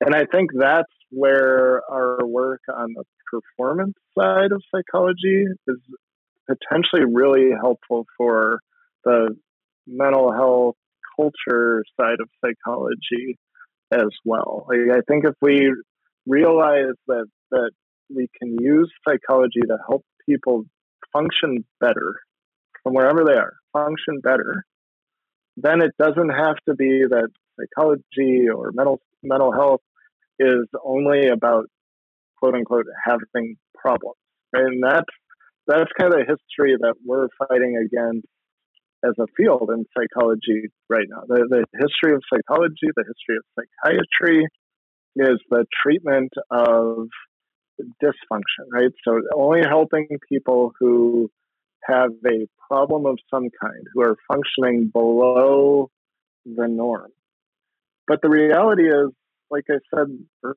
and 0.00 0.14
I 0.14 0.24
think 0.30 0.50
that's 0.58 0.92
where 1.10 1.82
our 1.90 2.26
work 2.26 2.60
on 2.74 2.94
the 2.94 3.04
performance 3.30 3.94
side 4.18 4.52
of 4.52 4.62
psychology 4.74 5.44
is 5.66 5.78
potentially 6.50 7.04
really 7.12 7.50
helpful 7.58 8.06
for 8.16 8.60
the 9.04 9.36
mental 9.86 10.32
health 10.32 10.76
culture 11.16 11.84
side 11.98 12.20
of 12.20 12.28
psychology 12.44 13.38
as 13.92 14.08
well. 14.24 14.66
Like, 14.68 14.96
I 14.96 15.00
think 15.08 15.24
if 15.24 15.34
we 15.40 15.72
realize 16.26 16.94
that 17.08 17.26
that 17.50 17.70
we 18.14 18.28
can 18.40 18.56
use 18.60 18.90
psychology 19.06 19.60
to 19.66 19.76
help 19.88 20.04
people 20.28 20.64
function 21.12 21.64
better 21.80 22.14
from 22.82 22.94
wherever 22.94 23.24
they 23.24 23.34
are, 23.34 23.54
function 23.72 24.20
better, 24.22 24.64
then 25.56 25.82
it 25.82 25.92
doesn't 25.98 26.30
have 26.30 26.56
to 26.68 26.74
be 26.74 27.02
that 27.08 27.28
psychology 27.58 28.48
or 28.54 28.70
mental 28.72 29.00
mental 29.22 29.52
health 29.52 29.82
is 30.38 30.66
only 30.84 31.28
about 31.28 31.66
quote 32.38 32.54
unquote 32.54 32.86
having 33.04 33.56
problems. 33.74 34.16
Right? 34.52 34.64
And 34.64 34.82
that's 34.82 35.10
that's 35.66 35.90
kind 35.98 36.12
of 36.12 36.20
the 36.20 36.26
history 36.26 36.76
that 36.80 36.94
we're 37.04 37.28
fighting 37.38 37.76
against 37.76 38.26
as 39.04 39.12
a 39.18 39.26
field 39.36 39.70
in 39.72 39.84
psychology 39.96 40.68
right 40.88 41.06
now. 41.08 41.22
The, 41.26 41.46
the 41.48 41.64
history 41.72 42.14
of 42.14 42.22
psychology, 42.32 42.88
the 42.94 43.04
history 43.06 43.36
of 43.36 43.44
psychiatry 43.56 44.46
is 45.16 45.40
the 45.50 45.64
treatment 45.82 46.32
of 46.50 47.08
dysfunction, 48.02 48.66
right? 48.72 48.90
So 49.04 49.20
only 49.34 49.62
helping 49.66 50.08
people 50.28 50.72
who 50.78 51.30
have 51.84 52.10
a 52.26 52.46
problem 52.68 53.06
of 53.06 53.18
some 53.32 53.48
kind, 53.60 53.86
who 53.94 54.02
are 54.02 54.16
functioning 54.28 54.90
below 54.92 55.90
the 56.44 56.68
norm. 56.68 57.10
But 58.06 58.20
the 58.22 58.28
reality 58.28 58.86
is, 58.88 59.10
like 59.50 59.64
I 59.70 59.78
said 59.94 60.06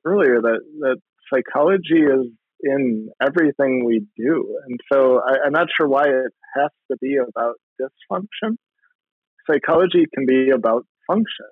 earlier, 0.04 0.40
that, 0.40 0.60
that 0.80 0.96
psychology 1.32 2.02
is 2.02 2.26
in 2.64 3.10
everything 3.20 3.84
we 3.84 4.06
do. 4.16 4.58
And 4.66 4.80
so 4.92 5.20
I, 5.20 5.46
am 5.46 5.52
not 5.52 5.68
sure 5.76 5.86
why 5.86 6.04
it 6.04 6.32
has 6.56 6.70
to 6.90 6.96
be 7.00 7.16
about 7.16 7.54
dysfunction. 7.80 8.56
Psychology 9.50 10.06
can 10.14 10.26
be 10.26 10.50
about 10.50 10.86
function. 11.06 11.46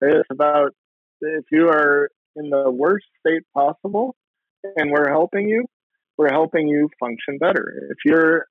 It's 0.00 0.28
about 0.30 0.72
if 1.20 1.44
you 1.50 1.68
are 1.68 2.08
in 2.34 2.50
the 2.50 2.70
worst 2.70 3.06
state 3.20 3.42
possible 3.54 4.14
and 4.76 4.90
we're 4.90 5.08
helping 5.08 5.48
you, 5.48 5.64
we're 6.18 6.32
helping 6.32 6.66
you 6.68 6.88
function 7.00 7.38
better. 7.38 7.88
If 7.90 7.98
you're 8.04 8.46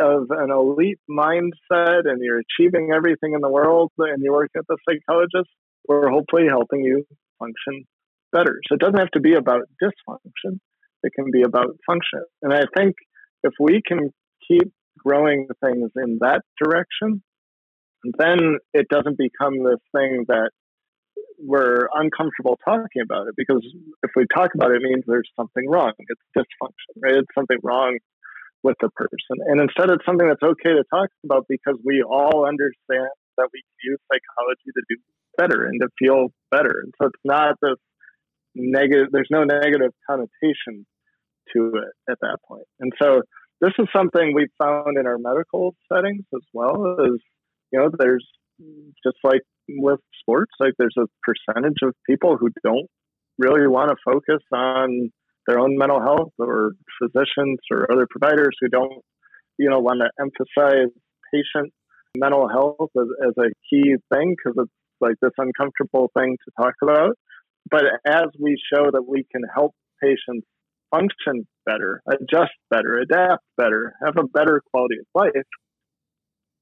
of 0.00 0.28
an 0.30 0.50
elite 0.50 1.00
mindset 1.10 2.02
and 2.04 2.22
you're 2.22 2.40
achieving 2.40 2.90
everything 2.94 3.34
in 3.34 3.40
the 3.40 3.48
world 3.48 3.90
and 3.98 4.22
you 4.22 4.32
work 4.32 4.50
at 4.56 4.64
the 4.68 4.76
psychologist, 4.88 5.50
we're 5.88 6.10
hopefully 6.10 6.46
helping 6.48 6.84
you 6.84 7.04
function 7.38 7.84
better. 8.32 8.60
So 8.68 8.74
it 8.74 8.80
doesn't 8.80 8.98
have 8.98 9.10
to 9.12 9.20
be 9.20 9.34
about 9.34 9.62
dysfunction, 9.82 10.58
it 11.02 11.12
can 11.14 11.30
be 11.32 11.42
about 11.42 11.76
function. 11.86 12.22
And 12.42 12.52
I 12.52 12.64
think 12.76 12.96
if 13.42 13.52
we 13.60 13.80
can 13.86 14.10
keep 14.46 14.72
growing 14.98 15.48
things 15.64 15.90
in 15.96 16.18
that 16.20 16.42
direction, 16.62 17.22
then 18.18 18.58
it 18.72 18.86
doesn't 18.88 19.18
become 19.18 19.62
this 19.64 19.80
thing 19.94 20.24
that 20.28 20.50
we're 21.38 21.88
uncomfortable 21.94 22.58
talking 22.64 23.02
about 23.02 23.28
it 23.28 23.34
because 23.36 23.64
if 24.02 24.10
we 24.16 24.24
talk 24.34 24.50
about 24.54 24.70
it, 24.72 24.82
it 24.82 24.82
means 24.82 25.04
there's 25.06 25.30
something 25.38 25.68
wrong. 25.68 25.92
It's 25.98 26.20
dysfunction, 26.36 26.98
right? 27.02 27.14
It's 27.14 27.34
something 27.34 27.58
wrong 27.62 27.98
with 28.62 28.76
the 28.80 28.90
person. 28.90 29.38
And 29.46 29.60
instead, 29.60 29.90
it's 29.90 30.04
something 30.04 30.26
that's 30.26 30.42
okay 30.42 30.74
to 30.74 30.84
talk 30.90 31.10
about 31.24 31.46
because 31.48 31.78
we 31.84 32.02
all 32.02 32.46
understand 32.46 33.14
that 33.38 33.48
we 33.54 33.62
use 33.84 33.98
psychology 34.10 34.70
to 34.74 34.82
do 34.90 34.96
better 35.38 35.66
and 35.66 35.80
to 35.80 35.88
feel 35.98 36.34
better. 36.50 36.82
And 36.82 36.92
so 37.00 37.06
it's 37.06 37.24
not 37.24 37.54
this 37.62 37.78
negative, 38.58 39.08
there's 39.12 39.28
no 39.30 39.44
negative 39.44 39.92
connotation 40.08 40.86
to 41.54 41.72
it 41.74 42.10
at 42.10 42.18
that. 42.20 42.38
And 42.80 42.92
so 43.00 43.22
this 43.60 43.72
is 43.78 43.86
something 43.94 44.32
we've 44.34 44.48
found 44.62 44.98
in 44.98 45.06
our 45.06 45.18
medical 45.18 45.74
settings 45.92 46.24
as 46.34 46.42
well 46.52 46.96
is, 47.04 47.20
you 47.72 47.80
know, 47.80 47.90
there's 47.98 48.26
just 49.04 49.16
like 49.24 49.42
with 49.68 50.00
sports, 50.20 50.52
like 50.60 50.74
there's 50.78 50.96
a 50.98 51.06
percentage 51.22 51.78
of 51.82 51.94
people 52.08 52.36
who 52.36 52.48
don't 52.62 52.88
really 53.38 53.66
want 53.66 53.90
to 53.90 53.96
focus 54.04 54.42
on 54.52 55.10
their 55.46 55.58
own 55.58 55.78
mental 55.78 56.00
health 56.00 56.32
or 56.38 56.72
physicians 57.00 57.58
or 57.70 57.90
other 57.90 58.06
providers 58.10 58.56
who 58.60 58.68
don't, 58.68 59.02
you 59.58 59.70
know, 59.70 59.78
want 59.78 60.00
to 60.00 60.10
emphasize 60.20 60.90
patient 61.32 61.72
mental 62.16 62.48
health 62.48 62.90
as, 62.96 63.06
as 63.26 63.34
a 63.38 63.48
key 63.70 63.94
thing 64.12 64.34
because 64.36 64.56
it's 64.58 64.72
like 65.00 65.14
this 65.22 65.32
uncomfortable 65.38 66.10
thing 66.16 66.36
to 66.44 66.62
talk 66.62 66.74
about. 66.82 67.16
But 67.70 67.84
as 68.06 68.26
we 68.38 68.56
show 68.72 68.90
that 68.90 69.02
we 69.06 69.24
can 69.30 69.42
help 69.54 69.74
patients 70.02 70.46
function 70.90 71.46
better, 71.66 72.02
adjust 72.08 72.52
better, 72.70 72.98
adapt 72.98 73.44
better, 73.56 73.94
have 74.04 74.16
a 74.18 74.26
better 74.26 74.62
quality 74.70 74.96
of 74.98 75.06
life, 75.14 75.46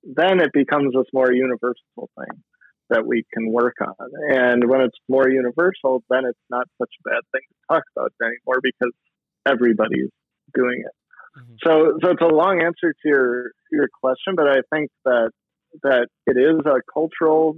then 0.03 0.41
it 0.41 0.51
becomes 0.53 0.95
this 0.95 1.07
more 1.13 1.33
universal 1.33 2.11
thing 2.19 2.43
that 2.91 3.07
we 3.07 3.25
can 3.35 3.53
work 3.53 3.75
on. 3.81 3.95
And 4.31 4.69
when 4.69 4.81
it's 4.81 4.97
more 5.09 5.29
universal, 5.29 6.03
then 6.09 6.25
it's 6.25 6.39
not 6.51 6.67
such 6.79 6.91
a 7.01 7.09
bad 7.09 7.23
thing 7.33 7.43
to 7.49 7.75
talk 7.75 7.83
about 7.97 8.13
anymore 8.23 8.61
because 8.63 8.93
everybody's 9.47 10.11
doing 10.55 10.85
it. 10.85 11.41
Mm-hmm. 11.41 11.55
So, 11.65 11.99
so 12.03 12.11
it's 12.13 12.23
a 12.23 12.35
long 12.35 12.63
answer 12.63 12.93
to 12.93 13.09
your 13.09 13.51
your 13.71 13.89
question, 14.01 14.35
but 14.37 14.47
I 14.49 14.61
think 14.73 14.91
that 15.05 15.31
that 15.83 16.07
it 16.27 16.37
is 16.39 16.61
a 16.65 16.81
cultural 16.93 17.57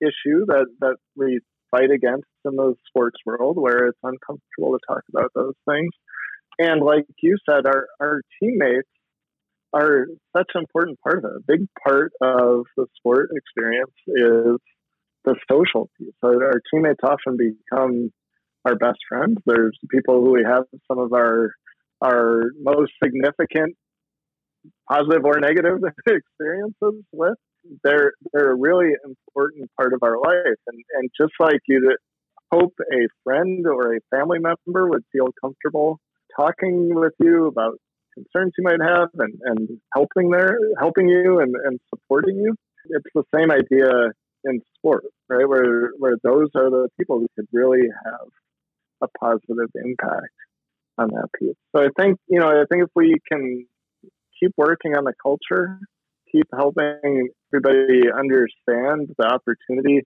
issue 0.00 0.44
that 0.46 0.66
that 0.80 0.96
we 1.16 1.40
fight 1.72 1.90
against 1.90 2.28
in 2.44 2.54
the 2.54 2.74
sports 2.86 3.16
world, 3.26 3.56
where 3.56 3.88
it's 3.88 3.98
uncomfortable 4.04 4.78
to 4.78 4.78
talk 4.86 5.02
about 5.08 5.32
those 5.34 5.54
things. 5.68 5.90
And 6.58 6.80
like 6.80 7.06
you 7.22 7.36
said, 7.48 7.66
our 7.66 7.88
our 8.00 8.20
teammates 8.40 8.88
are 9.72 10.06
such 10.36 10.50
an 10.54 10.60
important 10.60 11.00
part 11.00 11.18
of 11.18 11.24
it. 11.24 11.36
A 11.36 11.44
big 11.46 11.66
part 11.84 12.12
of 12.20 12.66
the 12.76 12.86
sport 12.96 13.30
experience 13.34 13.94
is 14.06 14.58
the 15.24 15.34
social 15.50 15.88
piece. 15.98 16.12
So 16.22 16.28
our 16.28 16.60
teammates 16.72 17.00
often 17.02 17.36
become 17.36 18.12
our 18.64 18.76
best 18.76 18.98
friends. 19.08 19.38
There's 19.46 19.76
people 19.90 20.22
who 20.22 20.32
we 20.32 20.44
have 20.44 20.64
some 20.88 20.98
of 20.98 21.12
our 21.12 21.52
our 22.04 22.50
most 22.60 22.92
significant 23.02 23.76
positive 24.90 25.24
or 25.24 25.40
negative 25.40 25.78
experiences 26.06 27.04
with. 27.12 27.38
They're 27.84 28.12
they're 28.32 28.52
a 28.52 28.56
really 28.56 28.92
important 29.04 29.70
part 29.76 29.92
of 29.92 30.02
our 30.02 30.18
life. 30.18 30.58
And 30.66 30.82
and 30.94 31.10
just 31.18 31.32
like 31.40 31.60
you 31.66 31.96
hope 32.52 32.74
a 32.80 33.08
friend 33.24 33.66
or 33.66 33.96
a 33.96 34.00
family 34.10 34.38
member 34.38 34.88
would 34.88 35.04
feel 35.12 35.28
comfortable 35.40 35.98
talking 36.38 36.94
with 36.94 37.14
you 37.18 37.46
about 37.46 37.78
concerns 38.14 38.52
you 38.58 38.64
might 38.64 38.80
have 38.80 39.08
and, 39.18 39.34
and 39.44 39.68
helping 39.94 40.30
there 40.30 40.56
helping 40.78 41.08
you 41.08 41.40
and, 41.40 41.54
and 41.64 41.80
supporting 41.88 42.36
you. 42.36 42.54
It's 42.90 43.06
the 43.14 43.24
same 43.34 43.50
idea 43.50 43.90
in 44.44 44.60
sport, 44.76 45.04
right? 45.28 45.48
Where 45.48 45.90
where 45.98 46.16
those 46.22 46.48
are 46.54 46.70
the 46.70 46.88
people 46.98 47.18
who 47.18 47.28
could 47.36 47.46
really 47.52 47.88
have 48.04 48.28
a 49.02 49.08
positive 49.18 49.70
impact 49.74 50.34
on 50.98 51.08
that 51.08 51.28
piece. 51.38 51.56
So 51.74 51.82
I 51.82 51.88
think, 51.98 52.18
you 52.28 52.38
know, 52.38 52.48
I 52.48 52.64
think 52.70 52.84
if 52.84 52.90
we 52.94 53.16
can 53.30 53.66
keep 54.38 54.52
working 54.56 54.96
on 54.96 55.04
the 55.04 55.14
culture, 55.22 55.78
keep 56.32 56.46
helping 56.56 57.28
everybody 57.52 58.02
understand 58.10 59.08
the 59.18 59.26
opportunity 59.26 60.02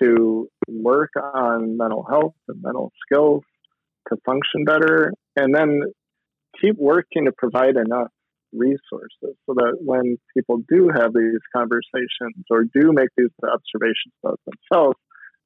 to 0.00 0.48
work 0.68 1.10
on 1.16 1.76
mental 1.76 2.04
health 2.08 2.34
and 2.48 2.62
mental 2.62 2.92
skills 3.04 3.42
to 4.08 4.16
function 4.24 4.64
better, 4.64 5.12
and 5.36 5.54
then 5.54 5.82
keep 6.60 6.76
working 6.78 7.24
to 7.26 7.32
provide 7.32 7.76
enough 7.76 8.08
resources 8.52 9.36
so 9.46 9.54
that 9.54 9.76
when 9.80 10.16
people 10.36 10.58
do 10.68 10.90
have 10.94 11.12
these 11.12 11.40
conversations 11.54 12.44
or 12.50 12.64
do 12.64 12.92
make 12.92 13.08
these 13.16 13.30
observations 13.42 14.12
about 14.24 14.40
themselves, 14.46 14.98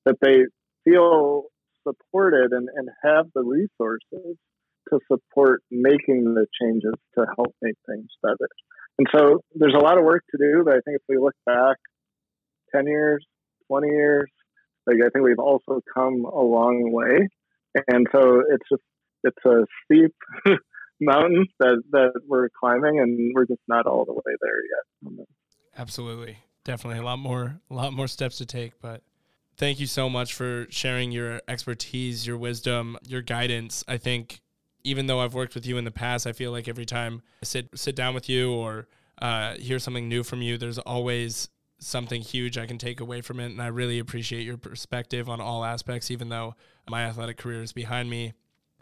that 0.07 0.17
they 0.21 0.45
feel 0.85 1.45
supported 1.87 2.53
and, 2.53 2.69
and 2.75 2.89
have 3.03 3.27
the 3.35 3.43
resources 3.43 4.37
to 4.91 4.99
support 5.11 5.63
making 5.71 6.35
the 6.35 6.47
changes 6.61 6.95
to 7.19 7.27
help 7.37 7.55
make 7.63 7.77
things 7.87 8.09
better. 8.23 8.49
And 8.99 9.09
so 9.15 9.41
there's 9.55 9.75
a 9.75 9.83
lot 9.83 9.99
of 9.99 10.05
work 10.05 10.23
to 10.31 10.39
do, 10.39 10.63
but 10.65 10.75
I 10.75 10.81
think 10.85 10.97
if 10.97 11.03
we 11.09 11.19
look 11.19 11.35
back 11.47 11.77
10 12.75 12.87
years, 12.87 13.25
20 13.69 13.89
years, 13.89 14.31
like 14.87 14.97
I 15.05 15.09
think 15.11 15.25
we've 15.25 15.39
also 15.39 15.81
come 15.93 16.25
a 16.25 16.43
long 16.43 16.93
way. 16.93 17.29
And 17.89 18.07
so 18.13 18.43
it's 18.49 18.69
just, 18.71 18.83
it's 19.25 19.45
a 19.45 19.65
steep 19.85 20.15
mountain 21.01 21.47
that, 21.59 21.83
that 21.91 22.13
we're 22.27 22.49
climbing 22.61 23.01
and 23.01 23.33
we're 23.35 23.47
just 23.47 23.63
not 23.67 23.87
all 23.87 24.05
the 24.05 24.13
way 24.13 24.37
there 24.41 25.17
yet. 25.17 25.27
Absolutely. 25.77 26.39
Definitely 26.65 27.01
a 27.01 27.05
lot 27.05 27.19
more, 27.19 27.61
a 27.71 27.75
lot 27.75 27.93
more 27.93 28.07
steps 28.07 28.39
to 28.39 28.47
take, 28.47 28.81
but 28.81 29.03
thank 29.57 29.81
you 29.81 29.87
so 29.87 30.09
much 30.09 30.35
for 30.35 30.67
sharing 30.71 31.11
your 31.11 31.41
expertise, 31.49 32.27
your 32.27 32.39
wisdom, 32.39 32.97
your 33.07 33.23
guidance. 33.23 33.85
I 33.89 33.97
think 33.97 34.41
even 34.85 35.07
though 35.07 35.21
I've 35.21 35.35
worked 35.35 35.55
with 35.55 35.67
you 35.67 35.79
in 35.79 35.85
the 35.85 35.91
past, 35.91 36.27
I 36.27 36.33
feel 36.33 36.53
like 36.53 36.69
every 36.69 36.87
time 36.87 37.23
I 37.43 37.47
sit 37.47 37.69
sit 37.75 37.97
down 37.97 38.15
with 38.15 38.29
you 38.29 38.53
or 38.53 38.87
uh, 39.21 39.55
hear 39.55 39.79
something 39.79 40.09
new 40.09 40.23
from 40.23 40.43
you, 40.43 40.59
there's 40.59 40.79
always 40.79 41.49
something 41.79 42.21
huge 42.23 42.57
I 42.57 42.67
can 42.67 42.79
take 42.79 43.01
away 43.01 43.21
from 43.21 43.41
it. 43.41 43.47
And 43.47 43.61
I 43.61 43.67
really 43.67 43.99
appreciate 43.99 44.45
your 44.45 44.57
perspective 44.57 45.29
on 45.29 45.41
all 45.41 45.65
aspects, 45.65 46.11
even 46.11 46.29
though 46.29 46.55
my 46.89 47.03
athletic 47.03 47.39
career 47.39 47.63
is 47.63 47.73
behind 47.73 48.09
me. 48.09 48.35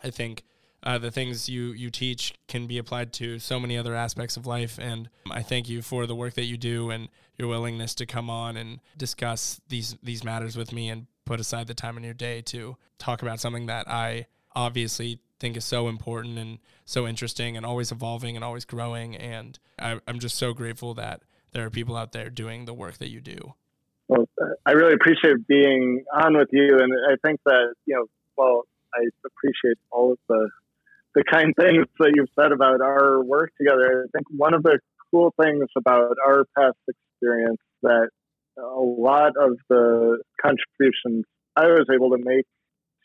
I 0.02 0.10
think 0.10 0.44
uh, 0.82 0.98
the 0.98 1.10
things 1.10 1.48
you 1.48 1.72
you 1.72 1.90
teach 1.90 2.34
can 2.48 2.66
be 2.66 2.78
applied 2.78 3.12
to 3.14 3.38
so 3.38 3.60
many 3.60 3.78
other 3.78 3.94
aspects 3.94 4.36
of 4.36 4.46
life. 4.46 4.78
And 4.80 5.08
I 5.30 5.42
thank 5.42 5.68
you 5.68 5.82
for 5.82 6.06
the 6.06 6.14
work 6.14 6.34
that 6.34 6.44
you 6.44 6.56
do 6.56 6.90
and 6.90 7.08
your 7.38 7.48
willingness 7.48 7.94
to 7.96 8.06
come 8.06 8.28
on 8.28 8.56
and 8.56 8.80
discuss 8.96 9.60
these 9.68 9.96
these 10.02 10.24
matters 10.24 10.56
with 10.56 10.72
me 10.72 10.88
and 10.88 11.06
put 11.24 11.38
aside 11.38 11.68
the 11.68 11.74
time 11.74 11.96
in 11.96 12.02
your 12.02 12.14
day 12.14 12.42
to 12.42 12.76
talk 12.98 13.22
about 13.22 13.38
something 13.38 13.66
that 13.66 13.88
I 13.88 14.26
obviously 14.54 15.20
think 15.42 15.56
is 15.56 15.64
so 15.64 15.88
important 15.88 16.38
and 16.38 16.58
so 16.84 17.06
interesting 17.06 17.56
and 17.56 17.66
always 17.66 17.90
evolving 17.90 18.36
and 18.36 18.44
always 18.44 18.64
growing. 18.64 19.16
And 19.16 19.58
I, 19.78 20.00
I'm 20.06 20.20
just 20.20 20.36
so 20.36 20.54
grateful 20.54 20.94
that 20.94 21.22
there 21.50 21.66
are 21.66 21.70
people 21.70 21.96
out 21.96 22.12
there 22.12 22.30
doing 22.30 22.64
the 22.64 22.72
work 22.72 22.98
that 22.98 23.10
you 23.10 23.20
do. 23.20 23.52
Well, 24.08 24.26
I 24.64 24.72
really 24.72 24.94
appreciate 24.94 25.46
being 25.46 26.04
on 26.14 26.36
with 26.38 26.48
you, 26.52 26.78
and 26.78 26.92
I 27.10 27.16
think 27.26 27.40
that 27.44 27.74
you 27.86 27.94
know, 27.96 28.06
well, 28.36 28.62
I 28.94 29.00
appreciate 29.26 29.78
all 29.90 30.12
of 30.12 30.18
the 30.28 30.48
the 31.14 31.24
kind 31.30 31.52
things 31.58 31.86
that 31.98 32.12
you've 32.14 32.30
said 32.38 32.52
about 32.52 32.80
our 32.80 33.22
work 33.22 33.52
together. 33.58 34.06
I 34.06 34.16
think 34.16 34.26
one 34.36 34.54
of 34.54 34.62
the 34.62 34.78
cool 35.10 35.34
things 35.42 35.66
about 35.76 36.16
our 36.24 36.44
past 36.56 36.78
experience 36.88 37.60
that 37.82 38.08
a 38.58 38.80
lot 38.80 39.32
of 39.38 39.58
the 39.68 40.18
contributions 40.40 41.24
I 41.56 41.66
was 41.66 41.86
able 41.92 42.10
to 42.10 42.18
make 42.18 42.46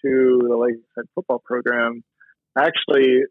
to 0.04 0.40
the 0.42 0.56
Lakeside 0.56 1.10
football 1.16 1.42
program 1.44 2.04
actually 2.58 3.22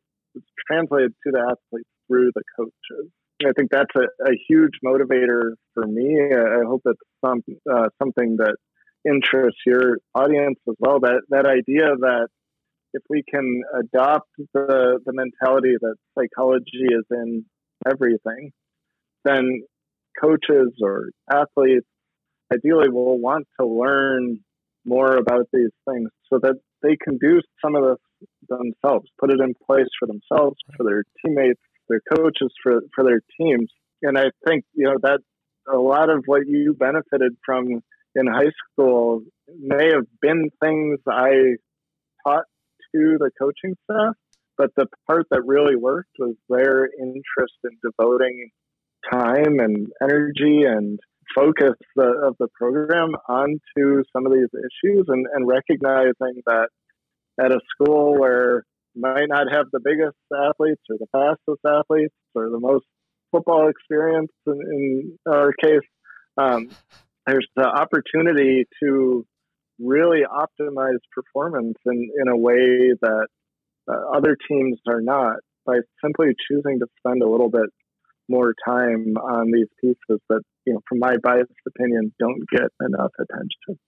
translated 0.69 1.13
to 1.27 1.33
the 1.33 1.41
athletes 1.41 1.89
through 2.09 2.31
the 2.35 2.43
coaches. 2.57 3.11
I 3.45 3.53
think 3.57 3.71
that's 3.71 3.95
a, 3.97 4.25
a 4.25 4.35
huge 4.49 4.73
motivator 4.85 5.53
for 5.75 5.87
me. 5.87 6.19
I 6.33 6.65
hope 6.67 6.83
it's 6.87 7.01
some, 7.25 7.43
uh, 7.71 7.89
something 8.03 8.37
that 8.39 8.57
interests 9.05 9.61
your 9.67 9.99
audience 10.15 10.59
as 10.69 10.75
well. 10.79 11.01
That 11.01 11.23
that 11.31 11.47
idea 11.47 11.95
that 12.01 12.29
if 12.93 13.03
we 13.11 13.23
can 13.29 13.63
adopt 13.79 14.29
the, 14.55 14.99
the 15.05 15.13
mentality 15.13 15.75
that 15.81 15.97
psychology 16.19 16.87
is 16.89 17.05
in 17.11 17.45
everything, 17.87 18.53
then 19.25 19.63
coaches 20.21 20.73
or 20.83 21.11
athletes 21.31 21.87
ideally 22.53 22.89
will 22.89 23.19
want 23.19 23.47
to 23.61 23.67
learn 23.67 24.39
more 24.85 25.17
about 25.17 25.47
these 25.53 25.73
things 25.89 26.09
so 26.33 26.39
that 26.41 26.55
they 26.83 26.97
can 26.97 27.19
do 27.19 27.41
some 27.63 27.75
of 27.75 27.83
this 27.83 27.99
themselves, 28.49 29.09
put 29.19 29.31
it 29.31 29.41
in 29.41 29.55
place 29.67 29.89
for 29.99 30.07
themselves, 30.07 30.57
for 30.77 30.85
their 30.85 31.05
teammates, 31.25 31.61
their 31.89 32.01
coaches, 32.15 32.53
for, 32.63 32.81
for 32.95 33.05
their 33.05 33.21
teams. 33.39 33.71
And 34.03 34.19
I 34.19 34.27
think, 34.47 34.65
you 34.75 34.87
know, 34.87 34.97
that 35.03 35.21
a 35.73 35.79
lot 35.79 36.11
of 36.11 36.25
what 36.27 36.47
you 36.47 36.75
benefited 36.79 37.37
from 37.45 37.83
in 38.15 38.27
high 38.27 38.53
school 38.73 39.23
may 39.49 39.91
have 39.93 40.07
been 40.21 40.51
things 40.63 40.99
I 41.09 41.57
taught 42.27 42.45
to 42.95 43.17
the 43.19 43.31
coaching 43.39 43.75
staff, 43.85 44.15
but 44.57 44.71
the 44.77 44.87
part 45.07 45.27
that 45.31 45.43
really 45.45 45.77
worked 45.77 46.17
was 46.19 46.35
their 46.49 46.87
interest 46.87 47.55
in 47.65 47.71
devoting 47.83 48.51
time 49.13 49.59
and 49.59 49.89
energy 50.03 50.63
and 50.67 50.99
focus 51.35 51.75
the, 51.95 52.23
of 52.27 52.37
the 52.39 52.49
program 52.59 53.11
onto 53.29 54.03
some 54.13 54.27
of 54.27 54.33
these 54.33 54.49
issues 54.55 55.05
and, 55.09 55.27
and 55.35 55.47
recognizing 55.47 56.43
that 56.47 56.69
at 57.41 57.53
a 57.53 57.61
school 57.71 58.19
where 58.19 58.65
might 58.95 59.29
not 59.29 59.47
have 59.53 59.67
the 59.73 59.81
biggest 59.81 60.17
athletes 60.33 60.81
or 60.89 60.97
the 60.99 61.07
fastest 61.13 61.61
athletes 61.67 62.15
or 62.35 62.49
the 62.49 62.61
most 62.61 62.85
football 63.31 63.69
experience 63.69 64.33
in, 64.47 64.53
in 64.55 65.19
our 65.31 65.53
case, 65.63 65.87
um, 66.39 66.71
there's 67.27 67.47
the 67.57 67.65
opportunity 67.65 68.65
to 68.83 69.27
really 69.79 70.21
optimize 70.21 70.99
performance 71.15 71.77
in, 71.85 72.11
in 72.21 72.29
a 72.29 72.37
way 72.37 72.93
that 73.01 73.27
uh, 73.89 74.17
other 74.17 74.37
teams 74.49 74.79
are 74.89 75.01
not 75.01 75.37
by 75.67 75.77
simply 76.03 76.29
choosing 76.49 76.79
to 76.79 76.87
spend 76.99 77.23
a 77.23 77.29
little 77.29 77.51
bit 77.51 77.69
more 78.29 78.55
time 78.67 79.17
on 79.17 79.51
these 79.53 79.69
pieces 79.81 80.21
that, 80.29 80.41
you 80.65 80.73
know, 80.73 80.81
from 80.89 80.99
my 80.99 81.17
biased 81.23 81.51
opinion, 81.67 82.13
don't 82.19 82.43
get 82.51 82.69
enough 82.81 83.13
attention. 83.21 83.79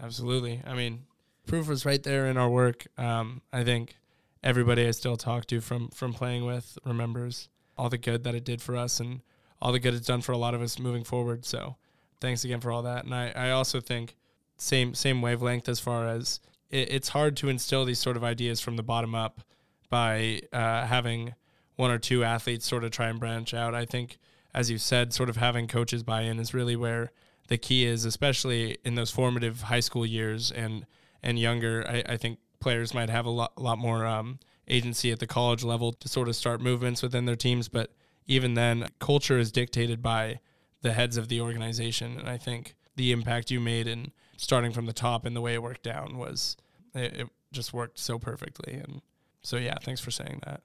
Absolutely. 0.00 0.62
I 0.66 0.74
mean, 0.74 1.04
proof 1.46 1.68
was 1.68 1.84
right 1.84 2.02
there 2.02 2.26
in 2.26 2.36
our 2.36 2.48
work. 2.48 2.86
Um, 2.98 3.42
I 3.52 3.64
think 3.64 3.96
everybody 4.42 4.86
I 4.86 4.90
still 4.90 5.16
talk 5.16 5.46
to 5.46 5.60
from 5.60 5.88
from 5.90 6.12
playing 6.12 6.44
with 6.44 6.78
remembers 6.84 7.48
all 7.76 7.88
the 7.88 7.98
good 7.98 8.24
that 8.24 8.34
it 8.34 8.44
did 8.44 8.60
for 8.60 8.76
us 8.76 9.00
and 9.00 9.22
all 9.60 9.72
the 9.72 9.80
good 9.80 9.94
it's 9.94 10.06
done 10.06 10.20
for 10.20 10.32
a 10.32 10.38
lot 10.38 10.54
of 10.54 10.62
us 10.62 10.78
moving 10.78 11.04
forward. 11.04 11.44
So 11.44 11.76
thanks 12.20 12.44
again 12.44 12.60
for 12.60 12.70
all 12.70 12.82
that. 12.82 13.04
And 13.04 13.14
I, 13.14 13.32
I 13.34 13.50
also 13.50 13.80
think 13.80 14.16
same 14.56 14.94
same 14.94 15.22
wavelength 15.22 15.68
as 15.68 15.80
far 15.80 16.08
as 16.08 16.40
it, 16.70 16.92
it's 16.92 17.08
hard 17.10 17.36
to 17.38 17.48
instill 17.48 17.84
these 17.84 17.98
sort 17.98 18.16
of 18.16 18.24
ideas 18.24 18.60
from 18.60 18.76
the 18.76 18.82
bottom 18.82 19.14
up 19.14 19.40
by 19.88 20.40
uh, 20.52 20.86
having 20.86 21.34
one 21.76 21.90
or 21.90 21.98
two 21.98 22.24
athletes 22.24 22.66
sort 22.66 22.84
of 22.84 22.90
try 22.90 23.08
and 23.08 23.20
branch 23.20 23.54
out. 23.54 23.74
I 23.74 23.84
think, 23.84 24.18
as 24.54 24.70
you 24.70 24.78
said, 24.78 25.12
sort 25.12 25.28
of 25.28 25.36
having 25.36 25.66
coaches 25.66 26.02
buy 26.02 26.22
in 26.22 26.38
is 26.38 26.54
really 26.54 26.76
where 26.76 27.10
the 27.48 27.58
key 27.58 27.84
is, 27.84 28.04
especially 28.04 28.78
in 28.84 28.94
those 28.94 29.10
formative 29.10 29.62
high 29.62 29.80
school 29.80 30.06
years 30.06 30.50
and 30.50 30.86
and 31.22 31.38
younger. 31.38 31.84
I, 31.88 32.04
I 32.14 32.16
think 32.16 32.38
players 32.60 32.94
might 32.94 33.10
have 33.10 33.26
a 33.26 33.30
lot, 33.30 33.60
lot 33.60 33.78
more 33.78 34.06
um, 34.06 34.38
agency 34.68 35.10
at 35.10 35.18
the 35.18 35.26
college 35.26 35.64
level 35.64 35.92
to 35.92 36.08
sort 36.08 36.28
of 36.28 36.36
start 36.36 36.60
movements 36.60 37.02
within 37.02 37.26
their 37.26 37.36
teams, 37.36 37.68
but 37.68 37.92
even 38.26 38.54
then, 38.54 38.88
culture 38.98 39.38
is 39.38 39.50
dictated 39.50 40.02
by 40.02 40.38
the 40.82 40.92
heads 40.92 41.16
of 41.16 41.28
the 41.28 41.40
organization. 41.40 42.18
And 42.18 42.28
I 42.28 42.36
think 42.36 42.74
the 42.96 43.12
impact 43.12 43.50
you 43.50 43.60
made 43.60 43.86
in 43.86 44.12
starting 44.36 44.72
from 44.72 44.86
the 44.86 44.92
top 44.92 45.24
and 45.24 45.34
the 45.34 45.40
way 45.40 45.54
it 45.54 45.62
worked 45.62 45.82
down 45.82 46.18
was 46.18 46.56
it, 46.94 47.14
it 47.14 47.28
just 47.52 47.72
worked 47.72 47.98
so 47.98 48.18
perfectly. 48.18 48.74
And 48.74 49.02
so, 49.42 49.56
yeah, 49.56 49.74
thanks 49.82 50.00
for 50.00 50.10
saying 50.10 50.40
that. 50.46 50.62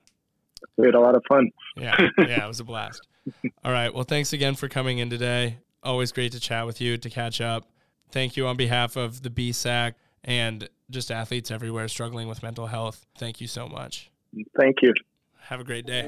We 0.78 0.86
had 0.86 0.96
a 0.96 1.00
lot 1.00 1.16
of 1.16 1.24
fun. 1.28 1.52
Yeah, 1.76 1.96
yeah, 2.18 2.44
it 2.44 2.48
was 2.48 2.60
a 2.60 2.64
blast. 2.64 3.02
All 3.64 3.72
right. 3.72 3.94
Well, 3.94 4.04
thanks 4.04 4.34
again 4.34 4.56
for 4.56 4.68
coming 4.68 5.00
in 5.00 5.10
today. 5.10 5.58
Always 5.84 6.12
great 6.12 6.32
to 6.32 6.40
chat 6.40 6.66
with 6.66 6.82
you, 6.82 6.98
to 6.98 7.10
catch 7.10 7.42
up. 7.42 7.68
Thank 8.12 8.38
you 8.38 8.48
on 8.48 8.58
behalf 8.58 8.96
of 8.96 9.22
the 9.22 9.30
BSAAC 9.30 9.94
and 10.28 10.68
just 10.90 11.10
athletes 11.10 11.50
everywhere 11.50 11.88
struggling 11.88 12.28
with 12.28 12.44
mental 12.44 12.68
health. 12.68 13.06
Thank 13.18 13.42
you 13.42 13.48
so 13.48 13.68
much. 13.68 14.12
Thank 14.60 14.82
you. 14.84 14.94
Have 15.40 15.62
a 15.62 15.64
great 15.64 15.86
day. 15.86 16.02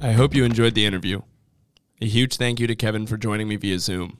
I 0.00 0.12
hope 0.12 0.34
you 0.34 0.44
enjoyed 0.44 0.74
the 0.74 0.84
interview. 0.84 1.22
A 2.02 2.06
huge 2.06 2.36
thank 2.36 2.60
you 2.60 2.66
to 2.66 2.76
Kevin 2.76 3.06
for 3.06 3.16
joining 3.16 3.48
me 3.48 3.56
via 3.56 3.78
Zoom. 3.78 4.18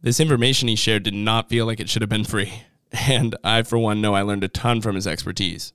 This 0.00 0.18
information 0.18 0.68
he 0.68 0.76
shared 0.76 1.02
did 1.02 1.14
not 1.14 1.50
feel 1.50 1.66
like 1.66 1.78
it 1.78 1.90
should 1.90 2.00
have 2.00 2.08
been 2.08 2.24
free, 2.24 2.62
and 2.92 3.36
I, 3.44 3.62
for 3.62 3.76
one, 3.78 4.00
know 4.00 4.14
I 4.14 4.22
learned 4.22 4.44
a 4.44 4.48
ton 4.48 4.80
from 4.80 4.94
his 4.94 5.06
expertise. 5.06 5.74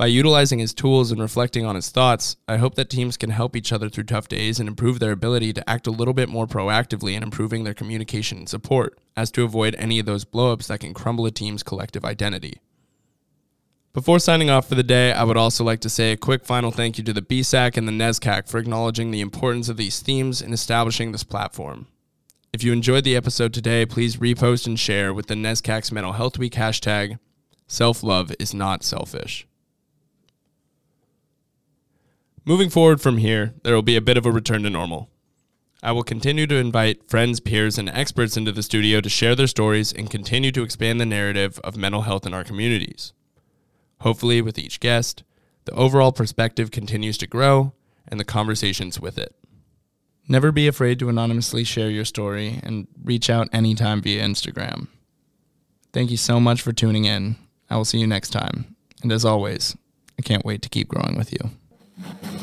By 0.00 0.06
utilizing 0.06 0.60
his 0.60 0.72
tools 0.72 1.12
and 1.12 1.20
reflecting 1.20 1.66
on 1.66 1.74
his 1.74 1.90
thoughts, 1.90 2.36
I 2.48 2.56
hope 2.56 2.74
that 2.76 2.88
teams 2.88 3.18
can 3.18 3.28
help 3.28 3.54
each 3.54 3.70
other 3.70 3.90
through 3.90 4.04
tough 4.04 4.28
days 4.28 4.58
and 4.58 4.66
improve 4.66 4.98
their 4.98 5.12
ability 5.12 5.52
to 5.52 5.68
act 5.68 5.86
a 5.86 5.90
little 5.90 6.14
bit 6.14 6.30
more 6.30 6.46
proactively 6.46 7.12
in 7.12 7.22
improving 7.22 7.64
their 7.64 7.74
communication 7.74 8.38
and 8.38 8.48
support, 8.48 8.98
as 9.14 9.30
to 9.32 9.44
avoid 9.44 9.74
any 9.76 9.98
of 9.98 10.06
those 10.06 10.24
blowups 10.24 10.68
that 10.68 10.80
can 10.80 10.94
crumble 10.94 11.26
a 11.26 11.30
team's 11.30 11.62
collective 11.62 12.02
identity. 12.02 12.62
Before 13.92 14.18
signing 14.18 14.48
off 14.48 14.66
for 14.66 14.74
the 14.74 14.82
day, 14.82 15.12
I 15.12 15.22
would 15.22 15.36
also 15.36 15.64
like 15.64 15.80
to 15.80 15.90
say 15.90 16.12
a 16.12 16.16
quick 16.16 16.46
final 16.46 16.70
thank 16.70 16.96
you 16.96 17.04
to 17.04 17.12
the 17.12 17.20
BSAAC 17.20 17.76
and 17.76 17.86
the 17.86 17.92
NESCAC 17.92 18.48
for 18.48 18.56
acknowledging 18.56 19.10
the 19.10 19.20
importance 19.20 19.68
of 19.68 19.76
these 19.76 20.00
themes 20.00 20.40
in 20.40 20.54
establishing 20.54 21.12
this 21.12 21.24
platform. 21.24 21.88
If 22.54 22.64
you 22.64 22.72
enjoyed 22.72 23.04
the 23.04 23.16
episode 23.16 23.52
today, 23.52 23.84
please 23.84 24.16
repost 24.16 24.66
and 24.66 24.80
share 24.80 25.12
with 25.12 25.26
the 25.26 25.34
NESCAC's 25.34 25.92
Mental 25.92 26.14
Health 26.14 26.38
Week 26.38 26.54
hashtag 26.54 27.18
self 27.66 28.02
love 28.02 28.32
is 28.38 28.54
not 28.54 28.82
selfish. 28.82 29.46
Moving 32.44 32.70
forward 32.70 33.00
from 33.00 33.18
here, 33.18 33.54
there 33.62 33.74
will 33.74 33.82
be 33.82 33.96
a 33.96 34.00
bit 34.00 34.16
of 34.16 34.24
a 34.24 34.32
return 34.32 34.62
to 34.62 34.70
normal. 34.70 35.10
I 35.82 35.92
will 35.92 36.02
continue 36.02 36.46
to 36.46 36.56
invite 36.56 37.08
friends, 37.08 37.38
peers, 37.38 37.78
and 37.78 37.88
experts 37.88 38.36
into 38.36 38.52
the 38.52 38.62
studio 38.62 39.00
to 39.00 39.08
share 39.08 39.34
their 39.34 39.46
stories 39.46 39.92
and 39.92 40.10
continue 40.10 40.50
to 40.52 40.62
expand 40.62 41.00
the 41.00 41.06
narrative 41.06 41.58
of 41.60 41.76
mental 41.76 42.02
health 42.02 42.26
in 42.26 42.34
our 42.34 42.44
communities. 42.44 43.12
Hopefully, 44.00 44.40
with 44.40 44.58
each 44.58 44.80
guest, 44.80 45.22
the 45.66 45.72
overall 45.72 46.12
perspective 46.12 46.70
continues 46.70 47.18
to 47.18 47.26
grow 47.26 47.74
and 48.08 48.18
the 48.18 48.24
conversations 48.24 48.98
with 48.98 49.18
it. 49.18 49.34
Never 50.26 50.50
be 50.50 50.66
afraid 50.66 50.98
to 51.00 51.08
anonymously 51.08 51.64
share 51.64 51.90
your 51.90 52.04
story 52.04 52.60
and 52.62 52.86
reach 53.04 53.28
out 53.28 53.48
anytime 53.52 54.00
via 54.00 54.22
Instagram. 54.24 54.88
Thank 55.92 56.10
you 56.10 56.16
so 56.16 56.40
much 56.40 56.62
for 56.62 56.72
tuning 56.72 57.04
in. 57.04 57.36
I 57.68 57.76
will 57.76 57.84
see 57.84 57.98
you 57.98 58.06
next 58.06 58.30
time. 58.30 58.76
And 59.02 59.12
as 59.12 59.24
always, 59.24 59.76
I 60.18 60.22
can't 60.22 60.44
wait 60.44 60.62
to 60.62 60.68
keep 60.68 60.88
growing 60.88 61.16
with 61.16 61.32
you. 61.32 61.50
Thank 62.02 62.34
you. 62.34 62.39